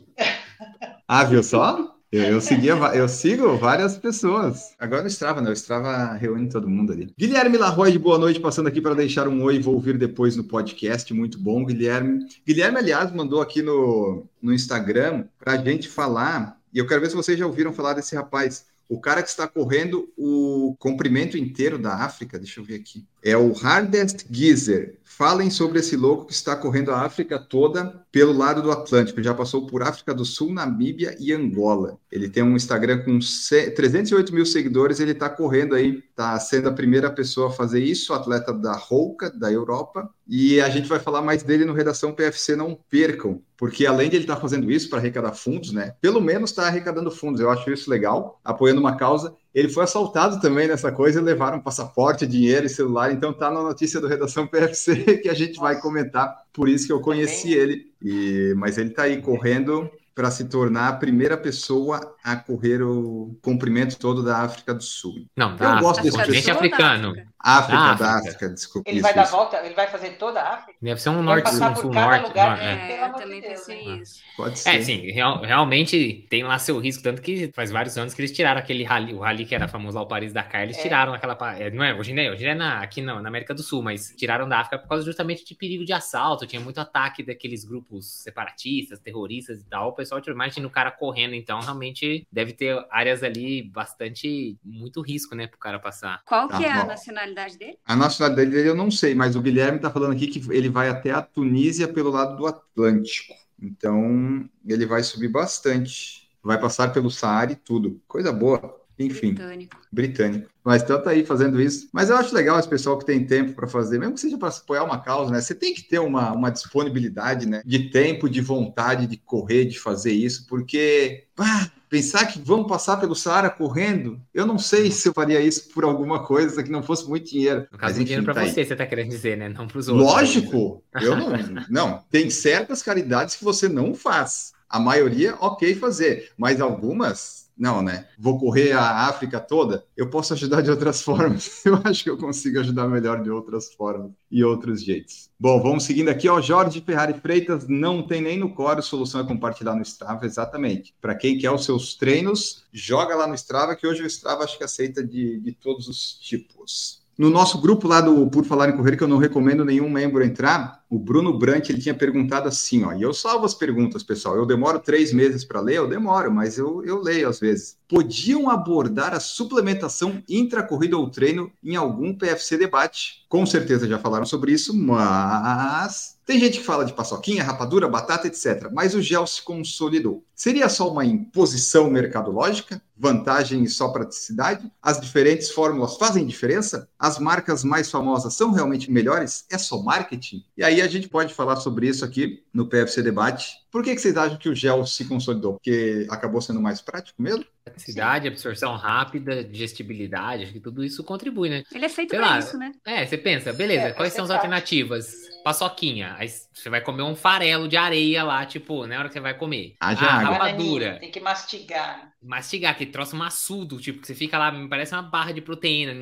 Ah, 1.05 1.25
viu 1.25 1.43
só? 1.43 1.98
Eu, 2.11 2.23
eu, 2.23 2.41
seguia, 2.41 2.73
eu 2.73 3.07
sigo 3.07 3.55
várias 3.57 3.95
pessoas. 3.95 4.73
Agora 4.79 5.03
no 5.03 5.07
Strava, 5.07 5.41
né? 5.41 5.51
O 5.51 5.53
Strava 5.53 6.13
reúne 6.13 6.49
todo 6.49 6.67
mundo 6.67 6.91
ali. 6.91 7.13
Guilherme 7.15 7.55
Larroy, 7.55 7.95
boa 7.99 8.17
noite, 8.17 8.39
passando 8.39 8.65
aqui 8.65 8.81
para 8.81 8.95
deixar 8.95 9.27
um 9.27 9.43
oi, 9.43 9.59
vou 9.59 9.75
ouvir 9.75 9.95
depois 9.95 10.35
no 10.35 10.43
podcast. 10.43 11.13
Muito 11.13 11.37
bom, 11.37 11.63
Guilherme. 11.63 12.25
Guilherme, 12.47 12.79
aliás, 12.79 13.13
mandou 13.13 13.41
aqui 13.41 13.61
no, 13.61 14.25
no 14.41 14.51
Instagram 14.51 15.25
para 15.37 15.53
a 15.53 15.57
gente 15.57 15.87
falar, 15.87 16.59
e 16.73 16.79
eu 16.79 16.87
quero 16.87 16.99
ver 16.99 17.11
se 17.11 17.15
vocês 17.15 17.37
já 17.37 17.45
ouviram 17.45 17.73
falar 17.73 17.93
desse 17.93 18.15
rapaz. 18.15 18.65
O 18.89 18.99
cara 18.99 19.21
que 19.21 19.29
está 19.29 19.47
correndo 19.47 20.11
o 20.17 20.75
comprimento 20.79 21.37
inteiro 21.37 21.77
da 21.77 21.93
África, 21.93 22.39
deixa 22.39 22.59
eu 22.59 22.63
ver 22.63 22.77
aqui, 22.77 23.05
é 23.23 23.37
o 23.37 23.51
Hardest 23.51 24.25
Geezer. 24.31 24.97
Falem 25.19 25.49
sobre 25.49 25.79
esse 25.79 25.97
louco 25.97 26.27
que 26.27 26.31
está 26.31 26.55
correndo 26.55 26.91
a 26.91 27.01
África 27.01 27.37
toda 27.37 28.05
pelo 28.09 28.31
lado 28.31 28.61
do 28.61 28.71
Atlântico. 28.71 29.21
Já 29.21 29.33
passou 29.33 29.67
por 29.67 29.83
África 29.83 30.13
do 30.13 30.23
Sul, 30.23 30.53
Namíbia 30.53 31.13
e 31.19 31.33
Angola. 31.33 31.99
Ele 32.09 32.29
tem 32.29 32.41
um 32.41 32.55
Instagram 32.55 33.03
com 33.03 33.19
308 33.19 34.33
mil 34.33 34.45
seguidores. 34.45 35.01
Ele 35.01 35.11
está 35.11 35.29
correndo 35.29 35.75
aí, 35.75 36.01
está 36.09 36.39
sendo 36.39 36.69
a 36.69 36.71
primeira 36.71 37.11
pessoa 37.11 37.49
a 37.49 37.51
fazer 37.51 37.83
isso, 37.83 38.13
atleta 38.13 38.53
da 38.53 38.71
Rouca, 38.71 39.29
da 39.29 39.51
Europa. 39.51 40.09
E 40.25 40.61
a 40.61 40.69
gente 40.69 40.87
vai 40.87 40.99
falar 40.99 41.21
mais 41.21 41.43
dele 41.43 41.65
no 41.65 41.73
Redação 41.73 42.13
PFC. 42.13 42.55
Não 42.55 42.79
percam, 42.89 43.41
porque 43.57 43.85
além 43.85 44.09
de 44.09 44.15
ele 44.15 44.23
estar 44.23 44.35
tá 44.35 44.41
fazendo 44.41 44.71
isso 44.71 44.89
para 44.89 44.99
arrecadar 44.99 45.33
fundos, 45.33 45.73
né? 45.73 45.95
Pelo 45.99 46.21
menos 46.21 46.51
está 46.51 46.65
arrecadando 46.65 47.11
fundos. 47.11 47.41
Eu 47.41 47.49
acho 47.49 47.69
isso 47.69 47.89
legal, 47.89 48.39
apoiando 48.41 48.79
uma 48.79 48.95
causa 48.95 49.35
ele 49.53 49.69
foi 49.69 49.83
assaltado 49.83 50.39
também 50.39 50.67
nessa 50.67 50.91
coisa 50.91 51.19
e 51.19 51.23
levaram 51.23 51.59
passaporte, 51.59 52.27
dinheiro 52.27 52.65
e 52.65 52.69
celular. 52.69 53.11
Então 53.11 53.33
tá 53.33 53.49
na 53.49 53.61
notícia 53.61 53.99
do 53.99 54.07
Redação 54.07 54.45
PFC 54.45 55.17
que 55.21 55.29
a 55.29 55.33
gente 55.33 55.59
vai 55.59 55.79
comentar. 55.79 56.43
Por 56.53 56.69
isso 56.69 56.85
que 56.85 56.93
eu 56.93 57.01
conheci 57.01 57.53
ele. 57.53 57.91
E, 58.01 58.53
mas 58.57 58.77
ele 58.77 58.91
tá 58.91 59.03
aí 59.03 59.21
correndo 59.21 59.89
para 60.19 60.29
se 60.29 60.49
tornar 60.49 60.89
a 60.89 60.93
primeira 60.97 61.37
pessoa 61.37 62.13
a 62.21 62.35
correr 62.35 62.81
o 62.81 63.39
comprimento 63.41 63.97
todo 63.97 64.21
da 64.21 64.39
África 64.39 64.73
do 64.73 64.83
Sul. 64.83 65.25
Não, 65.33 65.55
da 65.55 65.63
eu 65.63 65.69
África, 65.69 65.87
gosto 65.87 66.03
desse 66.03 66.17
continente 66.17 66.51
africano. 66.51 67.15
África, 67.41 67.77
da 67.77 67.91
África, 67.91 68.03
da 68.03 68.17
África 68.17 68.49
desculpa. 68.49 68.89
Ele 68.89 68.97
isso, 68.97 69.03
vai 69.03 69.13
dar 69.13 69.23
volta, 69.23 69.65
ele 69.65 69.73
vai 69.73 69.87
fazer 69.87 70.09
toda 70.17 70.41
a 70.41 70.55
África? 70.55 70.77
Deve 70.81 71.01
ser 71.01 71.09
um 71.09 71.23
norte, 71.23 71.49
um 71.49 71.75
sul 71.75 71.93
norte. 71.93 72.27
Lugar, 72.27 72.61
é, 72.61 73.01
eu 73.01 73.13
também 73.13 73.41
pensei 73.41 73.87
né? 73.87 73.97
isso. 74.01 74.19
Pode 74.35 74.59
ser. 74.59 74.75
É, 74.75 74.81
sim, 74.81 75.09
real, 75.09 75.41
realmente 75.41 76.27
tem 76.29 76.43
lá 76.43 76.59
seu 76.59 76.77
risco, 76.79 77.01
tanto 77.01 77.21
que 77.21 77.49
faz 77.55 77.71
vários 77.71 77.97
anos 77.97 78.13
que 78.13 78.19
eles 78.19 78.33
tiraram 78.33 78.59
aquele 78.59 78.83
rally, 78.83 79.13
o 79.13 79.19
rally 79.19 79.45
que 79.45 79.55
era 79.55 79.69
famoso 79.69 79.95
lá, 79.95 80.03
o 80.03 80.07
Paris 80.07 80.33
Dakar, 80.33 80.63
eles 80.63 80.77
é. 80.79 80.81
tiraram 80.81 81.13
aquela, 81.13 81.37
é, 81.57 81.71
não 81.71 81.81
é, 81.81 81.93
hoje 81.93 82.13
não 82.13 82.21
é, 82.21 82.29
hoje 82.29 82.45
é 82.45 82.53
na, 82.53 82.81
aqui 82.81 83.01
não, 83.01 83.21
na 83.21 83.29
América 83.29 83.53
do 83.53 83.63
Sul, 83.63 83.81
mas 83.81 84.13
tiraram 84.17 84.47
da 84.49 84.59
África 84.59 84.77
por 84.77 84.89
causa 84.89 85.05
justamente 85.05 85.45
de 85.45 85.55
perigo 85.55 85.85
de 85.85 85.93
assalto, 85.93 86.45
tinha 86.45 86.59
muito 86.59 86.81
ataque 86.81 87.23
daqueles 87.23 87.63
grupos 87.63 88.21
separatistas, 88.21 88.99
terroristas 88.99 89.61
e 89.61 89.63
tal, 89.63 89.89
o 89.89 89.93
pessoal, 90.09 90.35
imagina 90.35 90.67
o 90.67 90.71
cara 90.71 90.91
correndo, 90.91 91.35
então 91.35 91.59
realmente 91.59 92.27
deve 92.31 92.53
ter 92.53 92.85
áreas 92.89 93.23
ali 93.23 93.63
bastante, 93.63 94.57
muito 94.63 95.01
risco, 95.01 95.35
né, 95.35 95.47
pro 95.47 95.59
cara 95.59 95.79
passar. 95.79 96.21
Qual 96.25 96.47
que 96.47 96.53
tá, 96.53 96.63
é 96.63 96.71
a 96.71 96.85
nacionalidade 96.85 97.57
dele? 97.57 97.77
A 97.85 97.95
nacionalidade 97.95 98.49
dele 98.49 98.69
eu 98.69 98.75
não 98.75 98.89
sei, 98.89 99.13
mas 99.13 99.35
o 99.35 99.41
Guilherme 99.41 99.79
tá 99.79 99.91
falando 99.91 100.13
aqui 100.13 100.27
que 100.27 100.51
ele 100.51 100.69
vai 100.69 100.89
até 100.89 101.11
a 101.11 101.21
Tunísia 101.21 101.87
pelo 101.87 102.09
lado 102.09 102.37
do 102.37 102.47
Atlântico. 102.47 103.33
Então, 103.61 104.49
ele 104.65 104.85
vai 104.85 105.03
subir 105.03 105.27
bastante. 105.27 106.29
Vai 106.41 106.59
passar 106.59 106.93
pelo 106.93 107.11
Saara 107.11 107.51
e 107.51 107.55
tudo. 107.55 108.01
Coisa 108.07 108.31
boa. 108.31 108.78
Enfim. 108.99 109.33
Britânico. 109.33 109.77
Britânico. 109.91 110.49
Mas 110.63 110.83
tanto 110.83 111.07
aí 111.07 111.25
fazendo 111.25 111.61
isso. 111.61 111.87
Mas 111.93 112.09
eu 112.09 112.17
acho 112.17 112.35
legal 112.35 112.59
esse 112.59 112.67
pessoal 112.67 112.97
que 112.97 113.05
tem 113.05 113.25
tempo 113.25 113.53
para 113.53 113.65
fazer, 113.65 113.97
mesmo 113.97 114.13
que 114.13 114.19
seja 114.19 114.37
para 114.37 114.49
apoiar 114.49 114.83
uma 114.83 114.99
causa, 114.99 115.31
né? 115.31 115.39
Você 115.39 115.55
tem 115.55 115.73
que 115.73 115.83
ter 115.83 115.99
uma, 115.99 116.33
uma 116.33 116.51
disponibilidade, 116.51 117.47
né? 117.47 117.61
De 117.65 117.89
tempo, 117.89 118.29
de 118.29 118.41
vontade 118.41 119.07
de 119.07 119.15
correr, 119.15 119.65
de 119.65 119.79
fazer 119.79 120.11
isso, 120.11 120.45
porque 120.47 121.23
pá, 121.33 121.71
pensar 121.89 122.25
que 122.25 122.39
vamos 122.39 122.67
passar 122.67 122.97
pelo 122.97 123.15
Saara 123.15 123.49
correndo, 123.49 124.21
eu 124.33 124.45
não 124.45 124.59
sei 124.59 124.91
se 124.91 125.07
eu 125.07 125.13
faria 125.13 125.39
isso 125.39 125.69
por 125.69 125.83
alguma 125.83 126.23
coisa 126.23 126.61
que 126.61 126.69
não 126.69 126.83
fosse 126.83 127.07
muito 127.07 127.29
dinheiro. 127.31 127.67
No 127.71 127.77
caso, 127.77 127.93
Mas, 127.93 127.95
enfim, 127.95 128.03
dinheiro 128.05 128.25
para 128.25 128.33
tá 128.33 128.41
você, 128.41 128.59
aí. 128.59 128.65
você 128.65 128.73
está 128.73 128.85
querendo 128.85 129.09
dizer, 129.09 129.37
né? 129.37 129.49
Não 129.49 129.65
para 129.65 129.79
os 129.79 129.87
outros. 129.87 130.05
Lógico, 130.05 130.83
eu 131.01 131.15
não. 131.15 131.29
Não, 131.69 132.03
tem 132.11 132.29
certas 132.29 132.83
caridades 132.83 133.35
que 133.35 133.43
você 133.43 133.67
não 133.69 133.95
faz. 133.95 134.51
A 134.69 134.79
maioria, 134.79 135.35
ok 135.39 135.73
fazer, 135.73 136.31
mas 136.37 136.61
algumas 136.61 137.48
não, 137.59 137.81
né? 137.81 138.07
Vou 138.17 138.39
correr 138.39 138.71
a 138.71 139.07
África 139.07 139.37
toda. 139.37 139.83
Eu 139.97 140.09
posso 140.09 140.33
ajudar 140.33 140.61
de 140.61 140.71
outras 140.71 141.01
formas. 141.03 141.65
Eu 141.65 141.79
acho 141.83 142.03
que 142.03 142.09
eu 142.09 142.17
consigo 142.17 142.57
ajudar 142.59 142.87
melhor 142.87 143.21
de 143.21 143.29
outras 143.29 143.73
formas 143.73 144.11
e 144.31 144.41
outros 144.43 144.81
jeitos. 144.81 145.29
Bom, 145.37 145.61
vamos 145.61 145.83
seguindo 145.83 146.07
aqui. 146.07 146.29
Ó, 146.29 146.39
Jorge 146.39 146.79
Ferrari 146.79 147.13
Freitas 147.19 147.67
não 147.67 148.01
tem 148.01 148.21
nem 148.21 148.39
no 148.39 148.53
Core 148.53 148.81
solução 148.81 149.19
é 149.19 149.27
compartilhar 149.27 149.75
no 149.75 149.81
Strava, 149.81 150.25
exatamente. 150.25 150.95
Para 151.01 151.15
quem 151.15 151.37
quer 151.37 151.51
os 151.51 151.65
seus 151.65 151.95
treinos, 151.95 152.63
joga 152.71 153.13
lá 153.15 153.27
no 153.27 153.35
Strava, 153.35 153.75
que 153.75 153.85
hoje 153.85 154.03
o 154.03 154.07
Strava 154.07 154.45
acho 154.45 154.57
que 154.57 154.63
aceita 154.63 155.03
de, 155.03 155.39
de 155.41 155.51
todos 155.51 155.89
os 155.89 156.13
tipos. 156.13 157.03
No 157.17 157.29
nosso 157.29 157.59
grupo 157.59 157.85
lá 157.85 157.99
do 157.99 158.27
Por 158.27 158.45
Falar 158.45 158.69
em 158.69 158.77
Correr, 158.77 158.95
que 158.95 159.03
eu 159.03 159.07
não 159.07 159.17
recomendo 159.17 159.65
nenhum 159.65 159.89
membro 159.89 160.23
entrar, 160.23 160.78
o 160.89 160.97
Bruno 160.97 161.37
Brant 161.37 161.69
ele 161.69 161.81
tinha 161.81 161.93
perguntado 161.93 162.47
assim, 162.47 162.83
ó, 162.83 162.93
e 162.93 163.01
eu 163.03 163.13
salvo 163.13 163.45
as 163.45 163.53
perguntas, 163.53 164.01
pessoal. 164.01 164.35
Eu 164.35 164.45
demoro 164.45 164.79
três 164.79 165.13
meses 165.13 165.45
para 165.45 165.61
ler, 165.61 165.75
eu 165.75 165.87
demoro, 165.87 166.31
mas 166.31 166.57
eu, 166.57 166.83
eu 166.83 166.99
leio 166.99 167.29
às 167.29 167.39
vezes. 167.39 167.77
Podiam 167.87 168.49
abordar 168.49 169.13
a 169.13 169.19
suplementação 169.19 170.23
intra-corrida 170.27 170.97
ou 170.97 171.09
treino 171.09 171.51
em 171.63 171.75
algum 171.75 172.13
PFC 172.13 172.57
debate? 172.57 173.25
Com 173.29 173.45
certeza 173.45 173.87
já 173.87 173.99
falaram 173.99 174.25
sobre 174.25 174.51
isso, 174.51 174.75
mas 174.75 176.19
tem 176.29 176.39
gente 176.39 176.59
que 176.59 176.63
fala 176.63 176.85
de 176.85 176.93
paçoquinha, 176.93 177.43
rapadura, 177.43 177.87
batata, 177.87 178.27
etc. 178.27 178.69
Mas 178.71 178.93
o 178.93 179.01
gel 179.01 179.25
se 179.25 179.41
consolidou. 179.41 180.23
Seria 180.35 180.69
só 180.69 180.87
uma 180.87 181.03
imposição 181.03 181.89
mercadológica? 181.89 182.79
Vantagem 182.95 183.63
e 183.63 183.67
só 183.67 183.89
praticidade? 183.89 184.71
As 184.79 185.01
diferentes 185.01 185.49
fórmulas 185.49 185.97
fazem 185.97 186.27
diferença? 186.27 186.87
As 186.99 187.17
marcas 187.17 187.63
mais 187.63 187.89
famosas 187.89 188.35
são 188.35 188.51
realmente 188.51 188.91
melhores? 188.91 189.43
É 189.49 189.57
só 189.57 189.81
marketing? 189.81 190.43
E 190.55 190.63
aí 190.63 190.78
a 190.81 190.87
gente 190.87 191.07
pode 191.07 191.33
falar 191.33 191.57
sobre 191.57 191.87
isso 191.87 192.03
aqui 192.03 192.43
no 192.53 192.67
PFC 192.67 193.01
Debate. 193.01 193.57
Por 193.71 193.83
que, 193.83 193.93
que 193.93 194.01
vocês 194.01 194.17
acham 194.17 194.37
que 194.37 194.49
o 194.49 194.55
gel 194.55 194.85
se 194.85 195.05
consolidou? 195.05 195.53
Porque 195.53 196.07
acabou 196.09 196.41
sendo 196.41 196.61
mais 196.61 196.81
prático 196.81 197.21
mesmo? 197.21 197.45
Praticidade, 197.63 198.27
absorção 198.27 198.75
rápida, 198.75 199.43
digestibilidade, 199.43 200.43
acho 200.43 200.53
que 200.53 200.59
tudo 200.59 200.83
isso 200.83 201.03
contribui, 201.03 201.49
né? 201.49 201.63
Ele 201.73 201.85
é 201.85 201.89
feito 201.89 202.15
para 202.15 202.39
isso, 202.39 202.57
né? 202.57 202.71
É, 202.85 203.05
você 203.05 203.17
pensa, 203.17 203.53
beleza, 203.53 203.87
é, 203.87 203.91
quais 203.91 204.13
são 204.13 204.25
as 204.25 204.31
alternativas? 204.31 205.13
Paçoquinha, 205.43 206.15
aí 206.17 206.27
você 206.61 206.69
vai 206.69 206.81
comer 206.81 207.03
um 207.03 207.15
farelo 207.15 207.67
de 207.67 207.77
areia 207.77 208.23
lá, 208.23 208.45
tipo, 208.45 208.85
na 208.85 208.99
hora 208.99 209.07
que 209.07 209.13
você 209.13 209.19
vai 209.19 209.33
comer. 209.33 209.75
Ah, 209.79 209.93
já 209.95 210.07
ah, 210.07 210.19
rapadura. 210.19 210.99
Tem 210.99 211.11
que 211.11 211.19
mastigar 211.19 212.09
mastigar, 212.21 212.77
que 212.77 212.85
troço 212.85 213.15
maçudo, 213.15 213.79
tipo, 213.79 214.01
que 214.01 214.07
você 214.07 214.15
fica 214.15 214.37
lá, 214.37 214.51
me 214.51 214.67
parece 214.67 214.93
uma 214.93 215.01
barra 215.01 215.31
de 215.31 215.41
proteína, 215.41 216.01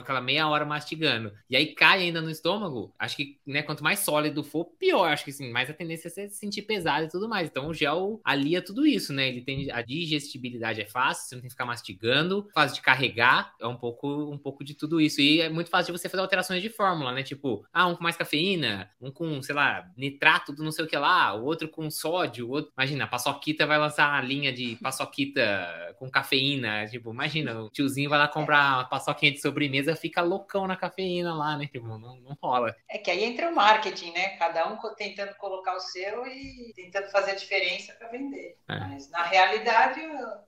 aquela 0.00 0.20
meia 0.20 0.48
hora 0.48 0.64
mastigando. 0.64 1.32
E 1.48 1.56
aí 1.56 1.74
cai 1.74 2.00
ainda 2.02 2.20
no 2.20 2.30
estômago. 2.30 2.92
Acho 2.98 3.16
que, 3.16 3.38
né, 3.46 3.62
quanto 3.62 3.84
mais 3.84 4.00
sólido 4.00 4.42
for, 4.42 4.64
pior. 4.78 5.12
Acho 5.12 5.24
que 5.24 5.32
sim, 5.32 5.50
mais 5.50 5.70
a 5.70 5.74
tendência 5.74 6.08
é 6.08 6.10
você 6.10 6.28
se 6.28 6.36
sentir 6.36 6.62
pesado 6.62 7.06
e 7.06 7.08
tudo 7.08 7.28
mais. 7.28 7.48
Então 7.48 7.68
o 7.68 7.74
gel 7.74 8.20
alia 8.24 8.60
tudo 8.60 8.86
isso, 8.86 9.12
né? 9.12 9.28
Ele 9.28 9.42
tem 9.42 9.70
a 9.70 9.82
digestibilidade 9.82 10.80
é 10.80 10.86
fácil, 10.86 11.28
você 11.28 11.34
não 11.36 11.42
tem 11.42 11.48
que 11.48 11.54
ficar 11.54 11.66
mastigando, 11.66 12.48
fácil 12.52 12.76
de 12.76 12.82
carregar, 12.82 13.54
é 13.60 13.66
um 13.66 13.76
pouco, 13.76 14.08
um 14.30 14.38
pouco 14.38 14.64
de 14.64 14.74
tudo 14.74 15.00
isso. 15.00 15.20
E 15.20 15.40
é 15.40 15.48
muito 15.48 15.70
fácil 15.70 15.92
de 15.92 16.00
você 16.00 16.08
fazer 16.08 16.22
alterações 16.22 16.62
de 16.62 16.68
fórmula, 16.68 17.12
né? 17.12 17.22
Tipo, 17.22 17.64
ah, 17.72 17.86
um 17.86 17.94
com 17.94 18.02
mais 18.02 18.16
cafeína, 18.16 18.90
um 19.00 19.10
com, 19.10 19.40
sei 19.42 19.54
lá, 19.54 19.83
nitrato 19.96 20.52
do 20.52 20.62
não 20.62 20.72
sei 20.72 20.84
o 20.84 20.88
que 20.88 20.96
lá, 20.96 21.34
o 21.34 21.44
outro 21.44 21.68
com 21.68 21.90
sódio, 21.90 22.46
o 22.46 22.50
outro. 22.50 22.72
Imagina, 22.76 23.04
a 23.04 23.08
paçoquita 23.08 23.66
vai 23.66 23.78
lançar 23.78 24.12
a 24.12 24.20
linha 24.20 24.52
de 24.52 24.76
paçoquita 24.82 25.94
com 25.98 26.10
cafeína. 26.10 26.86
Tipo, 26.86 27.12
imagina, 27.12 27.62
o 27.62 27.70
tiozinho 27.70 28.10
vai 28.10 28.18
lá 28.18 28.28
comprar 28.28 28.78
uma 28.78 28.84
paçoquinha 28.84 29.32
de 29.32 29.40
sobremesa, 29.40 29.96
fica 29.96 30.22
loucão 30.22 30.66
na 30.66 30.76
cafeína 30.76 31.34
lá, 31.34 31.56
né? 31.56 31.66
Tipo, 31.66 31.86
não, 31.86 31.98
não 31.98 32.36
rola. 32.42 32.74
É 32.88 32.98
que 32.98 33.10
aí 33.10 33.24
entra 33.24 33.50
o 33.50 33.54
marketing, 33.54 34.12
né? 34.12 34.30
Cada 34.36 34.68
um 34.72 34.78
tentando 34.96 35.34
colocar 35.36 35.74
o 35.76 35.80
seu 35.80 36.26
e 36.26 36.72
tentando 36.74 37.10
fazer 37.10 37.32
a 37.32 37.36
diferença 37.36 37.92
para 37.94 38.08
vender. 38.08 38.56
É. 38.68 38.78
Mas 38.80 39.10
na 39.10 39.22
realidade, 39.22 40.00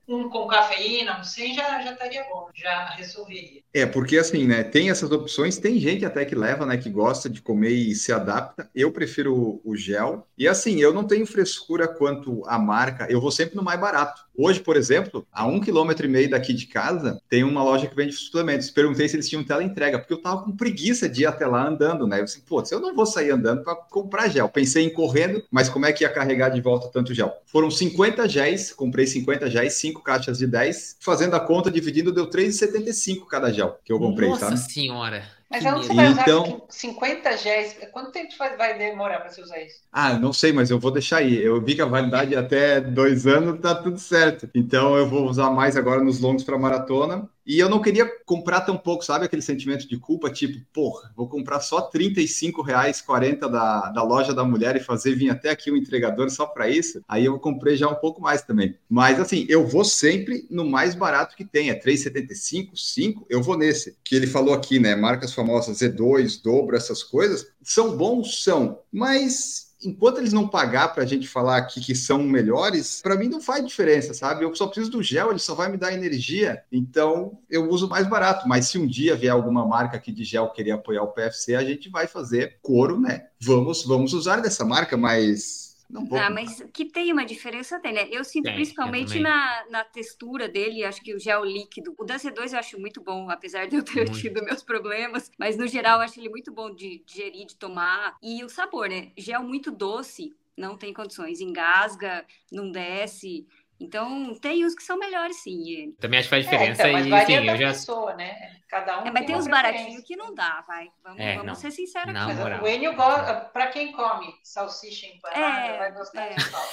um 0.09 0.29
com 0.29 0.47
cafeína, 0.47 1.21
um 1.21 1.25
sem 1.25 1.55
já, 1.55 1.81
já 1.81 1.93
estaria 1.93 2.25
bom, 2.25 2.49
já 2.55 2.91
resolveria. 2.91 3.63
É, 3.75 3.87
porque 3.87 4.19
assim, 4.19 4.47
né? 4.47 4.63
Tem 4.63 4.91
essas 4.91 5.11
opções, 5.11 5.59
tem 5.59 5.79
gente 5.79 6.05
até 6.05 6.25
que 6.25 6.35
leva, 6.35 6.67
né? 6.67 6.77
Que 6.77 6.91
gosta 6.91 7.29
de 7.29 7.43
comer 7.43 7.71
e 7.71 7.95
se 7.95 8.13
adapta. 8.13 8.69
Eu 8.75 8.93
prefiro 8.93 9.26
o 9.33 9.75
gel. 9.77 10.27
E 10.37 10.47
assim, 10.47 10.81
eu 10.81 10.93
não 10.93 11.05
tenho 11.05 11.27
frescura 11.27 11.89
quanto 11.89 12.43
a 12.47 12.59
marca, 12.59 13.07
eu 13.11 13.21
vou 13.21 13.31
sempre 13.31 13.57
no 13.57 13.63
mais 13.63 13.81
barato. 13.81 14.23
Hoje, 14.37 14.61
por 14.61 14.77
exemplo, 14.77 15.27
a 15.33 15.47
um 15.47 15.61
quilômetro 15.61 16.05
e 16.05 16.09
meio 16.09 16.29
daqui 16.29 16.53
de 16.53 16.67
casa, 16.67 17.21
tem 17.29 17.43
uma 17.43 17.63
loja 17.63 17.87
que 17.87 17.97
vende 17.97 18.13
suplementos. 18.13 18.71
Perguntei 18.71 19.09
se 19.09 19.17
eles 19.17 19.29
tinham 19.29 19.43
tela 19.43 19.65
entrega, 19.65 19.99
porque 19.99 20.13
eu 20.13 20.21
tava 20.21 20.43
com 20.43 20.55
preguiça 20.55 21.09
de 21.09 21.23
ir 21.23 21.27
até 21.27 21.47
lá 21.47 21.67
andando, 21.67 22.07
né? 22.07 22.21
Eu 22.21 22.25
disse, 22.25 22.43
pô, 22.43 22.63
eu 22.71 22.81
não 22.81 22.95
vou 22.95 23.07
sair 23.07 23.31
andando 23.31 23.63
para 23.63 23.75
comprar 23.75 24.29
gel. 24.29 24.49
Pensei 24.49 24.85
em 24.85 24.93
correndo, 24.93 25.43
mas 25.51 25.69
como 25.69 25.87
é 25.87 25.93
que 25.93 26.05
ia 26.05 26.11
carregar 26.11 26.51
de 26.51 26.61
volta 26.61 26.89
tanto 26.93 27.15
gel? 27.15 27.33
Foram 27.47 27.71
50 27.71 28.29
géis, 28.29 28.73
comprei 28.73 29.07
50 29.07 29.49
géis, 29.49 29.75
5 29.75 30.03
caixas 30.03 30.39
de 30.39 30.47
10, 30.47 30.97
fazendo 31.01 31.35
a 31.35 31.41
conta, 31.41 31.71
dividindo, 31.71 32.13
deu 32.13 32.29
3,75 32.29 33.27
cada 33.27 33.51
gel 33.53 33.79
que 33.85 33.93
eu 33.93 33.99
comprei, 33.99 34.29
Nossa 34.29 34.51
tá? 34.51 34.57
senhora! 34.57 35.36
Mas 35.51 35.65
onde 35.65 35.87
você 35.87 35.95
medo. 35.95 36.15
vai 36.15 36.23
Então- 36.25 36.43
usar 36.43 36.61
50 36.71 37.37
géis? 37.37 37.79
Quanto 37.93 38.11
tempo 38.11 38.35
vai- 38.39 38.57
vai 38.57 38.77
demorar 38.79 39.21
para 39.21 39.31
você 39.31 39.41
usar 39.41 39.61
isso? 39.63 39.81
Ah, 39.93 40.19
não 40.19 40.33
sei, 40.33 40.53
mas 40.53 40.71
eu 40.71 40.79
vou 40.79 40.91
deixar 40.91 41.19
aí. 41.19 41.37
Eu 41.37 41.61
vi 41.63 41.75
que 41.75 41.83
a 41.83 41.87
validade 41.87 42.35
até 42.35 42.81
dois 42.81 43.27
anos 43.27 43.61
tá 43.61 43.75
tudo 43.75 43.99
certo. 43.99 44.49
Então 44.55 44.97
eu 44.97 45.09
vou 45.09 45.29
usar 45.29 45.51
mais 45.51 45.77
agora 45.77 46.03
nos 46.03 46.21
longos 46.21 46.43
para 46.45 46.59
maratona. 46.59 47.29
E 47.47 47.59
eu 47.59 47.69
não 47.69 47.81
queria 47.81 48.11
comprar 48.25 48.63
tão 48.63 48.77
pouco, 48.77 49.05
sabe? 49.05 49.25
Aquele 49.25 49.43
sentimento 49.43 49.89
de 49.89 49.97
culpa, 49.99 50.29
tipo, 50.29 50.59
porra, 50.73 51.13
vou 51.15 51.29
comprar 51.29 51.61
só 51.61 51.81
35 51.81 52.61
reais 52.61 53.01
40 53.01 53.49
da, 53.49 53.91
da 53.91 54.03
loja 54.03 54.35
da 54.35 54.45
mulher 54.45 54.75
e 54.75 54.81
fazer 54.81 55.15
vir 55.15 55.31
até 55.31 55.51
aqui 55.51 55.71
um 55.71 55.77
entregador 55.77 56.29
só 56.29 56.45
para 56.47 56.69
isso. 56.69 57.01
Aí 57.07 57.25
eu 57.25 57.39
comprei 57.39 57.77
já 57.77 57.89
um 57.89 57.95
pouco 57.95 58.21
mais 58.21 58.43
também. 58.43 58.77
Mas 58.89 59.21
assim, 59.21 59.47
eu 59.49 59.65
vou 59.65 59.85
sempre 59.85 60.47
no 60.51 60.65
mais 60.65 60.95
barato 60.95 61.37
que 61.37 61.45
tem. 61.45 61.71
É 61.71 61.79
3,75, 61.79 62.71
5, 62.75 63.27
eu 63.31 63.41
vou 63.43 63.57
nesse. 63.57 63.97
Que 64.03 64.17
ele 64.17 64.27
falou 64.27 64.53
aqui, 64.53 64.81
né? 64.81 64.97
Marcas 64.97 65.33
famosas 65.33 65.79
Z2, 65.79 66.43
dobro, 66.43 66.77
essas 66.77 67.03
coisas. 67.03 67.47
São 67.63 67.97
bons? 67.97 68.43
São. 68.43 68.81
Mas 68.93 69.76
enquanto 69.83 70.19
eles 70.19 70.33
não 70.33 70.49
pagar 70.49 70.89
para 70.89 71.03
a 71.03 71.07
gente 71.07 71.29
falar 71.29 71.59
aqui 71.59 71.81
que 71.81 71.95
são 71.95 72.23
melhores, 72.23 73.01
para 73.03 73.17
mim 73.17 73.29
não 73.29 73.41
faz 73.41 73.65
diferença, 73.65 74.15
sabe? 74.15 74.45
Eu 74.45 74.55
só 74.55 74.67
preciso 74.67 74.91
do 74.91 75.03
gel, 75.03 75.31
ele 75.31 75.39
só 75.39 75.55
vai 75.55 75.71
me 75.71 75.77
dar 75.77 75.93
energia, 75.93 76.63
então 76.71 77.39
eu 77.51 77.69
uso 77.69 77.89
mais 77.89 78.07
barato. 78.07 78.49
Mas 78.49 78.69
se 78.69 78.79
um 78.79 78.87
dia 78.87 79.17
vier 79.17 79.33
alguma 79.33 79.67
marca 79.67 79.97
aqui 79.97 80.13
de 80.13 80.25
gel 80.25 80.51
querer 80.51 80.73
apoiar 80.73 81.03
o 81.03 81.13
PFC, 81.13 81.55
a 81.55 81.65
gente 81.65 81.89
vai 81.89 82.07
fazer 82.07 82.59
couro, 82.63 83.01
né? 83.01 83.27
Vamos, 83.41 83.85
vamos 83.85 84.13
usar 84.13 84.41
dessa 84.41 84.65
marca, 84.65 84.97
mas 84.97 85.66
não 85.89 86.05
vou. 86.07 86.19
Ah, 86.19 86.31
mas 86.31 86.63
que 86.73 86.85
tem 86.85 87.13
uma 87.13 87.25
diferença, 87.25 87.81
tem, 87.81 87.93
né? 87.93 88.09
Eu 88.11 88.25
sinto 88.25 88.45
Tem, 88.45 88.53
eu 88.55 88.55
principalmente 88.55 89.19
também. 89.19 89.23
na, 89.23 89.67
na 89.71 89.85
textura 89.85 90.49
dele, 90.49 90.85
acho 90.85 91.01
que 91.03 91.15
o 91.15 91.19
gel 91.19 91.45
líquido. 91.45 91.95
O 91.99 92.05
da 92.05 92.17
C2 92.19 92.53
eu 92.53 92.59
acho 92.59 92.81
muito 92.81 93.03
bom, 93.03 93.31
apesar 93.31 93.67
de 93.67 93.77
eu 93.77 93.85
ter 93.85 94.09
Muito. 94.09 94.11
tido 94.11 94.43
meus 94.45 94.63
problemas, 94.63 95.31
mas 95.39 95.57
no 95.57 95.67
geral 95.67 95.99
eu 95.99 96.05
acho 96.05 96.19
ele 96.21 96.29
muito 96.29 96.53
bom 96.53 96.75
de 96.75 97.03
digerir, 97.07 97.47
de 97.47 97.57
tomar. 97.57 98.17
E 98.23 98.43
o 98.45 98.49
sabor, 98.49 98.89
né? 98.89 99.13
Gel 99.17 99.43
muito 99.43 99.71
doce, 99.71 100.35
não 100.57 100.77
tem 100.77 100.93
condições, 100.95 101.41
engasga, 101.41 102.27
não 102.51 102.71
desce. 102.71 103.47
Então, 103.79 104.35
tem 104.41 104.65
uns 104.65 104.75
que 104.75 104.83
são 104.83 104.99
melhores, 104.99 105.37
sim. 105.43 105.95
Também 106.01 106.19
acho 106.19 106.29
que 106.29 106.31
faz 106.31 106.47
É, 106.47 106.51
diferença 106.51 106.83
então, 106.89 106.93
mas 106.93 107.07
e 107.07 107.27
sim, 107.27 107.47
da 107.47 107.53
eu 107.53 107.57
já. 107.59 107.69
pessoa, 107.69 108.15
né? 108.15 108.35
Cada 108.69 109.03
um 109.03 109.07
É, 109.07 109.11
mas 109.13 109.27
tem 109.27 109.37
uns 109.37 109.47
baratinhos 109.47 110.03
que 110.03 110.17
não 110.17 110.35
dá, 110.35 110.65
vai. 110.67 110.89
Vamos, 111.05 111.21
É, 111.21 111.33
vamos 111.33 111.47
não. 111.47 111.55
ser 111.55 111.71
sinceros 111.71 112.13
Na 112.13 112.27
aqui. 112.27 112.35
Mas 112.35 112.63
o 112.63 112.67
Enio 112.67 112.95
gosta, 112.97 113.35
pra 113.53 113.69
quem 113.69 113.93
come 113.93 114.35
salsicha 114.43 115.07
empanada, 115.07 115.67
É, 115.75 115.79
vai 115.79 115.93
gostar 115.93 116.23
é. 116.23 116.35
de 116.35 116.43
sal. 116.43 116.69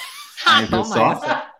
Viu 0.60 0.70
toma. 0.70 1.54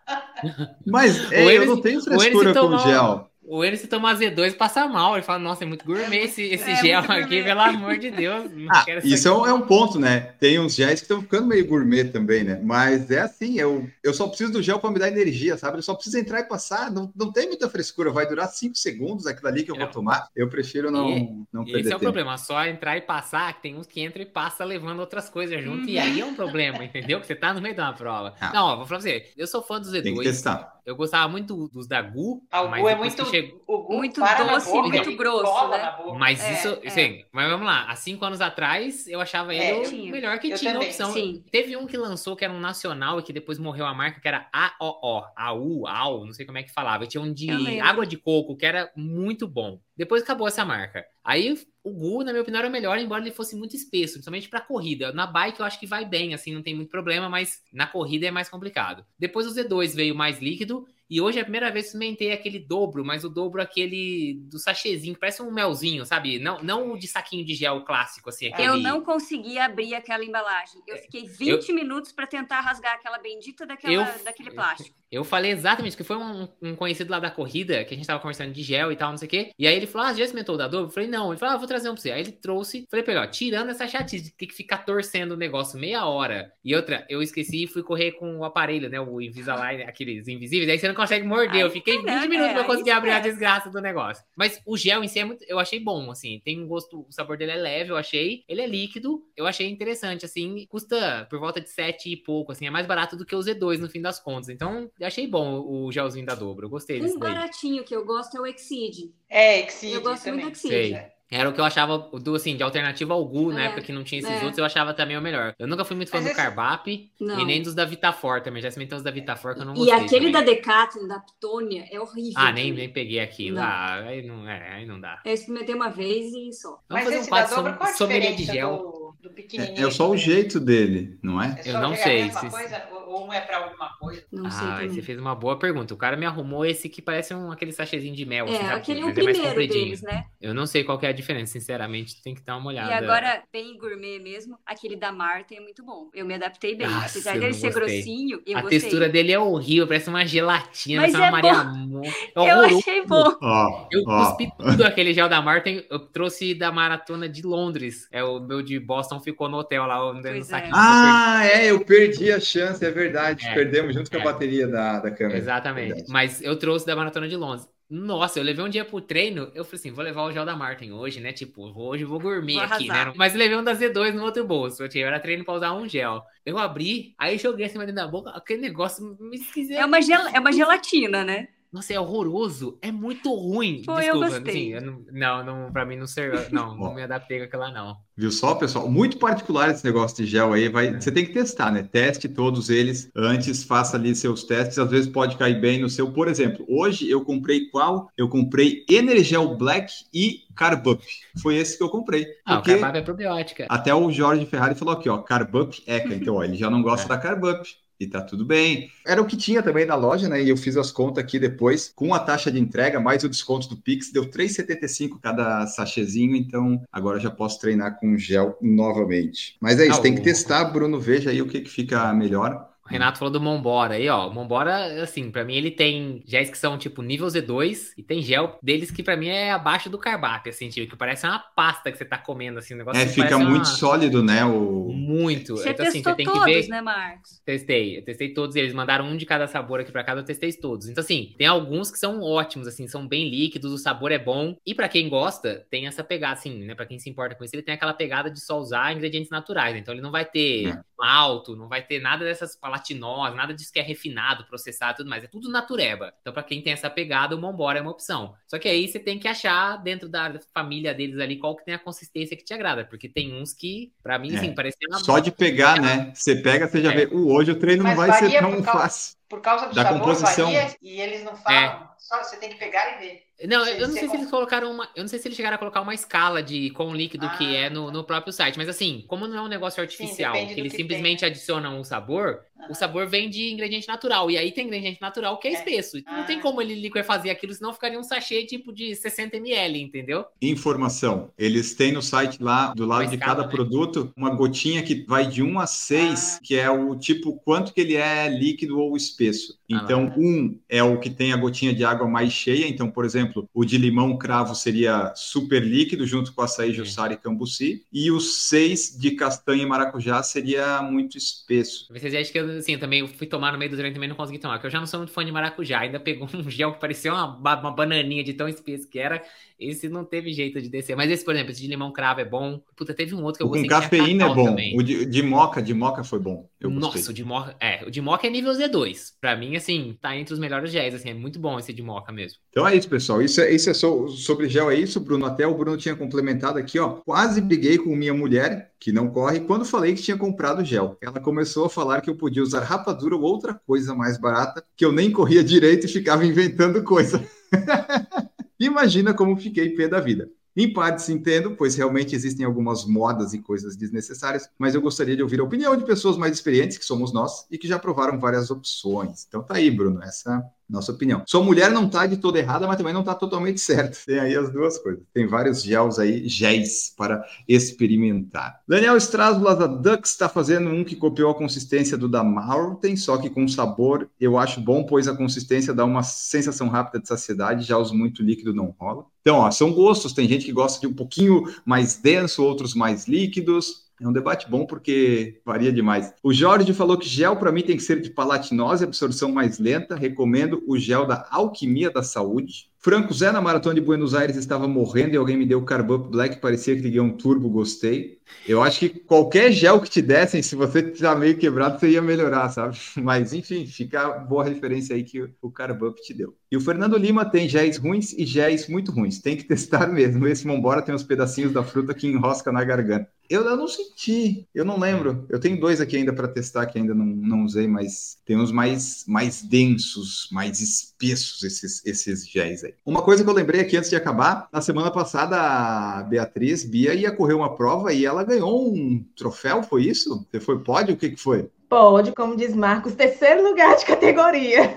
Mas 0.86 1.32
é, 1.32 1.44
O 1.44 1.50
eu 1.50 1.66
não 1.66 1.80
tenho 1.80 2.00
frescura 2.02 2.48
com 2.54 2.60
tomou- 2.60 2.78
gel. 2.78 3.30
O 3.46 3.62
ele 3.62 3.76
se 3.76 3.86
tomar 3.88 4.16
Z2 4.16 4.54
passa 4.56 4.86
mal. 4.88 5.14
Ele 5.14 5.22
fala, 5.22 5.38
nossa, 5.38 5.64
é 5.64 5.66
muito 5.66 5.84
gourmet 5.84 6.24
esse, 6.24 6.42
esse 6.42 6.70
é 6.70 6.76
gel 6.76 7.00
aqui, 7.00 7.10
gourmet. 7.20 7.44
pelo 7.44 7.60
amor 7.60 7.98
de 7.98 8.10
Deus. 8.10 8.50
Não 8.56 8.68
Ah, 8.72 8.84
quero 8.84 9.06
isso 9.06 9.28
é 9.28 9.30
aqui. 9.30 9.40
um, 9.40 9.46
é 9.46 9.52
um 9.52 9.60
ponto, 9.60 9.98
né? 9.98 10.20
Tem 10.40 10.58
uns 10.58 10.74
géis 10.74 11.00
que 11.00 11.04
estão 11.04 11.20
ficando 11.20 11.46
meio 11.46 11.66
gourmet 11.66 12.04
também, 12.04 12.42
né? 12.42 12.58
Mas 12.62 13.10
é 13.10 13.20
assim, 13.20 13.58
eu, 13.58 13.88
eu 14.02 14.14
só 14.14 14.26
preciso 14.28 14.52
do 14.52 14.62
gel 14.62 14.78
para 14.78 14.90
me 14.90 14.98
dar 14.98 15.08
energia, 15.08 15.56
sabe? 15.58 15.78
Eu 15.78 15.82
só 15.82 15.94
preciso 15.94 16.16
entrar 16.18 16.40
e 16.40 16.44
passar, 16.44 16.90
não, 16.90 17.12
não 17.14 17.30
tem 17.30 17.46
muita 17.46 17.68
frescura, 17.68 18.10
vai 18.10 18.26
durar 18.26 18.48
cinco 18.48 18.76
segundos 18.76 19.26
aquilo 19.26 19.48
ali 19.48 19.62
que 19.62 19.70
eu 19.70 19.76
vou 19.76 19.84
Não. 19.84 19.92
tomar. 19.92 20.26
Eu 20.34 20.48
prefiro 20.48 20.90
não, 20.90 21.10
E- 21.10 21.44
não 21.52 21.64
perder 21.64 21.80
Esse 21.80 21.92
é 21.92 21.96
o 21.96 21.98
tempo. 21.98 22.02
problema, 22.12 22.38
só 22.38 22.64
entrar 22.66 22.96
e 22.96 23.02
passar, 23.02 23.52
que 23.54 23.62
tem 23.62 23.76
uns 23.76 23.86
que 23.86 24.02
entram 24.02 24.22
e 24.22 24.26
passa 24.26 24.64
levando 24.64 25.00
outras 25.00 25.28
coisas 25.28 25.62
junto, 25.62 25.88
e 25.88 25.98
aí 25.98 26.20
é 26.20 26.24
um 26.24 26.34
problema, 26.34 26.82
entendeu? 26.84 27.20
Que 27.20 27.26
você 27.26 27.34
tá 27.34 27.52
no 27.52 27.60
meio 27.60 27.74
de 27.74 27.80
uma 27.80 27.92
prova. 27.92 28.34
Ah. 28.40 28.52
Não, 28.54 28.66
ó, 28.66 28.76
vou 28.76 28.86
falar 28.86 29.00
pra 29.00 29.10
você, 29.10 29.26
eu 29.36 29.46
sou 29.46 29.62
fã 29.62 29.78
do 29.80 29.90
Tem 29.90 30.02
que 30.02 30.10
Z2, 30.20 30.22
testar. 30.22 30.73
Eu 30.84 30.96
gostava 30.96 31.28
muito 31.28 31.68
dos 31.68 31.86
da 31.86 32.02
Gu, 32.02 32.42
Ah, 32.50 32.62
o 32.62 32.70
mas 32.70 32.80
Gu 32.82 32.88
é 32.88 32.94
muito, 32.94 33.24
chegou... 33.26 33.62
o 33.66 33.78
Gu 33.84 33.96
Muito 33.96 34.20
doce, 34.20 34.66
boca, 34.70 34.88
muito 34.88 35.16
grosso, 35.16 35.68
né? 35.68 35.96
Mas 36.18 36.40
É, 36.42 36.52
isso, 36.52 36.80
é. 36.82 36.90
sim, 36.90 37.24
mas 37.32 37.50
vamos 37.50 37.66
lá, 37.66 37.90
há 37.90 37.96
cinco 37.96 38.24
anos 38.24 38.40
atrás 38.40 39.06
eu 39.06 39.20
achava 39.20 39.54
ele 39.54 39.64
É, 39.64 39.74
o 39.74 39.82
tinha. 39.82 40.12
melhor 40.12 40.38
que 40.38 40.50
Eu 40.50 40.58
tinha 40.58 40.72
também. 40.72 40.88
opção. 40.88 41.12
Sim. 41.12 41.42
Teve 41.50 41.76
um 41.76 41.86
que 41.86 41.96
lançou 41.96 42.36
que 42.36 42.44
era 42.44 42.52
um 42.52 42.60
nacional 42.60 43.18
e 43.18 43.22
que 43.22 43.32
depois 43.32 43.58
morreu 43.58 43.86
a 43.86 43.94
marca, 43.94 44.20
que 44.20 44.28
era 44.28 44.48
AOO, 44.52 45.24
AU, 45.36 45.86
AU, 45.86 46.26
não 46.26 46.32
sei 46.32 46.44
como 46.46 46.58
é 46.58 46.62
que 46.62 46.72
falava. 46.72 47.06
Tinha 47.06 47.22
um 47.22 47.32
de 47.32 47.50
água 47.80 48.06
de 48.06 48.16
coco, 48.16 48.56
que 48.56 48.66
era 48.66 48.90
muito 48.96 49.48
bom. 49.48 49.80
Depois 49.96 50.22
acabou 50.22 50.46
essa 50.48 50.64
marca. 50.64 51.04
Aí 51.22 51.56
o 51.84 51.90
Gu, 51.92 52.24
na 52.24 52.32
minha 52.32 52.40
opinião, 52.42 52.60
era 52.60 52.68
o 52.68 52.72
melhor, 52.72 52.98
embora 52.98 53.20
ele 53.22 53.30
fosse 53.30 53.54
muito 53.54 53.76
espesso, 53.76 54.14
principalmente 54.14 54.48
pra 54.48 54.60
corrida. 54.60 55.12
Na 55.12 55.26
bike 55.26 55.60
eu 55.60 55.66
acho 55.66 55.78
que 55.78 55.86
vai 55.86 56.04
bem, 56.06 56.32
assim, 56.32 56.54
não 56.54 56.62
tem 56.62 56.74
muito 56.74 56.88
problema, 56.90 57.28
mas 57.28 57.62
na 57.70 57.86
corrida 57.86 58.26
é 58.26 58.30
mais 58.30 58.48
complicado. 58.48 59.04
Depois 59.18 59.46
o 59.46 59.50
Z2 59.54 59.94
veio 59.94 60.14
mais 60.14 60.40
líquido. 60.40 60.86
E 61.10 61.20
hoje 61.20 61.38
é 61.38 61.42
a 61.42 61.44
primeira 61.44 61.70
vez 61.70 61.84
que 61.84 61.88
experimentei 61.92 62.32
aquele 62.32 62.58
dobro, 62.58 63.04
mas 63.04 63.24
o 63.24 63.28
dobro 63.28 63.60
aquele 63.60 64.40
do 64.50 64.58
sachêzinho, 64.58 65.12
que 65.12 65.20
parece 65.20 65.42
um 65.42 65.52
melzinho, 65.52 66.06
sabe? 66.06 66.38
Não, 66.38 66.62
não 66.62 66.92
o 66.92 66.98
de 66.98 67.06
saquinho 67.06 67.44
de 67.44 67.54
gel 67.54 67.82
clássico, 67.84 68.30
assim, 68.30 68.48
aquele... 68.48 68.68
Eu 68.68 68.76
não 68.78 69.02
consegui 69.02 69.58
abrir 69.58 69.94
aquela 69.94 70.24
embalagem. 70.24 70.80
Eu 70.88 70.96
fiquei 70.96 71.28
20 71.28 71.74
minutos 71.74 72.10
para 72.10 72.26
tentar 72.26 72.60
rasgar 72.62 72.94
aquela 72.94 73.18
bendita 73.18 73.66
daquela, 73.66 73.92
Eu- 73.92 74.24
daquele 74.24 74.50
plástico. 74.52 74.96
Eu 75.14 75.24
falei 75.24 75.50
exatamente, 75.52 75.96
que 75.96 76.04
foi 76.04 76.16
um, 76.16 76.48
um 76.62 76.74
conhecido 76.74 77.10
lá 77.10 77.18
da 77.20 77.30
corrida, 77.30 77.84
que 77.84 77.94
a 77.94 77.96
gente 77.96 78.06
tava 78.06 78.20
conversando 78.20 78.52
de 78.52 78.62
gel 78.62 78.90
e 78.92 78.96
tal, 78.96 79.10
não 79.10 79.16
sei 79.18 79.26
o 79.26 79.30
quê. 79.30 79.50
E 79.58 79.66
aí 79.66 79.76
ele 79.76 79.86
falou, 79.86 80.08
ah, 80.08 80.12
já 80.12 80.24
experimentou 80.24 80.54
o 80.54 80.58
da 80.58 80.64
Adobe? 80.64 80.84
Eu 80.84 80.90
falei, 80.90 81.08
não. 81.08 81.30
Ele 81.30 81.38
falou, 81.38 81.54
ah, 81.54 81.58
vou 81.58 81.66
trazer 81.68 81.88
um 81.88 81.94
pra 81.94 82.02
você. 82.02 82.10
Aí 82.10 82.20
ele 82.20 82.32
trouxe, 82.32 82.86
falei 82.90 83.02
pra 83.04 83.14
ele, 83.14 83.22
ó, 83.22 83.26
tirando 83.26 83.70
essa 83.70 83.86
chatice 83.86 84.24
de 84.24 84.30
ter 84.32 84.46
que 84.46 84.54
ficar 84.54 84.78
torcendo 84.78 85.32
o 85.32 85.36
negócio 85.36 85.78
meia 85.78 86.04
hora. 86.06 86.52
E 86.64 86.74
outra, 86.74 87.06
eu 87.08 87.22
esqueci 87.22 87.64
e 87.64 87.66
fui 87.66 87.82
correr 87.82 88.12
com 88.12 88.38
o 88.38 88.44
aparelho, 88.44 88.88
né, 88.88 89.00
o 89.00 89.20
Invisalign, 89.20 89.82
aqueles 89.88 90.26
invisíveis, 90.28 90.68
aí 90.70 90.78
você 90.78 90.88
não 90.88 90.94
consegue 90.94 91.26
morder. 91.26 91.60
eu 91.60 91.66
Aí 91.66 91.72
fiquei 91.72 91.96
20 91.98 92.04
caramba, 92.06 92.28
minutos 92.28 92.50
é, 92.50 92.52
pra 92.52 92.62
aí 92.62 92.66
conseguir 92.66 92.90
abrir 92.90 93.10
a 93.10 93.12
esquece. 93.18 93.30
desgraça 93.30 93.70
do 93.70 93.80
negócio. 93.80 94.24
Mas 94.36 94.60
o 94.66 94.76
gel 94.76 95.02
em 95.04 95.08
si 95.08 95.18
é 95.18 95.24
muito, 95.24 95.44
eu 95.46 95.58
achei 95.58 95.78
bom, 95.80 96.10
assim, 96.10 96.40
tem 96.44 96.62
um 96.62 96.66
gosto, 96.66 97.06
o 97.08 97.12
sabor 97.12 97.36
dele 97.36 97.52
é 97.52 97.56
leve, 97.56 97.90
eu 97.90 97.96
achei. 97.96 98.44
Ele 98.48 98.60
é 98.60 98.66
líquido, 98.66 99.22
eu 99.36 99.46
achei 99.46 99.68
interessante, 99.68 100.24
assim, 100.24 100.66
custa 100.68 101.26
por 101.30 101.38
volta 101.38 101.60
de 101.60 101.68
7 101.70 102.10
e 102.10 102.16
pouco, 102.16 102.52
assim, 102.52 102.66
é 102.66 102.70
mais 102.70 102.86
barato 102.86 103.16
do 103.16 103.24
que 103.24 103.34
o 103.34 103.38
Z2 103.38 103.78
no 103.78 103.88
fim 103.88 104.00
das 104.00 104.18
contas. 104.20 104.48
Então, 104.48 104.90
eu 105.04 105.08
achei 105.08 105.26
bom 105.26 105.60
o 105.60 105.92
gelzinho 105.92 106.26
da 106.26 106.34
Dobro, 106.34 106.66
eu 106.66 106.70
gostei 106.70 107.00
desse 107.00 107.16
Um 107.16 107.18
daí. 107.18 107.34
baratinho 107.34 107.84
que 107.84 107.94
eu 107.94 108.04
gosto 108.04 108.36
é 108.36 108.40
o 108.40 108.46
Exceed. 108.46 109.10
É, 109.28 109.60
Exceed 109.66 109.94
Eu 109.94 110.02
gosto 110.02 110.24
também. 110.24 110.40
muito 110.44 110.54
do 110.60 110.66
Exceed. 110.66 110.92
Sei. 110.96 111.14
Era 111.30 111.48
o 111.48 111.52
que 111.52 111.60
eu 111.60 111.64
achava 111.64 111.98
do 111.98 112.34
assim, 112.36 112.54
de 112.56 112.62
alternativa 112.62 113.12
ao 113.14 113.24
Gu, 113.24 113.50
na 113.50 113.62
É, 113.62 113.66
época 113.66 113.80
que 113.82 113.90
não 113.92 114.04
tinha 114.04 114.20
esses 114.20 114.30
é. 114.30 114.36
outros, 114.40 114.58
eu 114.58 114.64
achava 114.64 114.94
também 114.94 115.16
o 115.16 115.22
melhor. 115.22 115.52
Eu 115.58 115.66
nunca 115.66 115.84
fui 115.84 115.96
muito 115.96 116.10
fã 116.10 116.18
Mas 116.18 116.26
do 116.26 116.30
esse- 116.30 116.36
Carbap 116.36 117.10
Não. 117.18 117.40
e 117.40 117.44
nem 117.44 117.60
dos 117.60 117.74
da 117.74 117.84
Vitafor 117.84 118.40
também. 118.42 118.62
Já 118.62 118.68
experimentei 118.68 118.98
os 118.98 119.02
da 119.02 119.10
Vitafor 119.10 119.54
que 119.54 119.60
eu 119.62 119.64
não 119.64 119.72
E 119.74 119.78
gostei. 119.78 119.94
aquele 119.94 120.30
da 120.30 120.40
também. 120.40 120.54
Decathlon, 120.54 121.08
da 121.08 121.18
Ptônia, 121.18 121.86
é 121.90 121.98
horrível. 121.98 122.34
Ah, 122.36 122.52
nem, 122.52 122.66
também. 122.68 122.84
nem 122.84 122.92
peguei 122.92 123.18
aquilo. 123.20 123.56
Não. 123.56 123.62
Ah, 123.64 123.94
aí 124.06 124.24
não, 124.24 124.48
é, 124.48 124.74
aí 124.74 124.86
não 124.86 125.00
dá. 125.00 125.20
Eu 125.24 125.32
experimentei 125.32 125.74
uma 125.74 125.88
vez 125.88 126.32
e 126.32 126.52
só. 126.52 126.68
Vamos 126.68 126.82
Mas 126.90 127.04
fazer 127.04 127.16
esse 127.16 127.26
um 127.26 127.30
da 127.30 127.36
quadro 127.36 127.56
dobra, 127.56 127.72
som- 127.72 127.78
qual 127.78 127.90
a 127.90 127.92
sommelier 127.94 128.30
de 128.32 128.36
diferença 128.36 128.52
gel. 128.68 128.76
do, 128.76 129.14
do 129.22 129.28
É, 129.30 129.32
pequenininho? 129.32 129.88
é 129.88 129.90
só 129.90 130.10
o 130.10 130.16
jeito 130.16 130.60
dele, 130.60 131.18
não 131.22 131.42
é? 131.42 131.60
É 131.64 131.70
Eu 131.70 131.80
não 131.80 131.90
é 131.90 131.94
a 131.94 131.96
sei 131.96 132.22
mesma 132.26 132.40
se- 132.40 132.50
coisa? 132.50 132.78
Ou 133.06 133.26
um 133.28 133.32
é 133.32 133.40
pra 133.40 133.58
alguma 133.58 133.88
coisa? 133.98 134.24
Não 134.32 134.50
sei 134.50 134.66
Ah, 134.68 134.74
também. 134.74 134.88
você 134.90 135.02
fez 135.02 135.18
uma 135.18 135.34
boa 135.34 135.58
pergunta. 135.58 135.92
O 135.94 135.96
cara 135.96 136.16
me 136.16 136.26
arrumou 136.26 136.64
esse 136.64 136.88
que 136.88 137.00
parece 137.02 137.34
um, 137.34 137.50
aquele 137.50 137.72
sachêzinho 137.72 138.14
de 138.14 138.24
mel. 138.24 138.44
assim, 138.46 138.54
É, 138.56 138.58
sabe? 138.60 138.72
aquele 138.74 139.00
é 139.00 139.04
o 139.06 139.12
primeiro 139.14 139.42
compridinho. 139.42 139.84
deles, 139.84 140.02
né? 140.02 140.24
Eu 140.40 140.54
não 140.54 140.66
sei 140.66 140.84
qual 140.84 140.98
que 140.98 141.06
é 141.06 141.08
a 141.08 141.12
diferença, 141.12 141.52
sinceramente. 141.52 142.22
Tem 142.22 142.34
que 142.34 142.42
dar 142.42 142.56
uma 142.56 142.68
olhada. 142.68 142.90
E 142.90 142.94
agora, 142.94 143.42
bem 143.52 143.76
gourmet 143.78 144.18
mesmo, 144.18 144.58
aquele 144.66 144.96
da 144.96 145.10
Marta 145.12 145.54
é 145.54 145.60
muito 145.60 145.84
bom. 145.84 146.08
Eu 146.14 146.26
me 146.26 146.34
adaptei 146.34 146.74
bem. 146.74 146.86
Nossa, 146.86 147.06
Apesar 147.18 147.38
dele 147.38 147.52
ser 147.54 147.72
gostei. 147.72 147.82
grossinho, 147.96 148.42
eu 148.46 148.58
a 148.58 148.60
gostei. 148.62 148.80
textura 148.80 149.08
dele 149.08 149.32
é 149.32 149.38
horrível, 149.38 149.86
parece 149.86 150.08
uma 150.08 150.26
gelatina, 150.26 151.02
Mas 151.02 151.12
parece 151.12 151.30
uma 151.30 151.38
é 151.38 151.42
Maria. 151.42 151.64
Mo- 151.64 152.02
É 152.04 152.32
Eu 152.54 152.60
achei 152.78 153.06
bom. 153.06 153.86
Eu 153.90 154.02
ó. 154.06 154.24
cuspi 154.26 154.48
tudo 154.58 154.84
aquele 154.84 155.12
gel 155.12 155.28
da 155.28 155.40
Martin. 155.42 155.84
Eu 155.90 155.98
trouxe 155.98 156.54
da 156.54 156.70
maratona 156.72 157.28
de 157.28 157.42
Londres. 157.42 158.08
É 158.10 158.22
o 158.24 158.40
meu 158.40 158.62
de 158.62 158.78
Boston 158.78 159.20
ficou 159.20 159.48
no 159.48 159.58
hotel 159.58 159.86
lá, 159.86 159.98
andando 159.98 160.16
no 160.24 160.30
Pois 160.32 160.46
é. 160.48 160.50
saquinho. 160.50 160.72
Ah, 160.74 161.46
é, 161.46 161.70
eu 161.70 161.84
perdi 161.84 162.30
a 162.32 162.40
chance, 162.40 162.84
é 162.84 162.90
verdade. 162.90 163.03
É, 163.44 163.54
Perdemos 163.54 163.94
junto 163.94 164.10
com 164.10 164.16
é. 164.16 164.20
a 164.20 164.24
bateria 164.24 164.66
da, 164.66 165.00
da 165.00 165.10
câmera. 165.10 165.38
Exatamente. 165.38 165.88
Verdade. 165.88 166.12
Mas 166.12 166.42
eu 166.42 166.56
trouxe 166.56 166.86
da 166.86 166.96
maratona 166.96 167.28
de 167.28 167.36
Londres. 167.36 167.68
Nossa, 167.88 168.38
eu 168.38 168.42
levei 168.42 168.64
um 168.64 168.68
dia 168.68 168.84
pro 168.84 169.00
treino, 169.00 169.52
eu 169.54 169.62
falei 169.62 169.78
assim, 169.78 169.90
vou 169.92 170.02
levar 170.02 170.22
o 170.22 170.32
gel 170.32 170.44
da 170.44 170.56
Martin 170.56 170.90
hoje, 170.90 171.20
né? 171.20 171.32
Tipo, 171.32 171.70
hoje 171.78 172.02
eu 172.02 172.08
vou 172.08 172.18
gourmet 172.18 172.54
Vou 172.54 172.62
aqui, 172.62 172.90
arrasar. 172.90 173.08
né? 173.08 173.14
Mas 173.14 173.34
eu 173.34 173.38
levei 173.38 173.56
um 173.56 173.62
da 173.62 173.74
Z2 173.74 174.14
no 174.14 174.24
outro 174.24 174.44
bolso. 174.44 174.82
Eu 174.82 174.88
tinha, 174.88 175.06
era 175.06 175.20
treino 175.20 175.44
pra 175.44 175.54
usar 175.54 175.74
um 175.74 175.86
gel. 175.86 176.22
Eu 176.46 176.58
abri, 176.58 177.14
aí 177.18 177.36
joguei 177.36 177.66
assim 177.66 177.78
dentro 177.78 177.94
da 177.94 178.08
boca, 178.08 178.30
aquele 178.30 178.62
negócio 178.62 179.16
me 179.20 179.36
esquisito. 179.36 179.76
É 179.76 179.84
uma, 179.84 180.00
gel... 180.00 180.20
é 180.28 180.40
uma 180.40 180.50
gelatina, 180.50 181.22
né? 181.24 181.48
Nossa, 181.74 181.92
é 181.92 181.98
horroroso. 181.98 182.78
É 182.80 182.92
muito 182.92 183.34
ruim. 183.34 183.82
Pô, 183.84 183.94
eu 183.98 184.20
Desculpa, 184.20 184.28
gostei. 184.28 184.74
assim, 184.74 184.86
eu 184.86 184.92
não, 184.92 185.04
não, 185.10 185.44
não, 185.44 185.72
pra 185.72 185.84
mim 185.84 185.96
não 185.96 186.06
serve. 186.06 186.54
Não, 186.54 186.72
não 186.78 186.94
me 186.94 187.02
adaptei 187.02 187.38
com 187.40 187.44
aquela, 187.46 187.72
não. 187.72 187.96
Viu 188.16 188.30
só, 188.30 188.54
pessoal? 188.54 188.88
Muito 188.88 189.18
particular 189.18 189.70
esse 189.70 189.84
negócio 189.84 190.16
de 190.18 190.24
gel 190.24 190.52
aí. 190.52 190.68
Vai, 190.68 190.94
Você 191.00 191.10
tem 191.10 191.26
que 191.26 191.32
testar, 191.32 191.72
né? 191.72 191.82
Teste 191.82 192.28
todos 192.28 192.70
eles 192.70 193.10
antes, 193.16 193.64
faça 193.64 193.96
ali 193.96 194.14
seus 194.14 194.44
testes. 194.44 194.78
Às 194.78 194.88
vezes 194.88 195.10
pode 195.10 195.36
cair 195.36 195.60
bem 195.60 195.80
no 195.80 195.90
seu. 195.90 196.12
Por 196.12 196.28
exemplo, 196.28 196.64
hoje 196.68 197.10
eu 197.10 197.24
comprei 197.24 197.68
qual? 197.70 198.08
Eu 198.16 198.28
comprei 198.28 198.84
Energel 198.88 199.56
Black 199.56 199.92
e 200.14 200.42
Carbup. 200.54 201.02
Foi 201.42 201.56
esse 201.56 201.76
que 201.76 201.82
eu 201.82 201.88
comprei. 201.88 202.24
Ah, 202.46 202.58
Porque 202.58 202.70
o 202.70 202.78
carbab 202.78 202.98
é 202.98 203.02
probiótica. 203.02 203.66
até 203.68 203.92
o 203.92 204.12
Jorge 204.12 204.46
Ferrari 204.46 204.76
falou 204.76 204.94
aqui, 204.94 205.08
ó, 205.08 205.18
Carbup 205.18 205.82
Eca. 205.88 206.14
Então, 206.14 206.36
ó, 206.36 206.44
ele 206.44 206.54
já 206.54 206.70
não 206.70 206.82
gosta 206.82 207.06
É. 207.12 207.16
da 207.16 207.18
Carbup. 207.18 207.68
E 207.98 208.06
tá 208.08 208.20
tudo 208.20 208.44
bem. 208.44 208.90
Era 209.06 209.22
o 209.22 209.26
que 209.26 209.36
tinha 209.36 209.62
também 209.62 209.86
na 209.86 209.94
loja, 209.94 210.28
né? 210.28 210.42
E 210.42 210.48
eu 210.48 210.56
fiz 210.56 210.76
as 210.76 210.90
contas 210.90 211.22
aqui 211.22 211.38
depois, 211.38 211.92
com 211.94 212.12
a 212.12 212.18
taxa 212.18 212.50
de 212.50 212.58
entrega, 212.58 213.00
mais 213.00 213.22
o 213.22 213.28
desconto 213.28 213.68
do 213.68 213.76
Pix, 213.76 214.10
deu 214.12 214.28
3,75 214.30 215.18
cada 215.22 215.66
sachêzinho, 215.66 216.34
então 216.34 216.82
agora 216.92 217.20
já 217.20 217.30
posso 217.30 217.60
treinar 217.60 217.98
com 217.98 218.16
gel 218.18 218.58
novamente. 218.60 219.56
Mas 219.60 219.78
é 219.78 219.86
isso, 219.86 220.00
Ah, 220.00 220.02
tem 220.02 220.14
que 220.14 220.22
testar, 220.22 220.64
Bruno, 220.66 221.00
veja 221.00 221.30
aí 221.30 221.40
o 221.40 221.48
que, 221.48 221.60
que 221.60 221.70
fica 221.70 222.12
melhor. 222.12 222.73
O 222.86 222.88
Renato 222.90 223.18
falou 223.18 223.32
do 223.32 223.40
Mombora 223.40 223.94
aí, 223.94 224.08
ó. 224.10 224.28
O 224.28 224.34
Mombora, 224.34 225.02
assim, 225.02 225.30
pra 225.30 225.42
mim 225.44 225.54
ele 225.54 225.70
tem 225.70 226.22
géis 226.26 226.50
que 226.50 226.58
são 226.58 226.76
tipo 226.76 227.00
nível 227.02 227.26
Z2 227.26 227.92
e 227.96 228.02
tem 228.02 228.20
gel 228.20 228.58
deles 228.62 228.90
que 228.90 229.02
pra 229.02 229.16
mim 229.16 229.28
é 229.28 229.52
abaixo 229.52 229.88
do 229.88 229.96
Carbap, 229.98 230.48
assim, 230.48 230.68
tipo, 230.68 230.90
que 230.90 230.96
parece 230.96 231.26
uma 231.26 231.38
pasta 231.38 231.90
que 231.90 231.96
você 231.96 232.04
tá 232.04 232.18
comendo, 232.18 232.58
assim, 232.58 232.74
um 232.74 232.78
negócio 232.78 233.00
É, 233.00 233.06
que 233.06 233.12
fica 233.12 233.38
muito 233.38 233.56
uma- 233.64 233.64
sólido, 233.64 234.22
né? 234.22 234.44
O... 234.44 234.92
Muito. 234.92 235.56
Você 235.56 235.70
então, 235.70 235.86
assim, 235.86 236.02
testou 236.02 236.12
você 236.12 236.16
tem 236.16 236.26
que 236.26 236.32
todos, 236.32 236.46
ver. 236.46 236.68
né, 236.68 236.80
Marcos? 236.82 237.40
Testei, 237.44 237.98
eu 237.98 238.04
testei 238.04 238.34
todos 238.34 238.54
eles, 238.56 238.74
mandaram 238.74 239.06
um 239.06 239.16
de 239.16 239.24
cada 239.26 239.46
sabor 239.46 239.80
aqui 239.80 239.90
pra 239.90 240.04
casa, 240.04 240.20
eu 240.20 240.24
testei 240.24 240.52
todos. 240.52 240.88
Então, 240.88 241.02
assim, 241.02 241.34
tem 241.38 241.46
alguns 241.46 241.90
que 241.90 241.98
são 241.98 242.20
ótimos, 242.20 242.66
assim, 242.66 242.86
são 242.86 243.06
bem 243.08 243.28
líquidos, 243.30 243.72
o 243.72 243.78
sabor 243.78 244.12
é 244.12 244.18
bom. 244.18 244.56
E 244.66 244.74
pra 244.74 244.88
quem 244.88 245.08
gosta, 245.08 245.66
tem 245.70 245.86
essa 245.86 246.04
pegada, 246.04 246.34
assim, 246.34 246.64
né? 246.64 246.74
Pra 246.74 246.84
quem 246.86 246.98
se 246.98 247.08
importa 247.08 247.34
com 247.34 247.44
isso, 247.44 247.54
ele 247.54 247.62
tem 247.62 247.74
aquela 247.74 247.94
pegada 247.94 248.30
de 248.30 248.40
só 248.40 248.58
usar 248.58 248.92
ingredientes 248.94 249.30
naturais. 249.30 249.74
Então, 249.76 249.94
ele 249.94 250.02
não 250.02 250.10
vai 250.10 250.24
ter 250.24 250.68
É. 250.68 250.80
malto, 250.98 251.56
não 251.56 251.68
vai 251.68 251.82
ter 251.82 252.00
nada 252.00 252.24
dessas 252.24 252.54
palatinose, 252.56 253.36
nada 253.36 253.52
disso 253.54 253.72
que 253.72 253.78
é 253.78 253.82
refinado, 253.82 254.44
processado 254.46 254.92
e 254.92 254.96
tudo 254.98 255.10
mais. 255.10 255.24
É 255.24 255.26
tudo 255.26 255.50
natureba. 255.50 256.12
Então, 256.20 256.32
pra 256.32 256.42
quem 256.42 256.62
tem 256.62 256.72
essa 256.72 256.88
pegada, 256.90 257.34
o 257.34 257.40
Mombora 257.40 257.78
é 257.78 257.82
uma 257.82 257.90
opção. 257.90 258.34
Só 258.46 258.58
que 258.58 258.68
aí 258.68 258.86
você 258.88 258.98
tem 258.98 259.18
que 259.18 259.28
achar 259.28 259.76
dentro 259.82 260.08
da 260.08 260.38
família 260.52 260.94
deles 260.94 261.18
ali 261.18 261.36
qual 261.38 261.56
que 261.56 261.64
tem 261.64 261.74
a 261.74 261.78
consistência 261.78 262.36
que 262.36 262.44
te 262.44 262.54
agrada. 262.54 262.84
Porque 262.84 263.08
tem 263.08 263.34
uns 263.34 263.52
que, 263.52 263.92
pra 264.02 264.18
mim, 264.18 264.34
É. 264.36 264.52
parecem 264.52 264.88
uma 264.88 264.98
Só 264.98 265.18
de 265.18 265.30
pegar, 265.30 265.80
né? 265.80 266.12
Você 266.14 266.36
pega, 266.36 266.68
você 266.68 266.80
já 266.82 266.92
É. 266.92 266.96
vê. 266.96 267.06
Uh, 267.14 267.32
hoje 267.32 267.50
o 267.52 267.58
treino 267.58 267.82
não 267.82 267.94
Mas 267.94 268.08
vai 268.08 268.18
ser 268.30 268.38
tão 268.40 268.50
por 268.52 268.62
causa- 268.64 268.78
fácil. 268.80 269.16
Por 269.28 269.40
causa 269.40 269.66
do 269.68 269.74
Da 269.74 269.82
sabor, 269.82 269.98
composição. 270.00 270.52
varia 270.52 270.76
e 270.80 271.00
eles 271.00 271.24
não 271.24 271.34
falam. 271.36 271.88
Só 271.98 272.22
você 272.22 272.36
tem 272.36 272.50
que 272.50 272.56
pegar 272.56 272.96
e 272.96 272.98
ver. 273.00 273.23
Não, 273.48 273.66
eu 273.66 273.88
não 273.88 273.96
sei 273.96 274.02
se 274.08 274.08
com- 274.08 274.16
eles 274.16 274.30
colocaram 274.30 274.70
uma. 274.70 274.88
Eu 274.94 275.02
não 275.02 275.08
sei 275.08 275.18
se 275.18 275.26
eles 275.26 275.36
chegaram 275.36 275.56
a 275.56 275.58
colocar 275.58 275.80
uma 275.80 275.94
escala 275.94 276.42
de 276.42 276.70
quão 276.70 276.94
líquido 276.94 277.28
que 277.30 277.56
Ah, 277.56 277.60
é 277.66 277.70
no, 277.70 277.90
no 277.90 278.04
próprio 278.04 278.32
site. 278.32 278.56
Mas 278.56 278.68
assim, 278.68 279.04
como 279.08 279.26
não 279.26 279.36
é 279.36 279.42
um 279.42 279.48
negócio 279.48 279.80
artificial, 279.82 280.32
depende 280.34 280.54
que 280.54 280.60
eles 280.60 280.72
que 280.72 280.76
simplesmente 280.76 281.20
tem, 281.20 281.28
adicionam 281.28 281.78
um 281.78 281.84
sabor, 281.84 282.44
o 282.70 282.74
sabor 282.74 283.06
vem 283.06 283.28
de 283.30 283.50
ingrediente 283.52 283.86
natural. 283.88 284.30
E 284.30 284.38
aí 284.38 284.52
tem 284.52 284.66
ingrediente 284.66 285.00
natural 285.00 285.38
que 285.38 285.48
é 285.48 285.52
É. 285.52 285.54
espesso. 285.54 285.96
Não 286.06 286.20
Ah. 286.20 286.24
tem 286.24 286.40
como 286.40 286.60
ele 286.62 286.74
liquefazer 286.74 287.30
aquilo, 287.30 287.52
senão 287.54 287.72
ficaria 287.72 287.98
um 287.98 288.02
sachê 288.02 288.44
tipo 288.44 288.72
de 288.72 288.94
60 288.94 289.36
ml, 289.36 289.80
entendeu? 289.80 290.24
Informação. 290.40 291.30
Eles 291.38 291.74
têm 291.74 291.92
no 291.92 292.00
site 292.02 292.42
lá, 292.42 292.72
do 292.74 292.86
lado 292.86 293.10
de 293.10 293.18
cada 293.18 293.42
né? 293.42 293.48
produto, 293.48 294.12
uma 294.16 294.30
gotinha 294.34 294.82
que 294.82 295.04
vai 295.06 295.26
de 295.26 295.42
1 295.42 295.58
a 295.60 295.66
6, 295.66 296.36
Ah. 296.36 296.40
que 296.42 296.54
é 296.56 296.70
o 296.70 296.96
tipo 296.96 297.34
quanto 297.44 297.72
que 297.72 297.80
ele 297.80 297.94
é 297.96 298.28
líquido 298.28 298.78
ou 298.78 298.96
espesso. 298.96 299.58
Ah, 299.72 299.80
Então, 299.84 300.12
um 300.16 300.56
é 300.68 300.82
o 300.82 300.98
que 301.00 301.10
tem 301.10 301.32
a 301.32 301.36
gotinha 301.36 301.74
de 301.74 301.84
água 301.84 302.06
mais 302.08 302.32
cheia. 302.32 302.66
Então, 302.68 302.90
por 302.90 303.04
exemplo, 303.04 303.48
o 303.52 303.64
de 303.64 303.76
limão 303.76 304.16
cravo 304.16 304.54
seria 304.54 305.12
super 305.16 305.62
líquido, 305.62 306.06
junto 306.06 306.32
com 306.32 306.42
açaí, 306.42 306.72
jussara 306.72 307.12
e 307.12 307.16
cambuci. 307.16 307.82
E 307.92 308.10
o 308.10 308.20
6 308.20 308.96
de 308.98 309.12
castanha 309.12 309.62
e 309.62 309.66
maracujá 309.66 310.22
seria 310.22 310.80
muito 310.82 311.16
espesso. 311.18 311.86
Vocês 311.90 312.14
acham 312.14 312.32
que 312.32 312.38
eu, 312.38 312.53
assim, 312.58 312.78
também 312.78 313.06
fui 313.06 313.26
tomar 313.26 313.52
no 313.52 313.58
meio 313.58 313.70
do 313.70 313.76
treino 313.76 313.92
e 313.92 313.94
também 313.94 314.08
não 314.08 314.16
consegui 314.16 314.38
tomar, 314.38 314.54
porque 314.54 314.66
eu 314.66 314.70
já 314.70 314.80
não 314.80 314.86
sou 314.86 315.00
muito 315.00 315.12
fã 315.12 315.24
de 315.24 315.32
maracujá. 315.32 315.80
Ainda 315.80 316.00
pegou 316.00 316.28
um 316.34 316.42
gel 316.50 316.72
que 316.74 316.80
parecia 316.80 317.12
uma, 317.12 317.36
uma 317.60 317.70
bananinha 317.70 318.24
de 318.24 318.34
tão 318.34 318.48
espesso 318.48 318.88
que 318.88 318.98
era. 318.98 319.22
Esse 319.58 319.88
não 319.88 320.04
teve 320.04 320.32
jeito 320.32 320.60
de 320.60 320.68
descer. 320.68 320.96
Mas 320.96 321.10
esse, 321.10 321.24
por 321.24 321.34
exemplo, 321.34 321.52
esse 321.52 321.60
de 321.62 321.68
limão 321.68 321.92
cravo 321.92 322.20
é 322.20 322.24
bom. 322.24 322.60
Puta, 322.76 322.94
teve 322.94 323.14
um 323.14 323.22
outro 323.22 323.38
que 323.38 323.42
eu 323.42 323.46
O 323.46 323.50
com 323.50 323.50
gostei 323.50 323.68
que 323.70 323.76
tinha 323.76 323.88
cafeína 323.90 324.24
é 324.24 324.34
bom. 324.34 324.44
também. 324.44 324.76
O 324.76 324.82
de, 324.82 325.06
de 325.06 325.22
moca, 325.22 325.62
de 325.62 325.72
moca 325.74 326.02
foi 326.02 326.18
bom. 326.18 326.48
Eu 326.60 326.70
Nossa, 326.70 327.10
o 327.10 327.14
de 327.14 327.24
moca, 327.24 327.56
é, 327.60 327.84
o 327.84 327.90
de 327.90 328.00
moca 328.00 328.26
é 328.26 328.30
nível 328.30 328.52
Z2. 328.52 329.14
Pra 329.20 329.36
mim, 329.36 329.54
assim, 329.54 329.96
tá 330.00 330.16
entre 330.16 330.32
os 330.34 330.40
melhores 330.40 330.70
géis, 330.72 330.94
assim, 330.94 331.10
é 331.10 331.14
muito 331.14 331.38
bom 331.38 331.58
esse 331.58 331.72
de 331.72 331.82
moca 331.82 332.10
mesmo. 332.10 332.38
Então 332.50 332.66
é 332.66 332.74
isso, 332.74 332.88
pessoal. 332.88 333.22
Isso 333.22 333.40
é, 333.40 333.52
isso 333.52 333.70
é 333.70 333.74
so- 333.74 334.08
sobre 334.08 334.48
gel, 334.48 334.70
é 334.70 334.74
isso, 334.76 334.98
Bruno. 335.00 335.26
Até 335.26 335.46
o 335.46 335.54
Bruno 335.54 335.76
tinha 335.76 335.94
complementado 335.94 336.58
aqui, 336.58 336.78
ó. 336.78 336.94
Quase 337.04 337.40
briguei 337.40 337.78
com 337.78 337.94
minha 337.94 338.14
mulher, 338.14 338.72
que 338.80 338.92
não 338.92 339.08
corre, 339.10 339.40
quando 339.40 339.64
falei 339.64 339.94
que 339.94 340.02
tinha 340.02 340.16
comprado 340.16 340.64
gel. 340.64 340.96
Ela 341.00 341.20
começou 341.20 341.66
a 341.66 341.70
falar 341.70 342.00
que 342.00 342.08
eu 342.10 342.16
podia 342.16 342.33
usar 342.40 342.60
rapadura 342.60 343.16
ou 343.16 343.22
outra 343.22 343.54
coisa 343.66 343.94
mais 343.94 344.18
barata, 344.18 344.64
que 344.76 344.84
eu 344.84 344.92
nem 344.92 345.10
corria 345.10 345.42
direito 345.42 345.86
e 345.86 345.88
ficava 345.88 346.24
inventando 346.24 346.82
coisa. 346.82 347.24
Imagina 348.58 349.12
como 349.12 349.36
fiquei 349.36 349.70
pé 349.70 349.88
da 349.88 350.00
vida. 350.00 350.28
Em 350.56 350.72
partes 350.72 351.08
entendo, 351.08 351.56
pois 351.56 351.74
realmente 351.74 352.14
existem 352.14 352.46
algumas 352.46 352.84
modas 352.84 353.34
e 353.34 353.40
coisas 353.40 353.76
desnecessárias, 353.76 354.48
mas 354.56 354.74
eu 354.74 354.80
gostaria 354.80 355.16
de 355.16 355.22
ouvir 355.22 355.40
a 355.40 355.44
opinião 355.44 355.76
de 355.76 355.84
pessoas 355.84 356.16
mais 356.16 356.32
experientes, 356.32 356.78
que 356.78 356.84
somos 356.84 357.12
nós, 357.12 357.44
e 357.50 357.58
que 357.58 357.66
já 357.66 357.76
provaram 357.76 358.20
várias 358.20 358.50
opções. 358.52 359.24
Então 359.26 359.42
tá 359.42 359.56
aí, 359.56 359.68
Bruno, 359.68 360.00
essa 360.02 360.44
nossa 360.68 360.92
opinião. 360.92 361.22
Sua 361.26 361.42
mulher 361.42 361.70
não 361.70 361.88
tá 361.88 362.06
de 362.06 362.16
toda 362.16 362.38
errada, 362.38 362.66
mas 362.66 362.76
também 362.76 362.92
não 362.92 363.02
tá 363.02 363.14
totalmente 363.14 363.60
certa. 363.60 363.98
Tem 364.06 364.18
aí 364.18 364.36
as 364.36 364.50
duas 364.52 364.78
coisas. 364.78 365.02
Tem 365.12 365.26
vários 365.26 365.62
gels 365.62 365.98
aí, 365.98 366.28
géis 366.28 366.92
para 366.96 367.24
experimentar. 367.46 368.60
Daniel 368.66 368.96
Strasbolas 368.96 369.58
da 369.58 369.66
Dux 369.66 370.10
está 370.10 370.28
fazendo 370.28 370.70
um 370.70 370.84
que 370.84 370.96
copiou 370.96 371.30
a 371.30 371.34
consistência 371.34 371.96
do 371.96 372.08
da 372.08 372.24
Mountain, 372.24 372.96
só 372.96 373.16
que 373.16 373.30
com 373.30 373.46
sabor 373.46 374.08
eu 374.20 374.38
acho 374.38 374.60
bom, 374.60 374.84
pois 374.84 375.08
a 375.08 375.16
consistência 375.16 375.74
dá 375.74 375.84
uma 375.84 376.02
sensação 376.02 376.68
rápida 376.68 377.00
de 377.00 377.08
saciedade, 377.08 377.66
já 377.66 377.78
os 377.78 377.92
muito 377.92 378.22
líquido 378.22 378.54
não 378.54 378.74
rola. 378.78 379.04
Então, 379.20 379.36
ó, 379.36 379.50
são 379.50 379.72
gostos, 379.72 380.12
tem 380.12 380.28
gente 380.28 380.44
que 380.44 380.52
gosta 380.52 380.80
de 380.80 380.86
um 380.86 380.92
pouquinho 380.92 381.44
mais 381.64 381.96
denso, 381.96 382.42
outros 382.44 382.74
mais 382.74 383.08
líquidos. 383.08 383.83
É 384.00 384.08
um 384.08 384.12
debate 384.12 384.50
bom 384.50 384.66
porque 384.66 385.40
varia 385.44 385.72
demais. 385.72 386.12
O 386.22 386.32
Jorge 386.32 386.72
falou 386.74 386.98
que 386.98 387.08
gel 387.08 387.36
para 387.36 387.52
mim 387.52 387.62
tem 387.62 387.76
que 387.76 387.82
ser 387.82 388.00
de 388.00 388.10
palatinose, 388.10 388.84
absorção 388.84 389.30
mais 389.30 389.58
lenta. 389.58 389.94
Recomendo 389.94 390.62
o 390.66 390.76
gel 390.76 391.06
da 391.06 391.26
Alquimia 391.30 391.90
da 391.90 392.02
Saúde. 392.02 392.70
Franco 392.84 393.14
Zé 393.14 393.32
na 393.32 393.40
maratona 393.40 393.76
de 393.76 393.80
Buenos 393.80 394.14
Aires 394.14 394.36
estava 394.36 394.68
morrendo 394.68 395.14
e 395.14 395.16
alguém 395.16 395.38
me 395.38 395.46
deu 395.46 395.62
Carbup 395.62 396.10
Black, 396.10 396.38
parecia 396.38 396.76
que 396.76 396.82
liguei 396.82 397.00
um 397.00 397.16
turbo, 397.16 397.48
gostei. 397.48 398.18
Eu 398.46 398.62
acho 398.62 398.78
que 398.78 398.90
qualquer 398.90 399.50
gel 399.52 399.80
que 399.80 399.88
te 399.88 400.02
dessem, 400.02 400.42
se 400.42 400.54
você 400.54 400.82
tá 400.82 401.14
meio 401.14 401.38
quebrado, 401.38 401.80
você 401.80 401.88
ia 401.88 402.02
melhorar, 402.02 402.50
sabe? 402.50 402.76
Mas 403.00 403.32
enfim, 403.32 403.66
fica 403.66 404.02
a 404.02 404.18
boa 404.18 404.44
referência 404.44 404.94
aí 404.94 405.02
que 405.02 405.30
o 405.40 405.50
Carbup 405.50 405.98
te 406.02 406.12
deu. 406.12 406.36
E 406.52 406.58
o 406.58 406.60
Fernando 406.60 406.98
Lima 406.98 407.24
tem 407.24 407.48
géis 407.48 407.78
ruins 407.78 408.12
e 408.12 408.26
géis 408.26 408.68
muito 408.68 408.92
ruins. 408.92 409.18
Tem 409.18 409.34
que 409.34 409.44
testar 409.48 409.86
mesmo. 409.86 410.26
Esse 410.26 410.46
Mombora 410.46 410.82
tem 410.82 410.94
uns 410.94 411.02
pedacinhos 411.02 411.52
da 411.52 411.62
fruta 411.62 411.94
que 411.94 412.06
enrosca 412.06 412.52
na 412.52 412.62
garganta. 412.64 413.08
Eu, 413.28 413.42
eu 413.44 413.56
não 413.56 413.66
senti, 413.66 414.46
eu 414.54 414.64
não 414.64 414.78
lembro. 414.78 415.26
Eu 415.30 415.40
tenho 415.40 415.58
dois 415.58 415.80
aqui 415.80 415.96
ainda 415.96 416.12
para 416.12 416.28
testar 416.28 416.66
que 416.66 416.78
ainda 416.78 416.94
não, 416.94 417.06
não 417.06 417.44
usei, 417.44 417.66
mas 417.66 418.18
tem 418.24 418.36
uns 418.36 418.52
mais, 418.52 419.04
mais 419.06 419.42
densos, 419.42 420.28
mais 420.30 420.60
espessos 420.60 421.42
esses, 421.42 421.84
esses 421.86 422.28
géis 422.28 422.62
aí. 422.64 422.74
Uma 422.84 423.02
coisa 423.02 423.24
que 423.24 423.30
eu 423.30 423.34
lembrei 423.34 423.60
aqui 423.60 423.76
antes 423.76 423.90
de 423.90 423.96
acabar, 423.96 424.48
na 424.52 424.60
semana 424.60 424.90
passada 424.90 425.36
a 425.36 426.02
Beatriz 426.02 426.64
Bia 426.64 426.94
ia 426.94 427.14
correr 427.14 427.34
uma 427.34 427.54
prova 427.54 427.92
e 427.92 428.04
ela 428.04 428.24
ganhou 428.24 428.72
um 428.72 429.04
troféu, 429.16 429.62
foi 429.62 429.84
isso? 429.84 430.26
Você 430.30 430.40
foi 430.40 430.58
pódio? 430.58 430.94
O 430.94 430.96
que, 430.96 431.10
que 431.10 431.20
foi? 431.20 431.50
Pode, 431.68 432.12
como 432.12 432.36
diz 432.36 432.54
Marcos, 432.54 432.94
terceiro 432.94 433.42
lugar 433.42 433.76
de 433.76 433.86
categoria. 433.86 434.74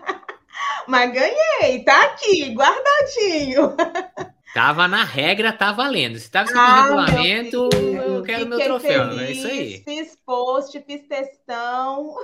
Mas 0.88 1.12
ganhei, 1.12 1.84
tá 1.84 2.02
aqui, 2.04 2.54
guardadinho. 2.54 3.74
Tava 4.54 4.86
na 4.86 5.02
regra, 5.02 5.52
tá 5.52 5.72
valendo. 5.72 6.16
Se 6.16 6.30
tava 6.30 6.44
escrito 6.46 6.62
Ah, 6.64 6.76
no 6.90 7.00
regulamento, 7.00 7.68
eu 7.74 8.22
quero 8.22 8.46
meu 8.46 8.58
troféu. 8.60 9.08
feliz, 9.08 9.20
É 9.20 9.32
isso 9.32 9.46
aí. 9.48 9.82
Fiz 9.84 10.16
post, 10.24 10.80
fiz 10.86 11.02
textão, 11.08 12.14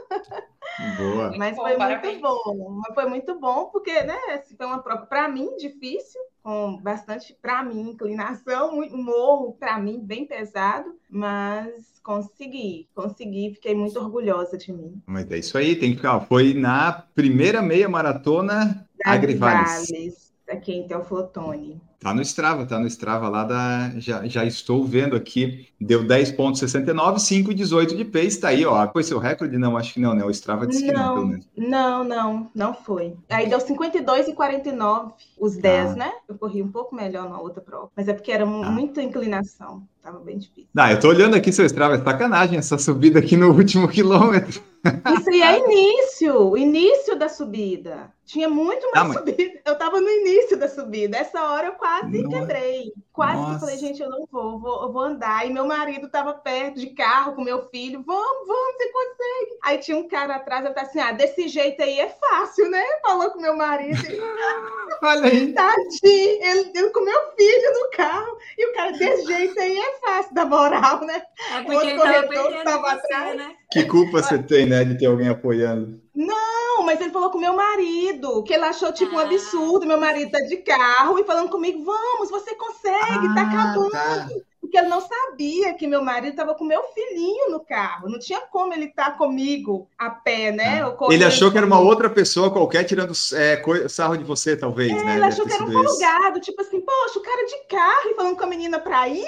Boa. 0.97 1.33
mas 1.37 1.57
bom, 1.57 1.63
foi 1.63 1.77
parabéns. 1.77 2.21
muito 2.21 2.23
bom. 2.23 2.71
Mas 2.81 2.95
foi 2.95 3.07
muito 3.07 3.41
bom 3.41 3.65
porque, 3.73 4.03
né, 4.05 4.17
foi 4.57 4.67
uma 4.67 4.79
prova 4.79 5.07
para 5.07 5.29
mim 5.29 5.57
difícil, 5.57 6.21
com 6.43 6.77
bastante 6.81 7.37
para 7.43 7.65
mim 7.65 7.91
inclinação, 7.91 8.77
muito 8.77 8.97
morro 8.97 9.57
para 9.59 9.79
mim 9.81 9.99
bem 10.01 10.25
pesado, 10.25 10.95
mas 11.11 12.01
consegui, 12.05 12.89
consegui, 12.95 13.55
fiquei 13.55 13.75
muito 13.75 13.99
orgulhosa 13.99 14.57
de 14.57 14.73
mim. 14.73 15.03
Mas 15.05 15.29
é 15.33 15.39
isso 15.39 15.59
aí, 15.59 15.75
tem 15.75 15.91
que 15.91 15.97
ficar. 15.97 16.21
Foi 16.21 16.55
na 16.55 16.93
primeira 17.15 17.61
meia 17.61 17.89
maratona 17.89 18.89
Agrivales. 19.05 19.83
Agrivales, 19.91 20.33
aqui 20.49 20.73
em 20.75 20.87
Teoflotone. 20.87 21.81
Tá 22.01 22.15
no 22.15 22.23
Strava, 22.23 22.65
tá 22.65 22.79
no 22.79 22.87
Strava 22.87 23.29
lá 23.29 23.45
da. 23.45 23.91
Já, 23.99 24.25
já 24.27 24.43
estou 24.45 24.83
vendo 24.87 25.15
aqui. 25.15 25.67
Deu 25.79 26.03
10,69, 26.03 27.17
5,18 27.17 27.95
de 27.95 28.05
pace. 28.07 28.41
Tá 28.41 28.49
aí, 28.49 28.65
ó. 28.65 28.89
Foi 28.91 29.03
seu 29.03 29.19
recorde? 29.19 29.59
Não, 29.59 29.77
acho 29.77 29.93
que 29.93 30.01
não, 30.01 30.15
né? 30.15 30.25
O 30.25 30.31
Strava 30.31 30.67
disse 30.67 30.83
que 30.85 30.93
não, 30.93 31.03
Não. 31.07 31.15
pelo 31.15 31.27
menos. 31.27 31.47
Não, 31.57 32.03
não, 32.05 32.51
não 32.55 32.73
foi. 32.75 33.15
Aí 33.29 33.49
deu 33.51 33.61
52 33.61 34.29
e 34.29 34.33
49, 34.33 35.13
os 35.39 35.57
10, 35.59 35.91
Ah. 35.93 35.97
né? 35.97 36.13
Eu 36.27 36.37
corri 36.37 36.63
um 36.63 36.69
pouco 36.73 36.95
melhor 36.95 37.29
na 37.29 37.39
outra 37.39 37.61
prova. 37.61 37.91
Mas 37.95 38.09
é 38.09 38.15
porque 38.15 38.33
era 38.33 38.45
Ah. 38.45 38.47
muita 38.47 39.03
inclinação. 39.03 39.83
Tava 40.03 40.19
bem 40.21 40.39
difícil. 40.39 40.69
Ah, 40.75 40.91
eu 40.93 40.99
tô 40.99 41.09
olhando 41.09 41.37
aqui 41.37 41.53
seu 41.53 41.67
Strava, 41.67 41.97
é 41.97 41.99
sacanagem 42.03 42.57
essa 42.59 42.79
subida 42.79 43.19
aqui 43.19 43.37
no 43.37 43.53
último 43.53 43.87
quilômetro. 43.93 44.63
Isso 44.83 45.29
aí 45.29 45.43
é 45.43 45.59
início, 45.59 46.35
o 46.49 46.57
início 46.57 47.19
da 47.19 47.29
subida. 47.29 48.11
Tinha 48.25 48.49
muito 48.49 48.81
mais 48.93 48.97
Ah, 48.97 49.05
mas- 49.05 49.19
subida. 49.19 49.61
Eu 49.67 49.77
tava 49.77 50.01
no 50.01 50.09
início 50.09 50.59
da 50.59 50.69
subida. 50.69 51.19
Essa 51.19 51.43
hora 51.51 51.67
eu 51.67 51.73
quase 51.73 51.90
quase 51.91 52.23
Nossa. 52.23 52.29
quebrei. 52.29 52.93
Quase 53.21 53.35
que 53.35 53.39
eu 53.39 53.47
Nossa. 53.49 53.61
falei, 53.61 53.77
gente, 53.77 54.01
eu 54.01 54.09
não 54.09 54.27
vou, 54.33 54.59
vou, 54.59 54.83
eu 54.85 54.93
vou 54.93 55.03
andar. 55.03 55.47
E 55.47 55.53
meu 55.53 55.67
marido 55.67 56.09
tava 56.09 56.33
perto 56.33 56.81
de 56.81 56.87
carro 56.95 57.35
com 57.35 57.43
meu 57.45 57.69
filho. 57.69 58.03
Vamos, 58.03 58.47
vamos, 58.49 58.77
você 58.77 58.89
consegue. 58.89 59.59
Aí 59.63 59.77
tinha 59.77 59.97
um 59.99 60.09
cara 60.09 60.37
atrás, 60.37 60.65
eu 60.65 60.73
tava 60.73 60.87
assim, 60.87 61.01
ah, 61.01 61.13
desse 61.13 61.47
jeito 61.47 61.83
aí 61.83 62.01
é 62.01 62.09
fácil, 62.09 62.71
né? 62.71 62.83
Falou 63.03 63.31
com 63.31 63.39
meu 63.43 63.55
marido. 63.55 64.01
Olha 65.03 65.27
aí. 65.29 65.53
Tadinho, 65.53 66.43
ele, 66.43 66.71
ele 66.75 66.91
com 66.91 67.01
meu 67.05 67.21
filho 67.37 67.73
no 67.83 67.91
carro. 67.95 68.39
E 68.57 68.71
o 68.71 68.75
cara, 68.75 68.93
desse 68.93 69.27
jeito 69.27 69.61
aí 69.61 69.79
é 69.79 69.93
fácil, 70.01 70.35
da 70.35 70.47
moral, 70.47 71.01
né? 71.05 71.23
É 71.53 71.61
O 71.61 71.65
porque 71.65 71.75
outro 71.77 72.07
ele 72.07 72.27
você, 72.29 72.89
atrás. 72.89 73.37
né? 73.37 73.55
Que 73.71 73.85
culpa 73.85 74.23
você 74.23 74.39
tem, 74.43 74.67
né, 74.67 74.83
de 74.85 74.99
ter 74.99 75.07
alguém 75.07 75.29
apoiando? 75.29 76.01
Não, 76.13 76.83
mas 76.85 77.01
ele 77.01 77.11
falou 77.11 77.31
com 77.31 77.39
meu 77.39 77.55
marido, 77.55 78.43
que 78.43 78.53
ele 78.53 78.65
achou 78.65 78.93
tipo 78.93 79.15
um 79.15 79.19
Ah. 79.19 79.23
absurdo. 79.23 79.87
Meu 79.87 79.99
marido 79.99 80.31
tá 80.33 80.41
de 80.41 80.57
carro 80.59 81.19
e 81.19 81.25
falando 81.25 81.49
comigo, 81.49 81.85
vamos, 81.85 82.31
você 82.31 82.55
consegue, 82.57 83.10
tá 83.35 83.43
acabando. 83.43 83.91
tá. 83.91 84.29
Porque 84.61 84.79
ele 84.79 84.89
não 84.89 85.01
sabia 85.01 85.75
que 85.75 85.87
meu 85.87 86.01
marido 86.05 86.31
estava 86.31 86.55
com 86.55 86.65
meu 86.65 86.83
filhinho 86.95 87.51
no 87.51 87.59
carro. 87.59 88.09
Não 88.09 88.19
tinha 88.21 88.41
como 88.43 88.73
ele 88.73 88.85
estar 88.85 89.17
comigo 89.17 89.89
a 89.99 90.11
pé, 90.11 90.53
né? 90.53 90.87
ou 90.87 91.13
Ele 91.13 91.25
achou 91.25 91.51
que 91.51 91.57
era 91.57 91.67
uma 91.67 91.81
outra 91.81 92.09
pessoa 92.09 92.53
qualquer 92.53 92.85
tirando 92.85 93.13
é, 93.35 93.89
sarro 93.89 94.17
de 94.17 94.23
você, 94.23 94.57
talvez, 94.57 94.93
É, 94.93 95.05
né? 95.05 95.17
ele 95.17 95.25
achou 95.25 95.45
que 95.45 95.53
era 95.53 95.65
um 95.65 95.71
isso. 95.71 95.83
folgado, 95.83 96.41
tipo 96.41 96.61
assim, 96.61 96.81
poxa, 96.81 97.19
o 97.19 97.23
cara 97.23 97.47
de 97.47 97.57
carro 97.69 98.11
e 98.11 98.15
falando 98.15 98.37
com 98.37 98.45
a 98.45 98.47
menina 98.47 98.79
pra 98.79 99.09
ir, 99.09 99.27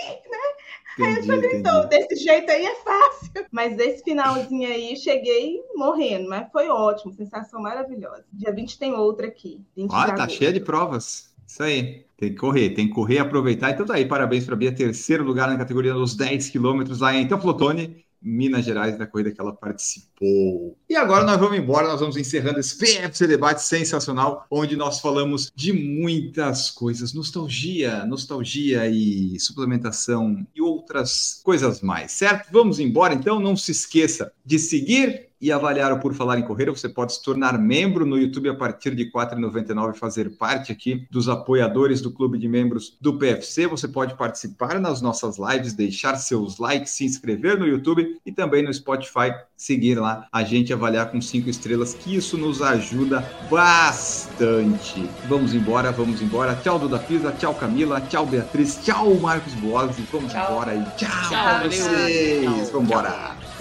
Entendi, 0.99 1.33
entendi. 1.33 1.57
então, 1.57 1.89
desse 1.89 2.17
jeito 2.17 2.51
aí 2.51 2.67
é 2.67 2.75
fácil. 2.77 3.47
Mas 3.51 3.79
esse 3.79 4.05
finalzinho 4.05 4.69
aí, 4.69 4.95
cheguei 4.97 5.63
morrendo, 5.75 6.29
mas 6.29 6.51
foi 6.53 6.69
ótimo, 6.69 7.15
sensação 7.15 7.61
maravilhosa. 7.63 8.25
Dia 8.33 8.53
20 8.53 8.79
tem 8.79 8.93
outra 8.95 9.27
aqui. 9.27 9.61
20 9.75 9.91
de 9.91 9.97
Ah, 9.97 10.13
tá 10.13 10.29
cheia 10.29 10.53
de 10.53 10.61
provas. 10.61 11.31
Isso 11.47 11.63
aí. 11.63 12.05
Tem 12.23 12.31
que 12.31 12.37
correr, 12.37 12.71
tem 12.71 12.87
que 12.87 12.95
correr 12.95 13.19
aproveitar. 13.19 13.73
Então 13.73 13.85
tá 13.85 13.95
aí, 13.95 14.07
parabéns 14.07 14.45
para 14.45 14.55
a 14.55 14.57
Bia, 14.57 14.71
terceiro 14.71 15.25
lugar 15.25 15.49
na 15.49 15.59
categoria 15.59 15.93
dos 15.93 16.15
10 16.15 16.51
quilômetros 16.51 17.01
lá 17.01 17.13
em 17.13 17.27
Teoflotone, 17.27 17.97
Minas 18.23 18.65
Gerais, 18.65 18.97
da 18.97 19.09
corrida 19.09 19.33
que 19.33 19.41
ela 19.41 19.53
participou. 19.53 20.79
E 20.89 20.95
agora 20.95 21.25
nós 21.25 21.37
vamos 21.37 21.59
embora, 21.59 21.89
nós 21.89 21.99
vamos 21.99 22.17
encerrando 22.17 22.61
esse 22.61 22.79
PFC 22.79 23.27
debate 23.27 23.61
sensacional, 23.63 24.47
onde 24.49 24.77
nós 24.77 25.01
falamos 25.01 25.51
de 25.53 25.73
muitas 25.73 26.71
coisas, 26.71 27.13
nostalgia, 27.13 28.07
nostalgia 28.07 28.89
e 28.89 29.37
suplementação 29.41 30.47
e 30.55 30.63
outras 30.63 31.41
coisas 31.43 31.81
mais, 31.81 32.13
certo? 32.13 32.53
Vamos 32.53 32.79
embora 32.79 33.15
então, 33.15 33.41
não 33.41 33.57
se 33.57 33.73
esqueça 33.73 34.33
de 34.47 34.61
seguir 34.61 35.32
e 35.43 35.51
avaliar 35.51 35.93
o 35.93 35.99
Por 35.99 36.15
Falar 36.15 36.39
em 36.39 36.43
Correr, 36.43 36.71
você 36.71 36.89
pode 36.89 37.15
se 37.15 37.23
tornar 37.23 37.59
membro 37.59 38.07
no 38.07 38.17
YouTube 38.17 38.49
a 38.49 38.55
partir 38.55 38.95
de 38.95 39.03
R$ 39.03 39.11
4,99 39.13 39.97
e 39.97 39.99
fazer 39.99 40.31
parte 40.37 40.71
aqui 40.71 41.05
dos 41.11 41.29
apoiadores 41.29 42.01
do 42.01 42.13
clube 42.13 42.39
de 42.39 42.49
membros 42.49 42.97
do 43.01 43.19
PFC. 43.19 43.67
Você 43.67 43.89
pode 43.89 44.15
participar 44.15 44.79
nas 44.79 45.03
nossas 45.03 45.39
lives, 45.39 45.73
deixar 45.73 46.15
seus 46.15 46.59
likes, 46.59 46.93
se 46.93 47.05
inscrever 47.05 47.59
no 47.59 47.67
YouTube 47.67 48.21
e 48.25 48.31
também 48.31 48.63
no 48.63 48.73
Spotify, 48.73 49.35
seguir 49.57 49.99
lá 49.99 50.29
a 50.33 50.45
gente 50.45 50.73
avaliar 50.73 51.11
com 51.11 51.21
cinco 51.21 51.51
estrelas, 51.51 51.93
que 51.93 52.15
isso 52.15 52.39
nos 52.39 52.63
ajuda 52.63 53.29
bastante. 53.51 55.11
Vamos 55.29 55.55
embora, 55.55 55.91
vamos 55.91 56.23
embora. 56.23 56.55
Tchau, 56.55 56.79
Duda 56.79 57.01
Pisa, 57.01 57.33
tchau, 57.33 57.53
Camila, 57.55 58.01
tchau, 58.03 58.27
Beatriz, 58.27 58.79
tchau, 58.85 59.15
Marcos 59.17 59.55
Boas 59.55 59.99
e 59.99 60.03
vamos 60.03 60.31
Tchau. 60.33 60.53
embora 60.53 60.75
e 60.75 60.85
tchau, 60.97 61.09
Tchau, 61.29 61.65
vocês. 61.65 62.43
Tchau. 62.45 62.55
Vamos 62.73 62.91
embora. 62.91 63.52